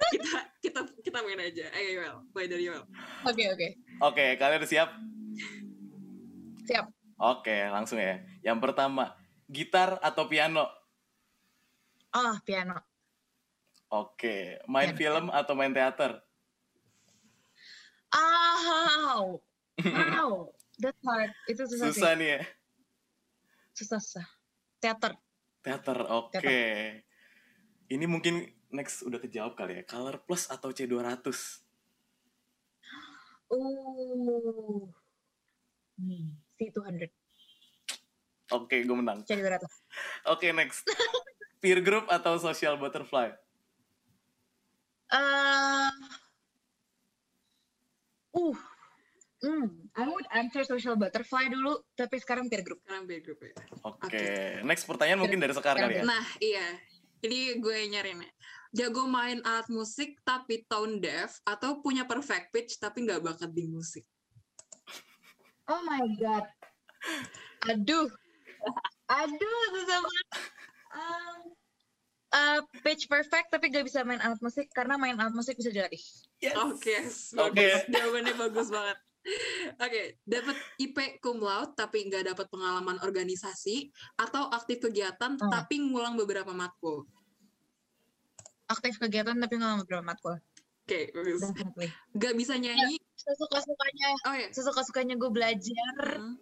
Kita 0.10 0.32
kita 0.60 0.79
kita 0.99 1.17
main 1.21 1.39
aja. 1.39 1.69
Ayo 1.71 1.89
Joel, 1.95 2.17
mulai 2.27 2.47
dari 2.47 2.63
Joel. 2.65 2.84
Oke 3.21 3.43
oke 3.45 3.67
Oke, 4.01 4.25
kalian 4.34 4.58
udah 4.58 4.71
siap? 4.71 4.89
siap. 6.63 6.86
Oke, 7.19 7.67
langsung 7.67 7.99
ya. 7.99 8.15
Yang 8.39 8.63
pertama, 8.63 9.12
gitar 9.49 9.97
atau 9.99 10.29
piano? 10.29 10.69
Oh 12.13 12.38
piano. 12.45 12.77
Oke, 13.89 14.62
main 14.69 14.93
Piano. 14.93 15.01
film 15.01 15.25
atau 15.33 15.53
main 15.57 15.73
teater? 15.73 16.21
Oh, 18.09 19.41
wow, 19.81 20.49
that's 20.81 21.01
hard. 21.01 21.33
Itu 21.49 21.65
susah, 21.65 21.89
Susah 21.89 22.12
sih. 22.13 22.19
nih 22.21 22.29
ya. 22.38 22.41
Susah 23.73 23.97
susah. 23.97 24.25
Teater. 24.77 25.17
Teater, 25.65 25.97
oke. 26.05 26.62
Ini 27.89 28.05
mungkin 28.05 28.45
next 28.69 29.01
udah 29.01 29.17
kejawab 29.17 29.57
kali 29.57 29.81
ya. 29.81 29.83
Color 29.85 30.21
Plus 30.21 30.45
atau 30.49 30.69
C200? 30.69 31.25
Uh. 33.49 34.85
Hmm, 35.97 36.29
C200. 36.62 37.09
Oke, 38.49 38.81
gue 38.81 38.97
menang. 38.97 39.21
Jadi 39.25 39.45
200. 39.45 40.33
Oke, 40.33 40.49
next. 40.53 40.81
Peer 41.62 41.83
group 41.83 42.09
atau 42.09 42.39
social 42.41 42.79
butterfly? 42.79 43.29
Uh, 45.09 45.89
uh, 48.38 48.55
hmm, 49.41 49.65
I 49.97 50.05
would 50.05 50.27
answer 50.33 50.62
social 50.63 50.95
butterfly 50.95 51.49
dulu, 51.49 51.81
tapi 51.97 52.21
sekarang 52.21 52.47
peer 52.47 52.62
group. 52.62 52.79
Sekarang 52.85 53.09
B 53.09 53.19
group 53.21 53.41
ya. 53.41 53.53
Oke, 53.85 54.21
next 54.63 54.85
pertanyaan 54.85 55.19
mungkin 55.19 55.41
dari 55.41 55.53
sekarang 55.57 55.89
kali 55.89 55.99
ya. 55.99 56.03
Nah, 56.05 56.25
iya. 56.39 56.67
Jadi 57.19 57.59
gue 57.59 57.77
nyariin 57.91 58.23
ya. 58.23 58.31
Jago 58.69 59.09
main 59.09 59.41
alat 59.41 59.65
musik 59.73 60.21
tapi 60.21 60.62
tone 60.69 61.01
deaf 61.01 61.41
atau 61.41 61.81
punya 61.81 62.05
perfect 62.05 62.53
pitch 62.53 62.77
tapi 62.77 63.01
nggak 63.01 63.25
bakat 63.25 63.49
di 63.49 63.65
musik. 63.65 64.05
Oh 65.65 65.81
my 65.83 66.05
god. 66.21 66.45
Aduh. 67.65 68.07
Aduh, 69.09 69.63
susah 69.73 69.97
banget. 69.99 70.25
Um, 70.89 71.37
uh, 72.29 72.59
pitch 72.81 73.05
perfect 73.05 73.49
tapi 73.49 73.69
gak 73.69 73.85
bisa 73.85 74.01
main 74.01 74.17
alat 74.19 74.37
musik 74.39 74.69
karena 74.69 74.95
main 74.95 75.15
alat 75.15 75.33
musik 75.33 75.55
bisa 75.55 75.69
dilatih. 75.69 76.01
Yes. 76.39 76.55
Oke, 76.55 76.95
Oke. 77.35 77.67
Jawabannya 77.87 78.33
bagus 78.35 78.69
banget. 78.69 78.97
Oke, 79.77 80.01
dapat 80.23 80.55
IP 80.77 80.97
cum 81.19 81.37
laude 81.37 81.75
tapi 81.75 82.07
nggak 82.07 82.31
dapat 82.31 82.47
pengalaman 82.47 82.97
organisasi 83.03 83.91
atau 84.15 84.47
aktif 84.49 84.79
kegiatan 84.79 85.35
Hmm. 85.35 85.51
tapi 85.51 85.75
ngulang 85.77 86.15
beberapa 86.15 86.55
matkul. 86.55 87.03
Aktif 88.65 88.95
kegiatan 88.97 89.35
tapi 89.35 89.59
nggak 89.59 89.83
beberapa 89.83 90.05
matkul. 90.05 90.39
Oke, 90.85 91.11
bagus. 91.11 91.41
Definitely. 91.43 91.89
Gak 92.15 92.33
bisa 92.33 92.57
nyanyi. 92.57 92.97
Sesuka-sukanya, 93.13 94.09
Oh 94.25 94.33
ya. 94.33 94.47
sesuka-sukanya 94.49 95.15
gue 95.15 95.29
belajar 95.29 95.93
Hmm. 96.15 96.33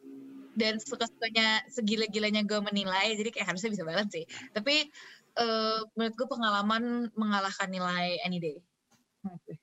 Dan 0.58 0.82
suka-sukanya 0.82 1.62
segila-gilanya 1.70 2.42
gue 2.42 2.58
menilai. 2.66 3.14
Jadi 3.14 3.30
kayak 3.30 3.54
harusnya 3.54 3.70
bisa 3.70 3.86
banget 3.86 4.08
sih. 4.10 4.24
Tapi 4.52 4.90
eh, 5.38 5.80
menurut 5.94 6.16
gue 6.18 6.28
pengalaman 6.28 7.14
mengalahkan 7.14 7.70
nilai 7.70 8.18
any 8.26 8.42
day. 8.42 8.58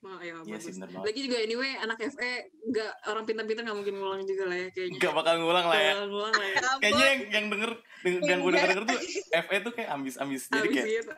Oh, 0.05 0.21
ya, 0.21 0.37
Iya 0.45 0.59
sih, 0.61 0.77
bener 0.77 0.93
banget. 0.93 1.07
Lagi 1.09 1.21
juga 1.25 1.37
anyway 1.41 1.73
anak 1.81 1.99
FE 2.13 2.33
nggak 2.69 2.93
orang 3.09 3.25
pintar-pintar 3.25 3.63
nggak 3.65 3.79
mungkin 3.81 3.95
ngulang 3.97 4.23
juga 4.29 4.45
lah 4.45 4.57
ya 4.61 4.69
kayaknya. 4.71 4.99
Gak 5.01 5.15
bakal 5.17 5.35
ngulang 5.41 5.67
lah 5.67 5.79
ya. 5.81 5.93
Nggak 5.97 6.09
ngulang 6.13 6.35
lah 6.37 6.47
ya. 6.47 6.59
Kayaknya 6.85 7.07
yang, 7.07 7.23
yang 7.33 7.47
denger, 7.49 7.71
deng- 8.05 8.23
yang 8.29 8.39
gue 8.45 8.53
denger, 8.53 8.69
denger 8.71 8.85
tuh 8.85 9.01
FE 9.49 9.57
tuh 9.65 9.73
kayak 9.73 9.91
ambis-ambis. 9.97 10.43
Jadi 10.53 10.69
kayak 10.69 10.87
gitu. 11.01 11.13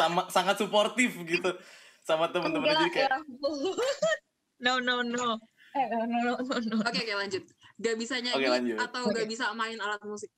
sama, 0.00 0.20
sangat 0.32 0.56
suportif 0.56 1.10
gitu 1.28 1.50
sama 2.02 2.26
temen-temen 2.34 2.66
jadi 2.66 2.86
kayak 2.90 3.10
ya 3.14 3.18
no, 4.62 4.78
no, 4.82 5.02
no. 5.06 5.38
Eh, 5.72 5.86
no, 5.88 6.04
no, 6.04 6.32
no, 6.38 6.54
no. 6.58 6.76
Oke 6.84 7.00
oke 7.02 7.14
lanjut. 7.16 7.44
Gak 7.82 7.96
bisa 7.98 8.14
nyanyi 8.22 8.46
Oke, 8.46 8.54
lanjut. 8.54 8.76
atau 8.78 9.02
Oke. 9.10 9.14
gak 9.18 9.28
bisa 9.28 9.44
main 9.58 9.78
alat 9.82 10.02
musik. 10.06 10.30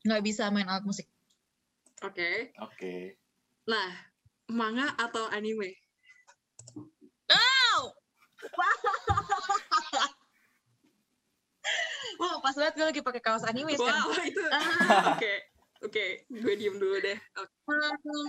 Nggak 0.00 0.22
bisa 0.26 0.50
main 0.50 0.66
alat 0.66 0.82
musik. 0.82 1.06
Oke. 2.02 2.50
oke. 2.58 3.14
Nah, 3.68 3.88
manga 4.50 4.90
atau 4.98 5.30
anime? 5.30 5.70
Wow! 7.30 7.94
Wah, 12.20 12.36
pas 12.42 12.56
banget 12.56 12.74
gue 12.74 12.86
lagi 12.90 13.00
pakai 13.04 13.22
kaos 13.22 13.44
anime 13.46 13.76
sekarang. 13.78 14.10
Wow, 14.10 14.24
itu. 14.32 14.42
Ah. 14.50 15.14
Oke. 15.14 15.34
Oke, 15.80 16.28
gue 16.28 16.54
diem 16.60 16.76
dulu 16.76 17.00
deh. 17.00 17.16
Hmm. 17.40 18.28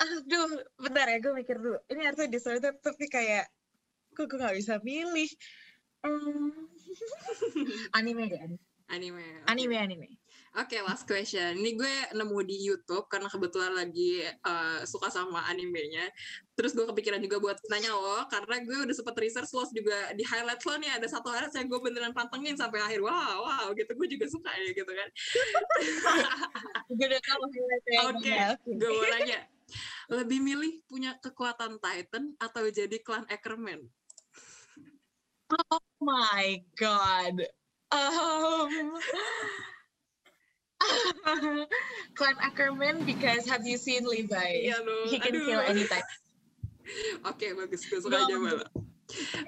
Aduh, 0.00 0.64
bentar 0.80 1.08
ya, 1.12 1.18
gue 1.20 1.32
mikir 1.36 1.60
dulu. 1.60 1.76
Ini 1.92 2.08
harusnya 2.08 2.28
disorted, 2.32 2.80
tapi 2.80 3.04
kayak, 3.08 3.44
kok 4.16 4.32
gue 4.32 4.40
gak 4.40 4.56
bisa 4.56 4.80
milih. 4.80 5.28
Hmm. 6.00 6.72
anime 7.98 8.32
deh, 8.32 8.40
anime. 8.40 8.64
Anime. 8.88 9.26
oke. 9.44 9.50
Anime, 9.52 9.76
anime. 9.76 10.08
Oke, 10.56 10.80
last 10.80 11.04
question. 11.04 11.60
Ini 11.60 11.76
gue 11.76 11.94
nemu 12.16 12.38
di 12.48 12.56
YouTube 12.64 13.12
karena 13.12 13.28
kebetulan 13.28 13.76
lagi 13.76 14.24
eh, 14.24 14.80
suka 14.88 15.12
sama 15.12 15.44
animenya. 15.52 16.08
Terus 16.56 16.72
gue 16.72 16.88
kepikiran 16.88 17.20
juga 17.20 17.36
buat 17.36 17.60
nanya 17.68 17.92
lo, 17.92 18.24
karena 18.32 18.64
gue 18.64 18.88
udah 18.88 18.96
sempet 18.96 19.20
research 19.20 19.52
lo 19.52 19.68
juga 19.68 20.16
di 20.16 20.24
highlight 20.24 20.64
lo 20.64 20.80
nih 20.80 20.96
ada 20.96 21.04
satu 21.12 21.28
highlight 21.28 21.52
yang 21.52 21.68
gue 21.68 21.76
beneran 21.76 22.16
pantengin 22.16 22.56
sampai 22.56 22.80
akhir. 22.80 23.04
Wow, 23.04 23.44
wow, 23.44 23.68
gitu. 23.76 23.92
Gue 23.92 24.08
juga 24.08 24.32
suka 24.32 24.48
ya 24.56 24.72
gitu 24.72 24.88
kan. 24.88 25.08
Gue 26.96 27.04
udah 27.04 27.20
tahu 27.20 27.42
highlightnya 27.52 27.98
Oke, 28.08 28.32
mana. 28.32 28.48
gue 28.64 28.88
mau 28.88 29.06
nanya. 29.12 29.40
Lebih 30.08 30.38
milih 30.40 30.72
punya 30.88 31.20
kekuatan 31.20 31.76
Titan 31.84 32.32
atau 32.40 32.64
jadi 32.72 32.96
klan 33.04 33.28
Ackerman? 33.28 33.84
Oh 35.50 35.78
my 36.02 36.58
god. 36.74 37.46
Um, 37.94 38.98
Clan 42.18 42.36
Ackerman 42.42 43.06
because 43.06 43.46
have 43.46 43.62
you 43.62 43.78
seen 43.78 44.02
Levi? 44.02 44.66
Iya 44.66 44.82
loh. 44.82 45.06
He 45.06 45.22
can 45.22 45.38
aduh. 45.38 45.46
kill 45.46 45.62
anytime. 45.62 46.02
Oke, 47.26 47.46
bagus. 47.54 47.86
Gue 47.86 47.98
suka 48.02 48.26
aja 48.26 48.34
malah. 48.38 48.70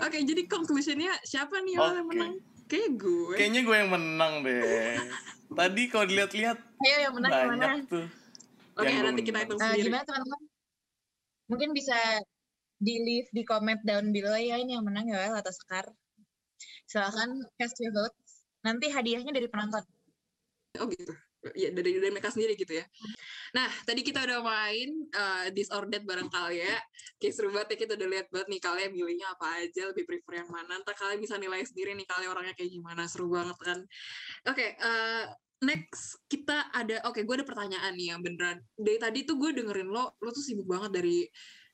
Oke, 0.06 0.18
jadi 0.22 0.42
conclusionnya 0.46 1.18
siapa 1.26 1.58
nih 1.66 1.78
yang 1.78 2.06
Oke. 2.06 2.14
menang? 2.14 2.34
Kayak 2.70 2.90
gue. 3.00 3.34
Kayaknya 3.34 3.60
gue 3.66 3.76
yang 3.76 3.90
menang 3.90 4.32
deh. 4.46 4.62
Tadi 5.58 5.82
kalau 5.90 6.04
dilihat-lihat 6.06 6.58
Ayo 6.78 6.96
yang 7.10 7.14
menang 7.18 7.30
yang 7.34 7.50
banyak 7.50 7.70
mana? 7.82 7.90
tuh. 7.90 8.06
Oke, 8.78 8.86
yang 8.86 9.02
nanti 9.10 9.22
kita 9.26 9.38
hitung 9.42 9.58
sendiri. 9.58 9.90
gimana 9.90 10.04
teman-teman? 10.06 10.42
Mungkin 11.48 11.68
bisa 11.74 11.96
di 12.78 12.94
leave 13.02 13.28
di 13.34 13.42
comment 13.42 13.78
down 13.82 14.14
below 14.14 14.38
ya 14.38 14.56
ini 14.58 14.78
yang 14.78 14.86
menang 14.86 15.10
ya 15.10 15.34
atau 15.34 15.52
Sekar. 15.52 15.86
Silahkan 16.86 17.28
cast 17.58 17.76
your 17.82 17.92
votes. 17.92 18.46
Nanti 18.62 18.90
hadiahnya 18.90 19.34
dari 19.34 19.46
penonton. 19.50 19.84
Oh 20.78 20.86
gitu. 20.88 21.14
Ya 21.54 21.70
dari 21.70 22.02
dari 22.02 22.10
mereka 22.10 22.34
sendiri 22.34 22.58
gitu 22.58 22.82
ya. 22.82 22.84
Nah, 23.54 23.70
tadi 23.86 24.02
kita 24.02 24.26
udah 24.26 24.42
main 24.42 24.90
uh, 25.14 25.46
that 25.90 26.02
bareng 26.02 26.30
Kalia. 26.30 26.74
Kayak 27.22 27.34
seru 27.34 27.54
banget 27.54 27.74
ya 27.74 27.76
kita 27.86 27.92
udah 27.94 28.08
lihat 28.10 28.26
banget 28.30 28.48
nih 28.50 28.60
Kalia 28.62 28.88
milihnya 28.90 29.26
apa 29.30 29.62
aja, 29.62 29.82
lebih 29.94 30.04
prefer 30.06 30.42
yang 30.42 30.50
mana. 30.50 30.82
Ntar 30.82 30.94
kalian 30.98 31.22
bisa 31.22 31.38
nilai 31.38 31.62
sendiri 31.62 31.94
nih 31.94 32.06
Kalia 32.10 32.28
orangnya 32.34 32.54
kayak 32.58 32.74
gimana. 32.74 33.06
Seru 33.06 33.30
banget 33.30 33.54
kan. 33.62 33.78
Oke, 34.50 34.74
uh, 34.82 35.30
next 35.58 36.22
kita 36.30 36.70
ada 36.70 37.02
oke 37.10 37.18
gue 37.18 37.34
ada 37.34 37.46
pertanyaan 37.46 37.92
nih 37.98 38.14
yang 38.14 38.22
beneran 38.22 38.62
dari 38.78 38.98
tadi 38.98 39.26
tuh 39.26 39.42
gue 39.42 39.50
dengerin 39.58 39.90
lo 39.90 40.14
lo 40.22 40.30
tuh 40.30 40.42
sibuk 40.42 40.70
banget 40.70 41.02
dari 41.02 41.26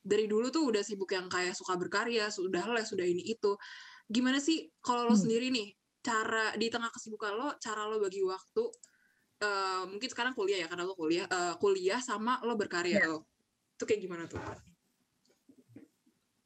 dari 0.05 0.29
dulu 0.29 0.53
tuh 0.53 0.69
udah 0.69 0.83
sibuk 0.85 1.09
yang 1.17 1.25
kayak 1.33 1.57
suka 1.57 1.73
berkarya 1.81 2.29
sudah 2.29 2.63
les 2.77 2.85
sudah 2.85 3.05
ini 3.05 3.25
itu 3.25 3.57
gimana 4.05 4.37
sih 4.37 4.69
kalau 4.85 5.09
lo 5.09 5.17
Hmm. 5.17 5.25
sendiri 5.25 5.49
nih 5.49 5.73
cara 6.05 6.53
di 6.53 6.69
tengah 6.69 6.93
kesibukan 6.93 7.33
lo 7.33 7.47
cara 7.57 7.89
lo 7.89 7.97
bagi 7.97 8.21
waktu 8.21 8.63
eh, 9.41 9.83
mungkin 9.89 10.09
sekarang 10.13 10.33
kuliah 10.37 10.61
ya 10.63 10.67
karena 10.69 10.85
lo 10.85 10.93
kuliah 10.93 11.25
eh, 11.25 11.55
kuliah 11.57 11.99
sama 11.99 12.37
lo 12.45 12.53
berkarya 12.53 13.01
Ya. 13.01 13.09
lo 13.09 13.25
itu 13.75 13.83
kayak 13.89 14.01
gimana 14.05 14.23
tuh 14.29 14.39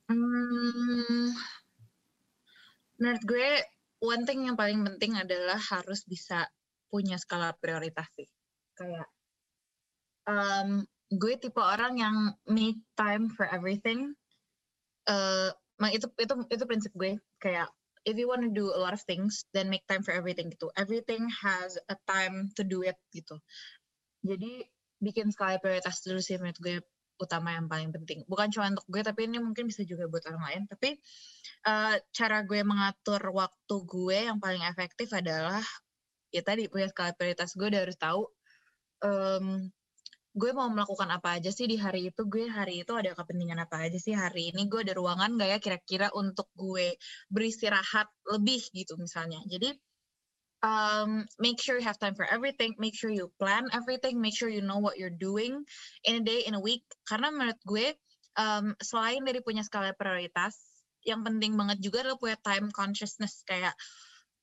Hmm, 0.10 1.30
menurut 2.98 3.24
gue 3.30 3.50
one 4.02 4.26
thing 4.26 4.50
yang 4.50 4.58
paling 4.58 4.82
penting 4.82 5.14
adalah 5.14 5.62
harus 5.62 6.02
bisa 6.10 6.50
punya 6.90 7.22
skala 7.22 7.54
prioritas 7.62 8.10
sih. 8.18 8.26
Kayak 8.74 9.06
um, 10.26 10.82
gue 11.10 11.34
tipe 11.42 11.58
orang 11.58 11.98
yang 11.98 12.16
make 12.46 12.78
time 12.94 13.30
for 13.34 13.50
everything. 13.50 14.14
Ma- 15.80 15.94
itu 15.96 16.06
itu 16.20 16.34
itu 16.52 16.64
prinsip 16.68 16.92
gue. 16.94 17.18
Kayak 17.40 17.72
if 18.04 18.20
you 18.20 18.28
want 18.28 18.44
to 18.44 18.52
do 18.52 18.72
a 18.76 18.80
lot 18.80 18.92
of 18.92 19.02
things, 19.08 19.48
then 19.56 19.72
make 19.72 19.88
time 19.88 20.04
for 20.04 20.12
everything 20.12 20.52
gitu. 20.52 20.68
Everything 20.76 21.28
has 21.32 21.80
a 21.88 21.96
time 22.04 22.52
to 22.60 22.68
do 22.68 22.84
it 22.84 23.00
gitu. 23.16 23.40
Jadi 24.22 24.68
bikin 25.00 25.32
skala 25.32 25.58
prioritas 25.64 26.04
dulu 26.04 26.20
sih 26.20 26.36
menurut 26.36 26.60
gue 26.60 26.76
utama 27.20 27.56
yang 27.56 27.72
paling 27.72 27.92
penting. 27.96 28.28
Bukan 28.28 28.52
cuma 28.52 28.72
untuk 28.72 28.88
gue, 28.92 29.02
tapi 29.04 29.28
ini 29.28 29.40
mungkin 29.40 29.68
bisa 29.68 29.84
juga 29.88 30.08
buat 30.12 30.24
orang 30.28 30.44
lain. 30.44 30.62
Tapi 30.68 31.00
eh, 31.68 31.96
cara 32.12 32.38
gue 32.44 32.62
mengatur 32.64 33.24
waktu 33.32 33.76
gue 33.88 34.20
yang 34.28 34.40
paling 34.44 34.64
efektif 34.68 35.12
adalah 35.16 35.64
ya 36.30 36.44
tadi 36.44 36.70
punya 36.70 36.92
skala 36.92 37.16
prioritas 37.18 37.58
gue 37.58 37.68
udah 37.74 37.82
harus 37.88 37.98
tahu 37.98 38.22
em, 39.02 39.74
gue 40.36 40.52
mau 40.54 40.70
melakukan 40.70 41.10
apa 41.10 41.42
aja 41.42 41.50
sih 41.50 41.66
di 41.66 41.78
hari 41.80 42.14
itu. 42.14 42.22
Gue 42.30 42.46
hari 42.46 42.86
itu 42.86 42.94
ada 42.94 43.14
kepentingan 43.18 43.66
apa 43.66 43.90
aja 43.90 43.98
sih 43.98 44.14
hari 44.14 44.54
ini. 44.54 44.70
Gue 44.70 44.86
ada 44.86 44.94
ruangan 44.94 45.36
gak 45.40 45.50
ya 45.50 45.58
kira-kira 45.58 46.08
untuk 46.14 46.50
gue 46.54 46.96
beristirahat 47.34 48.08
lebih 48.30 48.62
gitu 48.74 48.94
misalnya. 48.96 49.42
Jadi 49.50 49.74
um, 50.64 51.26
make 51.40 51.60
sure 51.60 51.80
you 51.80 51.86
have 51.86 52.00
time 52.00 52.16
for 52.16 52.28
everything, 52.28 52.76
make 52.78 52.96
sure 52.96 53.10
you 53.10 53.32
plan 53.40 53.68
everything, 53.72 54.20
make 54.20 54.36
sure 54.36 54.52
you 54.52 54.62
know 54.62 54.80
what 54.80 55.00
you're 55.00 55.14
doing 55.14 55.64
in 56.04 56.22
a 56.22 56.24
day, 56.24 56.44
in 56.46 56.54
a 56.56 56.62
week. 56.62 56.84
Karena 57.08 57.32
menurut 57.32 57.60
gue, 57.66 57.96
um, 58.38 58.76
selain 58.80 59.24
dari 59.24 59.40
punya 59.42 59.64
skala 59.64 59.96
prioritas, 59.96 60.60
yang 61.08 61.24
penting 61.24 61.56
banget 61.56 61.80
juga 61.80 62.04
adalah 62.04 62.20
punya 62.20 62.38
time 62.44 62.70
consciousness. 62.76 63.42
Kayak, 63.48 63.74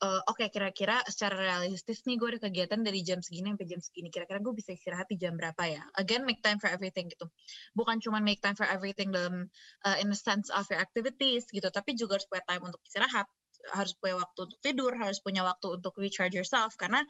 uh, 0.02 0.22
oke 0.28 0.44
kira-kira 0.52 1.00
secara 1.08 1.36
realistis 1.36 2.04
nih 2.04 2.16
gue 2.20 2.36
ada 2.36 2.40
kegiatan 2.48 2.80
dari 2.80 3.00
jam 3.06 3.20
segini 3.24 3.52
sampai 3.54 3.68
jam 3.68 3.80
segini. 3.80 4.08
Kira-kira 4.12 4.38
gue 4.42 4.54
bisa 4.56 4.72
istirahat 4.74 5.08
di 5.08 5.16
jam 5.16 5.36
berapa 5.36 5.62
ya? 5.64 5.82
Again, 5.96 6.24
make 6.28 6.40
time 6.44 6.60
for 6.60 6.68
everything 6.68 7.08
gitu. 7.08 7.28
Bukan 7.72 8.00
cuma 8.02 8.20
make 8.20 8.40
time 8.44 8.56
for 8.56 8.68
everything 8.68 9.12
dalam 9.12 9.48
uh, 9.86 9.96
in 10.00 10.12
the 10.12 10.18
sense 10.18 10.52
of 10.52 10.64
your 10.68 10.80
activities 10.80 11.48
gitu, 11.48 11.68
tapi 11.72 11.96
juga 11.96 12.20
harus 12.20 12.28
punya 12.28 12.44
time 12.44 12.62
untuk 12.66 12.80
istirahat 12.84 13.28
harus 13.74 13.98
punya 13.98 14.22
waktu 14.22 14.38
untuk 14.46 14.60
tidur, 14.62 14.92
harus 14.94 15.18
punya 15.18 15.42
waktu 15.42 15.66
untuk 15.80 15.98
recharge 15.98 16.38
yourself 16.38 16.78
karena 16.78 17.02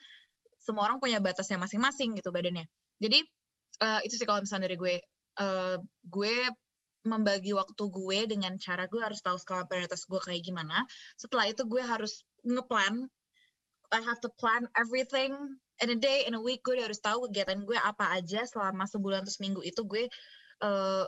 semua 0.56 0.88
orang 0.88 0.98
punya 1.02 1.20
batasnya 1.20 1.60
masing-masing 1.60 2.16
gitu 2.16 2.32
badannya. 2.32 2.64
Jadi 2.96 3.18
eh, 3.84 4.00
itu 4.08 4.14
sih 4.16 4.26
kalau 4.26 4.40
misalnya 4.40 4.72
dari 4.72 4.76
gue, 4.80 4.94
eh, 5.42 5.76
gue 6.08 6.36
membagi 7.06 7.54
waktu 7.54 7.78
gue 7.86 8.18
dengan 8.26 8.58
cara 8.58 8.90
gue 8.90 8.98
harus 8.98 9.22
tahu 9.22 9.38
skala 9.38 9.68
prioritas 9.70 10.02
gue 10.08 10.18
kayak 10.18 10.42
gimana. 10.42 10.82
Setelah 11.14 11.46
itu 11.46 11.62
gue 11.68 11.82
harus 11.84 12.26
ngeplan. 12.46 13.10
I 13.94 14.00
have 14.02 14.18
to 14.22 14.30
plan 14.38 14.66
everything 14.74 15.34
in 15.82 15.88
a 15.90 15.98
day, 15.98 16.26
in 16.26 16.34
a 16.34 16.42
week. 16.42 16.62
Gue 16.66 16.78
harus 16.78 16.98
tahu 16.98 17.30
kegiatan 17.30 17.62
gue 17.62 17.78
apa 17.78 18.14
aja 18.14 18.42
selama 18.46 18.86
sebulan 18.86 19.22
atau 19.26 19.34
seminggu 19.34 19.62
itu 19.62 19.82
gue 19.86 20.10
eh, 20.62 21.04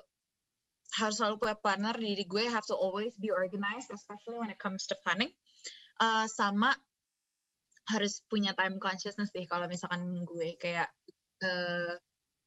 harus 0.96 1.14
selalu 1.20 1.36
punya 1.36 1.56
planner 1.60 1.96
diri 2.00 2.24
gue 2.24 2.48
have 2.48 2.64
to 2.64 2.72
always 2.72 3.12
be 3.20 3.28
organized 3.28 3.92
especially 3.92 4.40
when 4.40 4.48
it 4.48 4.56
comes 4.56 4.88
to 4.88 4.96
planning 5.04 5.32
Uh, 5.98 6.30
sama 6.30 6.70
harus 7.90 8.22
punya 8.30 8.54
time 8.54 8.78
consciousness 8.78 9.34
sih 9.34 9.50
kalau 9.50 9.66
misalkan 9.66 10.06
gue 10.22 10.54
kayak 10.54 10.86
eh 11.42 11.98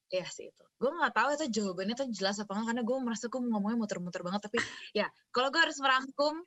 ya 0.08 0.24
sih 0.24 0.48
itu 0.48 0.66
gue 0.80 0.88
nggak 0.88 1.12
tahu 1.12 1.36
itu 1.36 1.60
jawabannya 1.60 2.00
tuh 2.00 2.08
jelas 2.16 2.40
apa 2.40 2.48
enggak 2.56 2.68
karena 2.72 2.84
gue 2.88 2.98
merasa 3.04 3.28
gue 3.28 3.44
ngomongnya 3.44 3.76
muter-muter 3.76 4.24
banget 4.24 4.48
tapi 4.48 4.64
ya 4.96 5.12
kalau 5.36 5.52
gue 5.52 5.60
harus 5.60 5.76
merangkum 5.84 6.40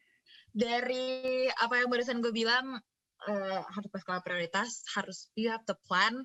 dari 0.55 1.51
apa 1.51 1.83
yang 1.83 1.91
barusan 1.91 2.23
gue 2.23 2.31
bilang 2.31 2.79
eh, 3.27 3.61
harus 3.61 3.89
pas 3.91 4.01
skala 4.01 4.23
prioritas 4.23 4.87
harus 4.95 5.29
you 5.35 5.51
have 5.51 5.67
to 5.67 5.75
plan 5.91 6.23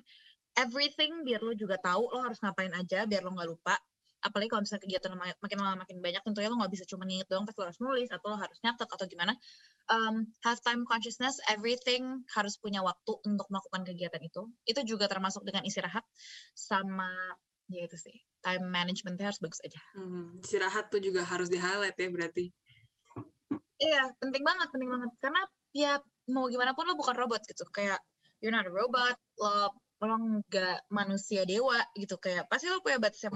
everything 0.54 1.26
biar 1.26 1.42
lo 1.42 1.52
juga 1.58 1.76
tahu 1.82 2.10
lo 2.14 2.22
harus 2.22 2.38
ngapain 2.38 2.70
aja 2.74 3.04
biar 3.10 3.26
lo 3.26 3.34
nggak 3.34 3.50
lupa. 3.50 3.74
Apalagi 4.20 4.52
kalau 4.52 4.62
misalnya 4.62 4.84
kegiatan 4.84 5.16
makin 5.16 5.58
lama 5.64 5.76
makin 5.80 5.96
banyak 5.98 6.22
tentunya 6.22 6.48
lo 6.52 6.60
nggak 6.60 6.72
bisa 6.76 6.84
cuma 6.84 7.08
nginget 7.08 7.26
doang 7.26 7.48
pasti 7.48 7.58
lo 7.58 7.66
harus 7.72 7.80
nulis 7.80 8.08
atau 8.12 8.26
lo 8.30 8.36
harus 8.38 8.58
nyatet 8.62 8.88
atau 8.88 9.06
gimana. 9.10 9.32
Um, 9.90 10.30
have 10.46 10.62
time 10.62 10.86
consciousness 10.86 11.42
everything 11.50 12.22
harus 12.30 12.54
punya 12.60 12.78
waktu 12.84 13.12
untuk 13.26 13.50
melakukan 13.50 13.82
kegiatan 13.82 14.22
itu. 14.22 14.46
Itu 14.62 14.80
juga 14.86 15.10
termasuk 15.10 15.42
dengan 15.42 15.66
istirahat 15.66 16.06
sama 16.54 17.10
ya 17.70 17.86
itu 17.86 17.96
sih 17.96 18.16
time 18.42 18.66
managementnya 18.66 19.30
harus 19.32 19.40
bagus 19.40 19.62
aja. 19.64 19.80
Hmm, 19.96 20.38
istirahat 20.42 20.92
tuh 20.92 21.00
juga 21.00 21.24
harus 21.24 21.48
di 21.48 21.56
highlight 21.56 21.96
ya 21.96 22.08
berarti 22.12 22.44
iya 23.80 24.02
penting 24.20 24.42
banget 24.44 24.68
penting 24.72 24.90
banget. 24.92 25.10
Karena 25.22 25.42
ya 25.74 25.92
mau 26.30 26.46
gimana 26.52 26.72
pun 26.76 26.84
lo 26.88 26.94
bukan 26.94 27.16
robot 27.16 27.42
gitu. 27.48 27.64
Kayak 27.72 28.00
you're 28.44 28.54
not 28.54 28.68
a 28.68 28.72
robot 28.72 29.16
lo 29.40 29.74
lo 30.00 30.16
nggak 30.16 30.88
manusia 30.92 31.42
dewa 31.48 31.80
gitu. 31.96 32.16
Kayak 32.20 32.46
pasti 32.52 32.68
lo 32.68 32.80
punya 32.84 33.00
batasnya 33.00 33.32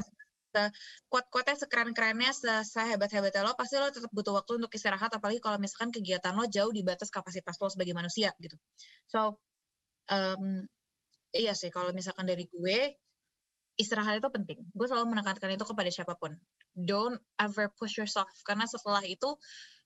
kuat-kuatnya 1.10 1.58
sekeren-kerennya 1.66 2.30
se- 2.30 2.62
sehebat-hebatnya 2.62 3.42
lo 3.42 3.58
pasti 3.58 3.74
lo 3.74 3.90
tetap 3.90 4.10
butuh 4.14 4.38
waktu 4.38 4.62
untuk 4.62 4.72
istirahat. 4.72 5.10
Apalagi 5.10 5.42
kalau 5.42 5.58
misalkan 5.58 5.90
kegiatan 5.90 6.32
lo 6.36 6.46
jauh 6.46 6.70
di 6.70 6.86
batas 6.86 7.10
kapasitas 7.10 7.58
lo 7.58 7.68
sebagai 7.72 7.94
manusia 7.96 8.30
gitu. 8.38 8.54
So 9.10 9.42
um, 10.10 10.62
iya 11.34 11.52
sih 11.58 11.74
kalau 11.74 11.90
misalkan 11.90 12.28
dari 12.30 12.46
gue 12.46 12.94
istirahat 13.74 14.22
itu 14.22 14.30
penting. 14.30 14.58
Gue 14.70 14.86
selalu 14.86 15.10
menekankan 15.10 15.50
itu 15.50 15.66
kepada 15.66 15.90
siapa 15.90 16.14
pun. 16.14 16.38
Don't 16.74 17.18
ever 17.42 17.70
push 17.74 17.98
yourself. 17.98 18.30
Karena 18.46 18.66
setelah 18.70 19.02
itu 19.02 19.34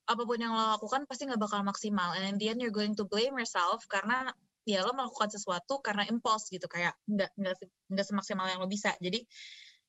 apa 0.09 0.22
pun 0.24 0.40
yang 0.40 0.56
lo 0.56 0.74
lakukan 0.80 1.04
pasti 1.04 1.28
nggak 1.28 1.40
bakal 1.40 1.61
maksimal 1.61 2.16
and 2.16 2.24
in 2.24 2.36
the 2.40 2.48
end 2.48 2.59
you're 2.64 2.72
going 2.72 2.96
to 2.96 3.04
blame 3.04 3.36
yourself 3.36 3.84
karena 3.92 4.32
ya 4.64 4.80
lo 4.80 4.96
melakukan 4.96 5.28
sesuatu 5.28 5.84
karena 5.84 6.09
impulse 6.09 6.48
gitu 6.48 6.64
kayak 6.64 6.96
nggak 7.04 7.28
nggak 7.36 7.54
nggak 7.92 8.06
semaksimal 8.09 8.48
yang 8.48 8.61
lo 8.61 8.68
bisa 8.68 8.96
jadi 8.98 9.20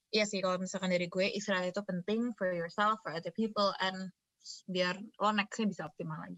Iya 0.10 0.26
sih 0.26 0.42
kalau 0.42 0.58
misalkan 0.58 0.90
dari 0.90 1.06
gue 1.06 1.22
istirahat 1.38 1.70
itu 1.70 1.86
penting 1.86 2.34
for 2.34 2.50
yourself, 2.50 2.98
for 3.06 3.14
other 3.14 3.30
people, 3.30 3.70
and 3.78 4.10
biar 4.66 4.98
lo 4.98 5.30
nextnya 5.30 5.70
bisa 5.70 5.82
optimal 5.86 6.18
lagi. 6.18 6.38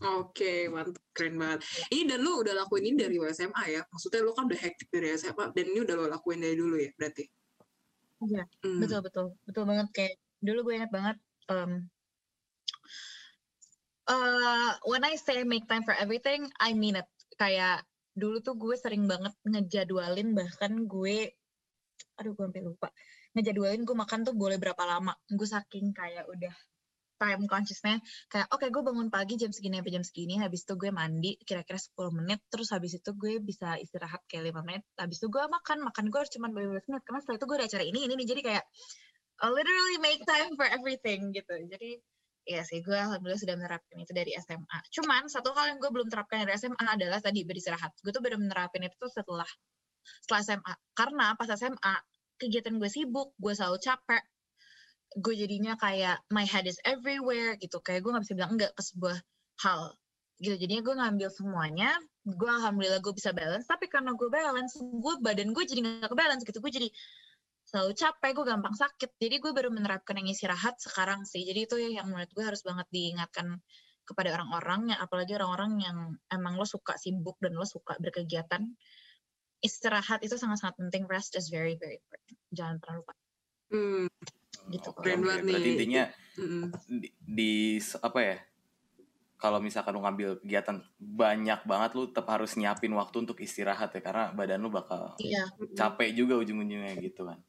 Oke, 0.00 0.72
mantap, 0.72 0.96
keren 1.12 1.36
banget. 1.36 1.60
Ini 1.92 2.08
dan 2.08 2.24
lu 2.24 2.40
udah 2.40 2.56
lakuin 2.64 2.88
ini 2.88 2.96
dari 2.96 3.20
SMA 3.20 3.76
ya? 3.76 3.84
Maksudnya 3.92 4.24
lu 4.24 4.32
kan 4.32 4.48
udah 4.48 4.56
hektik 4.56 4.88
dari 4.88 5.12
SMA, 5.20 5.52
dan 5.52 5.64
ini 5.68 5.84
udah 5.84 5.94
lo 6.00 6.08
lakuin 6.08 6.40
dari 6.40 6.56
dulu 6.56 6.80
ya, 6.80 6.88
berarti? 6.96 7.24
Iya, 8.24 8.44
Hmm. 8.64 8.80
betul 8.80 9.00
betul 9.04 9.26
betul 9.44 9.64
banget 9.68 9.88
kayak 9.92 10.14
dulu 10.40 10.72
gue 10.72 10.74
ingat 10.80 10.92
banget. 10.92 11.16
Um, 11.52 11.92
uh, 14.10 14.70
when 14.90 15.06
I 15.06 15.14
say 15.14 15.46
make 15.46 15.70
time 15.70 15.86
for 15.86 15.94
everything, 15.94 16.50
I 16.58 16.74
mean 16.74 16.98
it. 16.98 17.06
Kayak 17.38 17.86
dulu 18.18 18.42
tuh 18.42 18.58
gue 18.58 18.74
sering 18.74 19.06
banget 19.06 19.32
ngejadwalin 19.46 20.34
bahkan 20.34 20.84
gue, 20.90 21.30
aduh 22.18 22.34
gue 22.34 22.44
sampai 22.44 22.64
lupa 22.66 22.90
ngejadwalin 23.30 23.86
gue 23.86 23.96
makan 23.96 24.26
tuh 24.26 24.34
boleh 24.34 24.58
berapa 24.58 24.82
lama. 24.82 25.14
Gue 25.30 25.46
saking 25.46 25.94
kayak 25.94 26.26
udah 26.26 26.52
time 27.20 27.44
consciousnya 27.44 28.00
kayak 28.32 28.48
oke 28.48 28.64
gue 28.64 28.80
bangun 28.80 29.12
pagi 29.12 29.36
jam 29.36 29.52
segini 29.52 29.76
sampai 29.76 29.92
jam 29.92 30.00
segini 30.00 30.40
habis 30.40 30.64
itu 30.64 30.72
gue 30.80 30.88
mandi 30.88 31.36
kira-kira 31.44 31.76
10 31.76 32.16
menit 32.16 32.40
terus 32.48 32.72
habis 32.72 32.96
itu 32.96 33.12
gue 33.12 33.36
bisa 33.44 33.76
istirahat 33.76 34.24
kayak 34.24 34.56
5 34.56 34.64
menit 34.64 34.82
habis 34.96 35.20
itu 35.20 35.28
gue 35.28 35.44
makan 35.44 35.84
makan 35.84 36.08
gue 36.08 36.16
harus 36.16 36.32
cuma 36.32 36.48
15 36.48 36.88
menit 36.88 37.04
karena 37.04 37.20
setelah 37.20 37.36
itu 37.36 37.44
gue 37.44 37.56
ada 37.60 37.66
acara 37.68 37.84
ini 37.84 37.98
ini 38.08 38.14
nih 38.16 38.26
jadi 38.32 38.40
kayak 38.40 38.64
literally 39.52 39.98
make 40.00 40.24
time 40.24 40.56
for 40.56 40.64
everything 40.64 41.28
gitu 41.36 41.54
jadi 41.68 42.00
Iya 42.50 42.66
sih, 42.66 42.82
gue 42.82 42.98
alhamdulillah 42.98 43.38
sudah 43.38 43.54
menerapkan 43.54 43.94
itu 44.02 44.10
dari 44.10 44.34
SMA. 44.34 44.78
Cuman 44.90 45.30
satu 45.30 45.54
hal 45.54 45.70
yang 45.70 45.78
gue 45.78 45.86
belum 45.86 46.10
terapkan 46.10 46.42
dari 46.42 46.58
SMA 46.58 46.82
adalah 46.82 47.22
tadi 47.22 47.46
beristirahat. 47.46 47.94
Gue 48.02 48.10
tuh 48.10 48.18
baru 48.18 48.42
menerapin 48.42 48.82
itu 48.82 49.06
setelah 49.06 49.46
setelah 50.26 50.42
SMA. 50.42 50.74
Karena 50.98 51.38
pas 51.38 51.46
SMA 51.54 51.94
kegiatan 52.42 52.74
gue 52.74 52.90
sibuk, 52.90 53.38
gue 53.38 53.54
selalu 53.54 53.78
capek. 53.78 54.22
Gue 55.22 55.38
jadinya 55.38 55.78
kayak 55.78 56.26
my 56.34 56.42
head 56.42 56.66
is 56.66 56.82
everywhere 56.82 57.54
gitu. 57.62 57.78
Kayak 57.86 58.02
gue 58.02 58.10
nggak 58.18 58.24
bisa 58.26 58.34
bilang 58.34 58.52
enggak 58.58 58.74
ke 58.74 58.82
sebuah 58.82 59.16
hal 59.62 59.94
gitu. 60.42 60.58
Jadinya 60.58 60.82
gue 60.82 60.94
ngambil 60.98 61.28
semuanya. 61.30 61.90
Gue 62.26 62.50
alhamdulillah 62.50 62.98
gue 62.98 63.14
bisa 63.14 63.30
balance. 63.30 63.70
Tapi 63.70 63.86
karena 63.86 64.10
gue 64.18 64.26
balance, 64.26 64.74
gue 64.74 65.14
badan 65.22 65.54
gue 65.54 65.64
jadi 65.70 65.86
nggak 65.86 66.10
kebalance 66.10 66.42
gitu. 66.42 66.58
Gue 66.58 66.74
jadi 66.74 66.90
selalu 67.70 67.94
capek, 67.94 68.30
gue 68.34 68.46
gampang 68.50 68.74
sakit. 68.74 69.14
Jadi 69.14 69.36
gue 69.38 69.52
baru 69.54 69.70
menerapkan 69.70 70.18
yang 70.18 70.26
istirahat 70.26 70.82
sekarang 70.82 71.22
sih. 71.22 71.46
Jadi 71.46 71.60
itu 71.70 71.76
yang 71.78 72.10
menurut 72.10 72.30
gue 72.34 72.42
harus 72.42 72.66
banget 72.66 72.90
diingatkan 72.90 73.62
kepada 74.02 74.34
orang-orang, 74.34 74.90
yang 74.90 74.98
apalagi 74.98 75.38
orang-orang 75.38 75.78
yang 75.78 75.98
emang 76.34 76.58
lo 76.58 76.66
suka 76.66 76.98
sibuk 76.98 77.38
dan 77.38 77.54
lo 77.54 77.62
suka 77.62 77.94
berkegiatan. 78.02 78.66
Istirahat 79.62 80.26
itu 80.26 80.34
sangat-sangat 80.34 80.82
penting. 80.82 81.06
Rest 81.06 81.38
is 81.38 81.46
very 81.46 81.78
very 81.78 82.02
important. 82.02 82.36
Jangan 82.50 82.76
pernah 82.82 82.96
lupa. 83.06 83.12
Hmm, 83.70 84.10
Gitu. 84.68 84.88
Oke. 84.92 85.16
banget 85.16 85.40
Berarti 85.46 85.62
nih. 85.64 85.72
intinya 85.72 86.04
mm-mm. 86.36 86.64
di, 86.86 87.08
di 87.16 87.52
apa 88.02 88.20
ya? 88.20 88.36
Kalau 89.40 89.56
misalkan 89.56 89.96
lu 89.96 90.04
ngambil 90.04 90.44
kegiatan 90.44 90.84
banyak 91.00 91.64
banget 91.64 91.90
lu 91.96 92.12
tetap 92.12 92.28
harus 92.28 92.52
nyiapin 92.60 92.92
waktu 92.92 93.24
untuk 93.24 93.40
istirahat 93.40 93.88
ya 93.96 94.04
karena 94.04 94.36
badan 94.36 94.60
lu 94.60 94.68
bakal 94.68 95.16
Iya, 95.16 95.48
capek 95.72 96.12
juga 96.12 96.36
ujung-ujungnya 96.36 96.92
gitu 97.00 97.24
kan. 97.24 97.40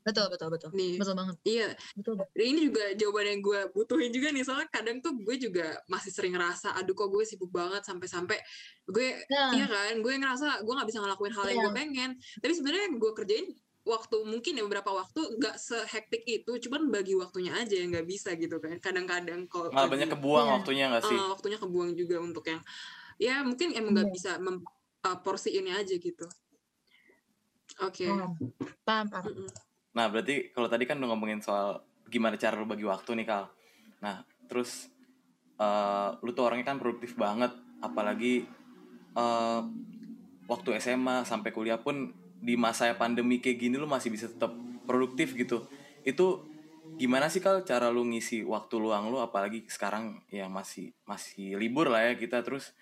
Betul 0.00 0.26
betul 0.28 0.48
betul. 0.48 0.70
Nih. 0.72 0.96
Betul 0.96 1.14
banget. 1.14 1.36
Iya, 1.42 1.68
Betul 1.92 2.14
banget. 2.16 2.32
Dan 2.32 2.44
ini 2.46 2.60
juga 2.66 2.84
jawaban 2.94 3.26
yang 3.26 3.40
gue 3.40 3.60
butuhin 3.70 4.10
juga 4.10 4.28
nih 4.28 4.42
soalnya 4.42 4.68
kadang 4.68 4.98
tuh 4.98 5.12
gue 5.14 5.36
juga 5.36 5.66
masih 5.86 6.08
sering 6.08 6.32
ngerasa 6.32 6.72
aduh 6.72 6.92
kok 6.92 7.08
gue 7.08 7.22
sibuk 7.22 7.48
banget 7.48 7.82
sampai-sampai 7.82 8.40
gue 8.84 9.08
Nah, 9.26 9.52
iya 9.52 9.66
kan 9.66 9.94
gue 9.96 10.12
ngerasa 10.12 10.46
gue 10.60 10.72
nggak 10.72 10.88
bisa 10.88 10.98
ngelakuin 10.98 11.32
hal 11.32 11.44
yang 11.44 11.52
Iya. 11.52 11.62
gue 11.62 11.72
pengen 11.74 12.10
tapi 12.36 12.52
sebenarnya 12.52 12.82
yang 12.84 12.96
gue 12.96 13.12
kerjain 13.12 13.46
waktu 13.80 14.16
mungkin 14.22 14.52
ya 14.54 14.62
beberapa 14.62 14.90
waktu 14.92 15.20
nggak 15.36 15.56
sehektik 15.56 16.20
itu 16.22 16.52
cuman 16.60 16.88
bagi 16.88 17.14
waktunya 17.14 17.52
aja 17.54 17.72
yang 17.72 17.88
nggak 17.90 18.04
bisa 18.04 18.36
gitu 18.36 18.56
kan 18.56 18.76
kadang-kadang 18.76 19.44
kalau 19.46 19.68
Malah 19.68 19.88
banyak 19.88 20.08
kebuang 20.10 20.46
Iya. 20.46 20.54
waktunya 20.60 20.84
gak 20.90 21.02
sih? 21.06 21.16
eh, 21.16 21.28
waktunya 21.28 21.58
kebuang 21.58 21.90
juga 21.94 22.16
untuk 22.18 22.44
yang 22.44 22.60
ya 23.16 23.40
mungkin 23.40 23.72
emang 23.72 23.92
nggak 23.94 24.08
Iya. 24.08 24.14
bisa 24.14 24.30
mem, 24.36 24.60
uh, 25.00 25.18
porsi 25.20 25.52
ini 25.52 25.72
aja 25.72 25.92
gitu 25.92 26.28
oke 27.80 28.04
paham. 28.04 28.32
Paham, 28.84 29.06
paham. 29.08 29.24
Mm-mm. 29.26 29.48
Nah, 29.96 30.06
berarti 30.06 30.54
kalau 30.54 30.70
tadi 30.70 30.86
kan 30.86 30.98
udah 31.02 31.08
ngomongin 31.14 31.42
soal 31.42 31.82
gimana 32.06 32.38
cara 32.38 32.58
lu 32.58 32.66
bagi 32.66 32.86
waktu 32.86 33.10
nih, 33.18 33.26
Kal. 33.26 33.44
Nah, 34.02 34.22
terus 34.46 34.90
eh 35.60 36.10
lu 36.24 36.30
tuh 36.32 36.48
orangnya 36.48 36.72
kan 36.72 36.78
produktif 36.80 37.14
banget, 37.18 37.52
apalagi 37.82 38.46
eh 39.14 39.60
waktu 40.50 40.68
SMA 40.82 41.22
sampai 41.22 41.50
kuliah 41.54 41.78
pun 41.78 42.10
di 42.40 42.56
masa 42.56 42.90
pandemi 42.96 43.38
kayak 43.38 43.58
gini 43.60 43.76
lu 43.76 43.86
masih 43.86 44.10
bisa 44.10 44.26
tetap 44.26 44.50
produktif 44.88 45.36
gitu. 45.36 45.68
Itu 46.02 46.50
gimana 46.96 47.30
sih 47.32 47.40
Kal 47.40 47.62
cara 47.62 47.88
lu 47.92 48.02
ngisi 48.08 48.42
waktu 48.44 48.74
luang 48.80 49.08
lu 49.08 49.22
apalagi 49.22 49.64
sekarang 49.70 50.20
ya 50.28 50.50
masih 50.50 50.92
masih 51.08 51.56
libur 51.56 51.88
lah 51.88 52.10
ya 52.10 52.12
kita 52.18 52.42
terus 52.44 52.76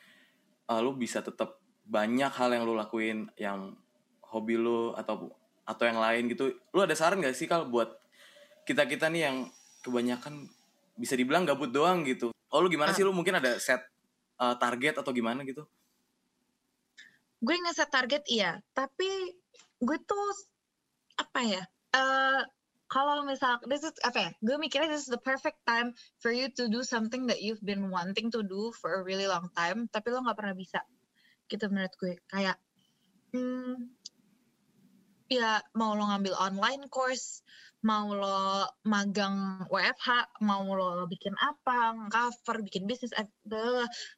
eh, 0.71 0.81
lu 0.81 0.95
bisa 0.97 1.23
tetap 1.23 1.61
banyak 1.89 2.29
hal 2.35 2.51
yang 2.53 2.65
lu 2.69 2.75
lakuin 2.75 3.31
yang 3.41 3.79
hobi 4.27 4.61
lu 4.61 4.93
atau 4.93 5.33
atau 5.69 5.85
yang 5.85 6.01
lain 6.01 6.33
gitu. 6.33 6.57
Lu 6.73 6.81
ada 6.81 6.97
saran 6.97 7.21
gak 7.21 7.37
sih 7.37 7.45
kal 7.45 7.69
buat 7.69 7.93
kita 8.65 8.89
kita 8.89 9.13
nih 9.13 9.29
yang 9.29 9.37
kebanyakan 9.85 10.49
bisa 10.97 11.13
dibilang 11.13 11.45
gabut 11.45 11.69
doang 11.69 12.09
gitu? 12.09 12.33
Oh 12.49 12.65
lu 12.65 12.73
gimana 12.73 12.97
sih? 12.97 13.05
Lu 13.05 13.13
mungkin 13.13 13.37
ada 13.37 13.61
set 13.61 13.85
uh, 14.41 14.57
target 14.57 14.97
atau 14.97 15.13
gimana 15.13 15.45
gitu? 15.45 15.69
Gue 17.45 17.55
ngeset 17.61 17.93
target 17.93 18.25
iya. 18.33 18.65
Tapi 18.73 19.37
gue 19.85 19.99
tuh 20.09 20.27
apa 21.19 21.41
ya 21.43 21.63
eh 21.95 22.43
kalau 22.89 23.27
misal 23.27 23.59
this 23.67 23.83
is 23.83 23.95
apa 24.07 24.19
ya 24.19 24.31
gue 24.39 24.57
mikirnya 24.59 24.91
this 24.91 25.07
is 25.07 25.13
the 25.13 25.21
perfect 25.21 25.59
time 25.67 25.91
for 26.23 26.31
you 26.31 26.47
to 26.51 26.71
do 26.71 26.83
something 26.87 27.27
that 27.27 27.43
you've 27.43 27.63
been 27.63 27.91
wanting 27.91 28.31
to 28.31 28.43
do 28.47 28.71
for 28.75 28.99
a 28.99 29.03
really 29.03 29.27
long 29.27 29.51
time 29.55 29.91
tapi 29.91 30.15
lo 30.15 30.23
nggak 30.23 30.39
pernah 30.39 30.55
bisa 30.55 30.81
gitu 31.49 31.67
menurut 31.73 31.95
gue. 31.99 32.15
Kayak 32.29 32.57
hmm, 33.33 33.89
ya 35.29 35.61
mau 35.77 35.93
lo 35.93 36.09
ngambil 36.09 36.35
online 36.37 36.89
course 36.89 37.45
mau 37.87 38.11
lo 38.11 38.67
magang 38.83 39.63
WFH, 39.71 40.43
mau 40.43 40.67
lo 40.67 41.07
bikin 41.07 41.31
apa, 41.39 41.95
cover, 42.11 42.59
bikin 42.67 42.91
bisnis, 42.91 43.15
eh, 43.15 43.27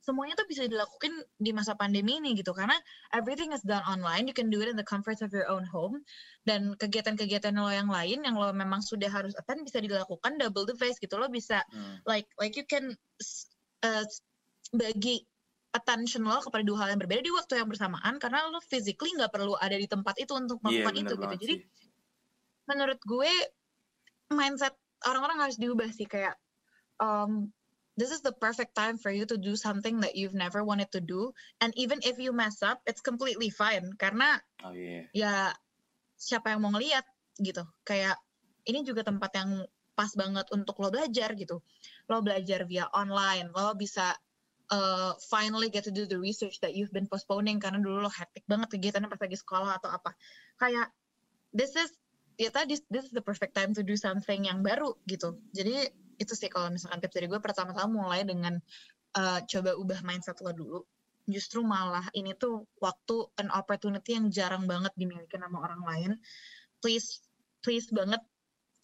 semuanya 0.00 0.32
tuh 0.40 0.48
bisa 0.48 0.64
dilakukan 0.64 1.12
di 1.36 1.52
masa 1.52 1.76
pandemi 1.76 2.16
ini 2.16 2.32
gitu 2.32 2.56
karena 2.56 2.72
everything 3.12 3.52
is 3.52 3.60
done 3.60 3.84
online, 3.84 4.24
you 4.24 4.32
can 4.32 4.48
do 4.48 4.64
it 4.64 4.68
in 4.72 4.80
the 4.80 4.86
comforts 4.86 5.20
of 5.20 5.28
your 5.36 5.44
own 5.52 5.68
home. 5.68 6.00
Dan 6.48 6.72
kegiatan-kegiatan 6.80 7.52
lo 7.52 7.68
yang 7.68 7.92
lain 7.92 8.24
yang 8.24 8.40
lo 8.40 8.48
memang 8.56 8.80
sudah 8.80 9.12
harus 9.12 9.36
attend 9.36 9.60
bisa 9.68 9.76
dilakukan 9.84 10.40
double 10.40 10.64
the 10.64 10.76
face 10.80 10.96
gitu. 10.96 11.20
Lo 11.20 11.28
bisa 11.28 11.62
Hmm. 11.70 12.00
like 12.08 12.26
like 12.40 12.56
you 12.56 12.64
can 12.64 12.96
uh, 13.84 14.04
bagi 14.72 15.28
attention 15.70 16.26
lo 16.26 16.42
kepada 16.42 16.62
dua 16.66 16.84
hal 16.84 16.88
yang 16.94 17.00
berbeda 17.00 17.22
di 17.22 17.32
waktu 17.32 17.62
yang 17.62 17.70
bersamaan 17.70 18.18
karena 18.18 18.50
lo 18.50 18.58
physically 18.64 19.14
nggak 19.14 19.30
perlu 19.30 19.54
ada 19.58 19.78
di 19.78 19.86
tempat 19.86 20.18
itu 20.18 20.34
untuk 20.34 20.58
iya 20.66 20.82
melakukan 20.82 20.94
bener 20.94 21.06
itu 21.06 21.14
gitu. 21.14 21.36
jadi 21.46 21.54
menurut 22.66 23.00
gue 23.02 23.32
mindset 24.34 24.74
orang-orang 25.06 25.38
harus 25.46 25.56
diubah 25.58 25.90
sih 25.94 26.10
kayak 26.10 26.34
um, 26.98 27.50
this 27.94 28.10
is 28.10 28.22
the 28.22 28.34
perfect 28.34 28.74
time 28.74 28.98
for 28.98 29.14
you 29.14 29.22
to 29.22 29.38
do 29.38 29.54
something 29.54 30.02
that 30.02 30.18
you've 30.18 30.34
never 30.34 30.62
wanted 30.66 30.90
to 30.90 30.98
do 30.98 31.30
and 31.62 31.70
even 31.78 32.02
if 32.02 32.18
you 32.18 32.34
mess 32.34 32.62
up 32.66 32.82
it's 32.86 33.02
completely 33.02 33.50
fine 33.50 33.94
karena 33.94 34.42
oh 34.66 34.74
iya. 34.74 35.06
ya 35.14 35.34
siapa 36.20 36.52
yang 36.52 36.60
mau 36.60 36.70
ngeliat 36.76 37.08
gitu. 37.40 37.64
Kayak 37.82 38.20
ini 38.68 38.84
juga 38.84 39.00
tempat 39.00 39.32
yang 39.40 39.64
pas 39.96 40.12
banget 40.12 40.46
untuk 40.52 40.76
lo 40.84 40.92
belajar 40.92 41.32
gitu. 41.32 41.64
Lo 42.06 42.20
belajar 42.20 42.68
via 42.68 42.86
online 42.92 43.48
lo 43.48 43.72
bisa 43.72 44.12
uh, 44.70 45.12
finally 45.28 45.68
get 45.68 45.84
to 45.84 45.92
do 45.92 46.06
the 46.06 46.16
research 46.16 46.62
that 46.62 46.72
you've 46.72 46.94
been 46.94 47.10
postponing 47.10 47.58
karena 47.58 47.82
dulu 47.82 48.06
lo 48.06 48.10
hectic 48.10 48.46
banget 48.46 48.70
kegiatannya 48.72 49.10
pas 49.10 49.20
lagi 49.20 49.38
sekolah 49.38 49.82
atau 49.82 49.90
apa. 49.90 50.14
Kayak 50.56 50.94
this 51.50 51.74
is 51.74 51.90
ya 52.40 52.48
tadi 52.48 52.78
this 52.88 53.04
is 53.10 53.12
the 53.12 53.20
perfect 53.20 53.52
time 53.52 53.74
to 53.76 53.82
do 53.84 53.98
something 53.98 54.46
yang 54.46 54.62
baru 54.62 54.94
gitu. 55.10 55.36
Jadi 55.52 55.90
itu 56.16 56.32
sih 56.32 56.48
kalau 56.48 56.70
misalkan 56.70 57.02
tips 57.02 57.16
dari 57.18 57.26
gue 57.26 57.40
pertama-tama 57.42 57.90
mulai 57.90 58.22
dengan 58.22 58.56
uh, 59.18 59.40
coba 59.44 59.74
ubah 59.76 60.00
mindset 60.06 60.38
lo 60.40 60.54
dulu. 60.54 60.80
Justru 61.28 61.62
malah 61.62 62.06
ini 62.16 62.34
tuh 62.34 62.66
waktu 62.80 63.28
an 63.38 63.52
opportunity 63.52 64.16
yang 64.16 64.32
jarang 64.32 64.64
banget 64.64 64.94
dimiliki 64.96 65.36
sama 65.36 65.60
orang 65.62 65.82
lain. 65.84 66.10
Please 66.80 67.20
please 67.60 67.92
banget 67.92 68.24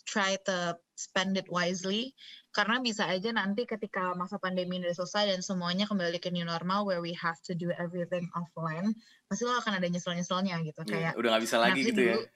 try 0.06 0.38
to 0.40 0.56
spend 0.94 1.34
it 1.34 1.50
wisely 1.50 2.14
karena 2.54 2.78
bisa 2.78 3.04
aja 3.04 3.28
nanti 3.30 3.66
ketika 3.66 4.14
masa 4.14 4.38
pandemi 4.38 4.78
ini 4.78 4.86
udah 4.86 4.96
selesai 4.96 5.28
dan 5.28 5.40
semuanya 5.42 5.84
kembali 5.84 6.16
ke 6.16 6.30
new 6.30 6.46
normal 6.46 6.86
where 6.86 7.02
we 7.02 7.12
have 7.12 7.36
to 7.42 7.52
do 7.52 7.68
everything 7.74 8.24
offline 8.32 8.94
pasti 9.26 9.44
lo 9.44 9.58
akan 9.58 9.76
ada 9.76 9.86
nyesel-nyeselnya 9.86 10.62
gitu 10.62 10.80
Iya, 10.82 10.88
kayak 10.88 11.12
udah 11.18 11.28
nggak 11.34 11.44
bisa 11.44 11.56
lagi 11.58 11.80
gitu 11.84 12.00
ya 12.00 12.16
dulu- 12.16 12.30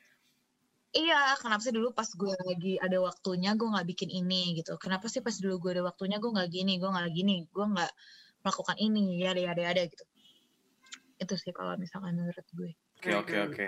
Iya, 0.91 1.39
kenapa 1.39 1.63
sih 1.63 1.71
dulu 1.71 1.95
pas 1.95 2.11
gue 2.11 2.35
lagi 2.51 2.75
ada 2.77 2.99
waktunya 2.99 3.55
gue 3.55 3.63
nggak 3.63 3.87
bikin 3.95 4.11
ini 4.11 4.59
gitu. 4.59 4.75
Kenapa 4.75 5.07
sih 5.07 5.23
pas 5.23 5.31
dulu 5.39 5.63
gue 5.63 5.79
ada 5.79 5.87
waktunya 5.87 6.19
gue 6.19 6.27
nggak 6.27 6.51
gini, 6.51 6.83
gue 6.83 6.91
nggak 6.91 7.15
gini, 7.15 7.47
gue 7.47 7.63
nggak 7.63 7.93
melakukan 8.43 8.75
ini, 8.75 9.23
ya 9.23 9.31
ada 9.31 9.55
ada 9.55 9.63
ada 9.71 9.83
gitu. 9.87 10.03
Itu 11.15 11.39
sih 11.39 11.55
kalau 11.55 11.79
misalkan 11.79 12.19
menurut 12.19 12.43
gue. 12.51 12.75
oke 13.07 13.11
oke 13.23 13.37
oke 13.39 13.67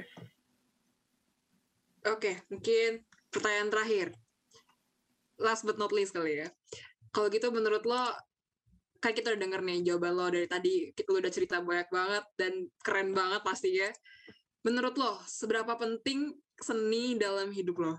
Oke, 2.11 2.43
mungkin 2.51 3.07
pertanyaan 3.33 3.73
terakhir. 3.73 4.09
Last 5.41 5.65
but 5.65 5.81
not 5.81 5.91
least 5.91 6.13
kali 6.13 6.45
ya. 6.45 6.49
Kalau 7.11 7.33
gitu 7.33 7.49
menurut 7.51 7.83
lo, 7.89 8.05
kan 9.03 9.13
kita 9.17 9.35
udah 9.35 9.41
denger 9.41 9.61
nih 9.65 9.79
jawaban 9.83 10.15
lo 10.15 10.27
dari 10.31 10.47
tadi, 10.47 10.93
kita 10.95 11.09
lo 11.11 11.19
udah 11.19 11.33
cerita 11.33 11.59
banyak 11.65 11.89
banget 11.91 12.25
dan 12.39 12.53
keren 12.85 13.11
banget 13.17 13.41
pastinya. 13.43 13.91
Menurut 14.63 14.95
lo, 14.95 15.19
seberapa 15.27 15.75
penting 15.75 16.37
seni 16.61 17.19
dalam 17.19 17.51
hidup 17.51 17.83
lo? 17.83 17.95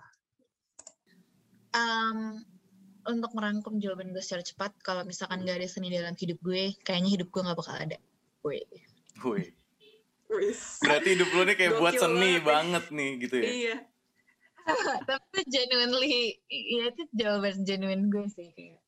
Um, 1.73 2.39
untuk 3.03 3.35
merangkum 3.35 3.81
jawaban 3.81 4.15
gue 4.15 4.23
secara 4.23 4.45
cepat, 4.45 4.71
kalau 4.79 5.03
misalkan 5.03 5.43
gak 5.43 5.59
ada 5.59 5.67
seni 5.67 5.91
dalam 5.91 6.15
hidup 6.15 6.39
gue, 6.39 6.71
kayaknya 6.87 7.19
hidup 7.19 7.27
gue 7.33 7.41
nggak 7.43 7.57
bakal 7.59 7.75
ada. 7.75 7.97
Gue. 8.39 8.63
Woi. 9.25 9.63
Wis. 10.33 10.81
berarti 10.81 11.13
hidup 11.13 11.29
lu 11.29 11.41
nih 11.45 11.55
kayak 11.55 11.73
buat 11.77 11.93
seni 11.93 12.41
banget 12.41 12.41
ya. 12.41 12.41
banget 12.41 12.85
nih 12.89 13.11
gitu 13.21 13.35
ya 13.37 13.45
Iya. 13.45 13.75
Tapi 15.09 15.39
genuinely, 15.49 16.39
ya 16.47 16.91
itu 16.91 17.03
jawaban 17.15 17.63
genuine 17.67 18.07
gue 18.07 18.25
sih 18.31 18.49
kayak 18.55 18.79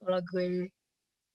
kalau 0.00 0.20
gue 0.24 0.72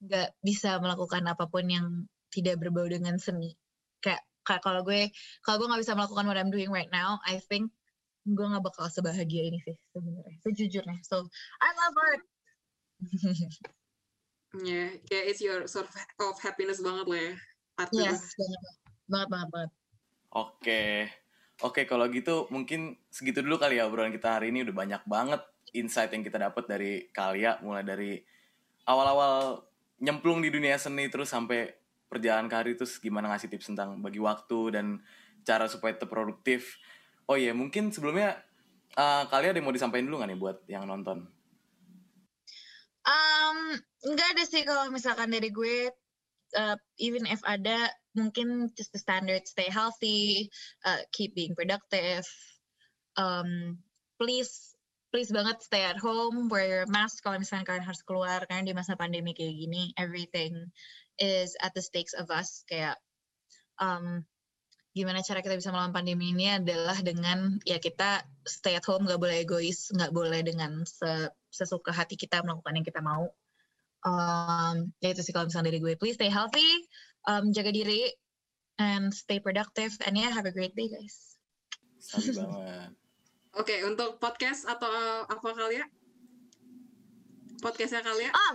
nggak 0.04 0.28
bisa 0.44 0.76
melakukan 0.82 1.24
apa 1.24 1.48
pun 1.48 1.64
yang 1.66 1.86
tidak 2.28 2.60
berbau 2.60 2.84
dengan 2.84 3.16
seni. 3.16 3.56
Kayak, 4.04 4.20
kayak 4.44 4.62
kalau 4.62 4.84
gue 4.84 5.08
kalau 5.40 5.56
gue 5.62 5.68
nggak 5.72 5.82
bisa 5.82 5.96
melakukan 5.96 6.26
what 6.28 6.38
I'm 6.40 6.52
doing 6.52 6.68
right 6.68 6.90
now, 6.92 7.22
I 7.24 7.40
think 7.40 7.72
gue 8.26 8.46
nggak 8.46 8.64
bakal 8.64 8.90
sebahagia 8.90 9.48
ini 9.48 9.62
sih 9.62 9.76
sebenarnya, 9.94 10.36
sejujurnya. 10.44 10.98
So 11.06 11.24
I 11.62 11.68
love 11.72 11.96
art. 11.96 12.22
Ya, 14.64 14.88
kayak 15.10 15.24
it's 15.28 15.42
your 15.44 15.68
source 15.68 15.92
of 16.16 16.38
happiness 16.40 16.80
banget 16.80 17.04
lah 17.04 17.20
ya. 17.20 17.32
Art 17.76 17.90
itu. 17.92 18.08
Yes, 18.08 18.24
banget, 18.40 18.60
banget, 19.04 19.28
banget, 19.28 19.48
banget. 19.52 19.70
Oke. 20.32 20.84
Oke, 21.64 21.88
kalau 21.88 22.04
gitu 22.12 22.44
mungkin 22.52 23.00
segitu 23.08 23.40
dulu 23.40 23.56
kali 23.56 23.80
ya 23.80 23.88
obrolan 23.88 24.12
kita 24.12 24.36
hari 24.36 24.52
ini 24.52 24.60
udah 24.68 24.76
banyak 24.76 25.02
banget 25.08 25.40
insight 25.72 26.12
yang 26.12 26.20
kita 26.20 26.36
dapat 26.36 26.68
dari 26.68 27.08
Kalia 27.16 27.56
mulai 27.64 27.80
dari 27.80 28.20
awal-awal 28.84 29.64
nyemplung 30.04 30.44
di 30.44 30.52
dunia 30.52 30.76
seni 30.76 31.08
terus 31.08 31.32
sampai 31.32 31.72
perjalanan 32.06 32.46
karir 32.46 32.76
terus 32.76 33.00
gimana 33.00 33.32
ngasih 33.32 33.48
tips 33.48 33.72
tentang 33.72 33.98
bagi 34.04 34.20
waktu 34.20 34.76
dan 34.76 35.00
cara 35.48 35.64
supaya 35.66 35.96
tetap 35.96 36.12
produktif. 36.12 36.76
Oh 37.24 37.40
iya, 37.40 37.56
mungkin 37.56 37.88
sebelumnya 37.88 38.36
uh, 38.94 39.24
Kalia 39.32 39.50
ada 39.50 39.58
yang 39.58 39.66
mau 39.66 39.74
disampaikan 39.74 40.06
dulu 40.06 40.20
nggak 40.20 40.30
nih 40.30 40.40
buat 40.40 40.56
yang 40.68 40.84
nonton? 40.84 41.24
Um, 43.06 43.58
enggak 44.02 44.28
ada 44.34 44.44
sih 44.44 44.66
kalau 44.66 44.90
misalkan 44.90 45.30
dari 45.30 45.50
gue, 45.54 45.90
uh, 46.56 46.76
even 46.98 47.28
if 47.28 47.44
ada, 47.44 47.92
mungkin 48.16 48.72
just 48.74 48.90
the 48.90 48.98
standard 48.98 49.44
stay 49.44 49.68
healthy, 49.68 50.48
uh, 50.82 51.04
keep 51.12 51.36
being 51.36 51.54
productive. 51.54 52.24
Um, 53.16 53.78
please, 54.16 54.74
please 55.12 55.30
banget 55.30 55.60
stay 55.62 55.84
at 55.84 56.00
home, 56.00 56.48
wear 56.48 56.64
your 56.64 56.86
mask 56.88 57.20
kalau 57.20 57.36
misalkan 57.36 57.68
kalian 57.68 57.84
harus 57.84 58.02
keluar 58.02 58.42
karena 58.48 58.72
di 58.72 58.74
masa 58.74 58.96
pandemi 58.96 59.36
kayak 59.36 59.54
gini, 59.54 59.92
everything 60.00 60.72
is 61.20 61.54
at 61.60 61.76
the 61.76 61.84
stakes 61.84 62.16
of 62.16 62.32
us. 62.32 62.64
Kayak 62.68 62.96
um, 63.76 64.24
gimana 64.96 65.20
cara 65.20 65.44
kita 65.44 65.60
bisa 65.60 65.68
melawan 65.68 65.92
pandemi 65.92 66.32
ini 66.32 66.56
adalah 66.56 66.96
dengan 67.04 67.60
ya 67.68 67.76
kita 67.76 68.24
stay 68.48 68.80
at 68.80 68.84
home 68.88 69.04
nggak 69.04 69.20
boleh 69.20 69.44
egois 69.44 69.92
nggak 69.92 70.08
boleh 70.08 70.40
dengan 70.40 70.88
se 70.88 71.28
sesuka 71.52 71.92
hati 71.92 72.16
kita 72.16 72.40
melakukan 72.40 72.80
yang 72.80 72.86
kita 72.88 73.04
mau 73.04 73.28
um, 74.04 74.90
ya 75.00 75.14
itu 75.14 75.22
sih 75.24 75.32
kalau 75.32 75.48
misalnya 75.48 75.72
dari 75.72 75.80
gue 75.80 75.94
please 75.96 76.18
stay 76.18 76.28
healthy 76.28 76.66
um, 77.30 77.54
jaga 77.54 77.72
diri 77.72 78.10
and 78.76 79.14
stay 79.14 79.40
productive 79.40 79.94
and 80.04 80.18
yeah 80.20 80.28
have 80.28 80.44
a 80.44 80.52
great 80.52 80.76
day 80.76 80.90
guys. 80.92 81.38
Oke, 83.60 83.80
untuk 83.88 84.20
podcast 84.20 84.68
atau 84.68 85.24
apa 85.24 85.48
kali 85.56 85.80
ya? 85.80 85.86
Podcastnya 87.64 88.04
kali 88.04 88.28
ya? 88.28 88.32
oh 88.36 88.54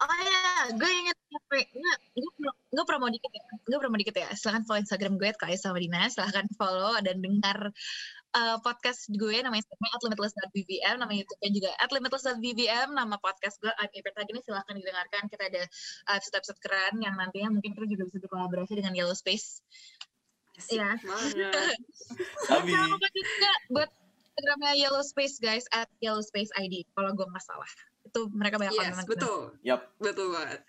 oh 0.00 0.20
ya 0.24 0.42
gue 0.74 0.90
inget 0.90 1.16
nggak 1.30 1.98
gue, 2.16 2.52
gue 2.72 2.84
promo 2.88 3.06
dikit 3.12 3.30
ya 3.30 3.44
gue 3.68 3.78
promo 3.78 3.96
dikit 4.00 4.16
ya 4.16 4.28
silahkan 4.32 4.64
follow 4.64 4.80
instagram 4.80 5.14
gue 5.20 5.30
kayak 5.36 5.60
sama 5.60 5.78
Dina 5.78 6.08
silahkan 6.08 6.48
follow 6.56 6.96
dan 7.04 7.20
dengar 7.20 7.70
uh, 8.36 8.58
podcast 8.62 9.10
gue 9.10 9.36
namanya 9.42 9.64
at 9.66 10.02
limitless.bbm 10.06 10.94
nama 11.00 11.12
youtube-nya 11.12 11.50
juga 11.50 11.70
at 11.78 11.90
limitless.bbm 11.90 12.88
nama 12.94 13.16
podcast 13.18 13.58
gue 13.62 13.72
I'm 13.74 13.90
tadi 13.90 14.30
ini 14.30 14.40
silahkan 14.42 14.74
didengarkan 14.74 15.26
kita 15.30 15.44
ada 15.50 15.62
uh, 16.10 16.14
episode-episode 16.18 16.60
keren 16.62 16.94
yang 17.02 17.14
nantinya 17.18 17.54
mungkin 17.58 17.74
kita 17.74 17.86
juga 17.86 18.02
bisa 18.10 18.18
berkolaborasi 18.22 18.78
dengan 18.78 18.94
Yellow 18.94 19.16
Space 19.16 19.62
Iya. 20.68 20.92
Sabi. 22.44 22.68
Jangan 22.76 22.88
lupa 22.92 23.08
juga 23.16 23.50
buat 23.72 23.90
Instagramnya 24.40 24.72
Yellow 24.76 25.04
Space 25.04 25.40
guys 25.40 25.64
at 25.72 25.88
Yellow 26.04 26.20
Space 26.20 26.52
ID 26.52 26.84
kalau 26.92 27.16
gue 27.16 27.24
nggak 27.24 27.44
salah 27.44 27.70
itu 28.10 28.26
mereka 28.34 28.58
banyak 28.58 28.74
Yes, 28.74 28.82
konten 28.82 29.06
betul. 29.06 29.40
Yap. 29.62 29.80
Betul 30.02 30.34
banget. 30.34 30.60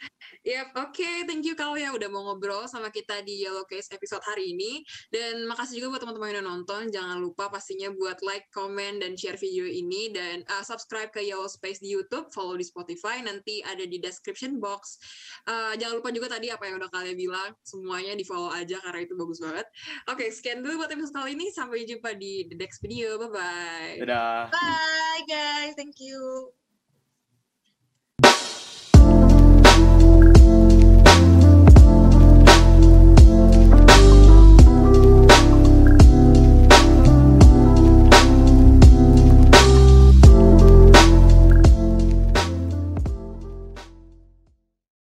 Yap, 0.46 0.70
oke. 0.78 1.12
Thank 1.26 1.44
you 1.50 1.58
Kal 1.58 1.74
ya 1.74 1.90
udah 1.90 2.10
mau 2.14 2.22
ngobrol 2.30 2.70
sama 2.70 2.94
kita 2.94 3.26
di 3.26 3.42
Yellow 3.42 3.66
Case 3.66 3.90
episode 3.90 4.22
hari 4.22 4.54
ini. 4.54 4.86
Dan 5.10 5.50
makasih 5.50 5.82
juga 5.82 5.98
buat 5.98 6.02
teman-teman 6.06 6.28
yang 6.30 6.38
udah 6.40 6.48
nonton. 6.54 6.82
Jangan 6.94 7.18
lupa 7.18 7.50
pastinya 7.50 7.90
buat 7.90 8.22
like, 8.22 8.46
comment, 8.54 9.02
dan 9.02 9.18
share 9.18 9.42
video 9.42 9.66
ini. 9.66 10.14
Dan 10.14 10.46
uh, 10.48 10.62
subscribe 10.62 11.10
ke 11.10 11.26
Yellow 11.26 11.50
Space 11.50 11.82
di 11.82 11.90
Youtube, 11.90 12.30
follow 12.30 12.54
di 12.54 12.64
Spotify. 12.64 13.20
Nanti 13.26 13.66
ada 13.66 13.82
di 13.82 13.98
description 13.98 14.62
box. 14.62 15.02
Uh, 15.50 15.74
jangan 15.82 15.98
lupa 15.98 16.14
juga 16.14 16.38
tadi 16.38 16.54
apa 16.54 16.70
yang 16.70 16.78
udah 16.78 16.90
kalian 16.94 17.18
bilang. 17.18 17.50
Semuanya 17.66 18.14
di 18.14 18.24
follow 18.24 18.54
aja 18.54 18.78
karena 18.78 19.02
itu 19.02 19.18
bagus 19.18 19.42
banget. 19.42 19.66
Oke, 20.08 20.30
sekian 20.30 20.62
dulu 20.62 20.86
buat 20.86 20.94
episode 20.94 21.18
kali 21.18 21.34
ini. 21.34 21.50
Sampai 21.50 21.90
jumpa 21.90 22.14
di 22.14 22.46
the 22.46 22.56
next 22.56 22.86
video. 22.86 23.18
Bye-bye. 23.18 24.06
Dadah. 24.06 24.52
bye 24.52 25.24
guys 25.28 25.74
thank 25.76 26.00
you 26.00 26.52
you 28.24 28.51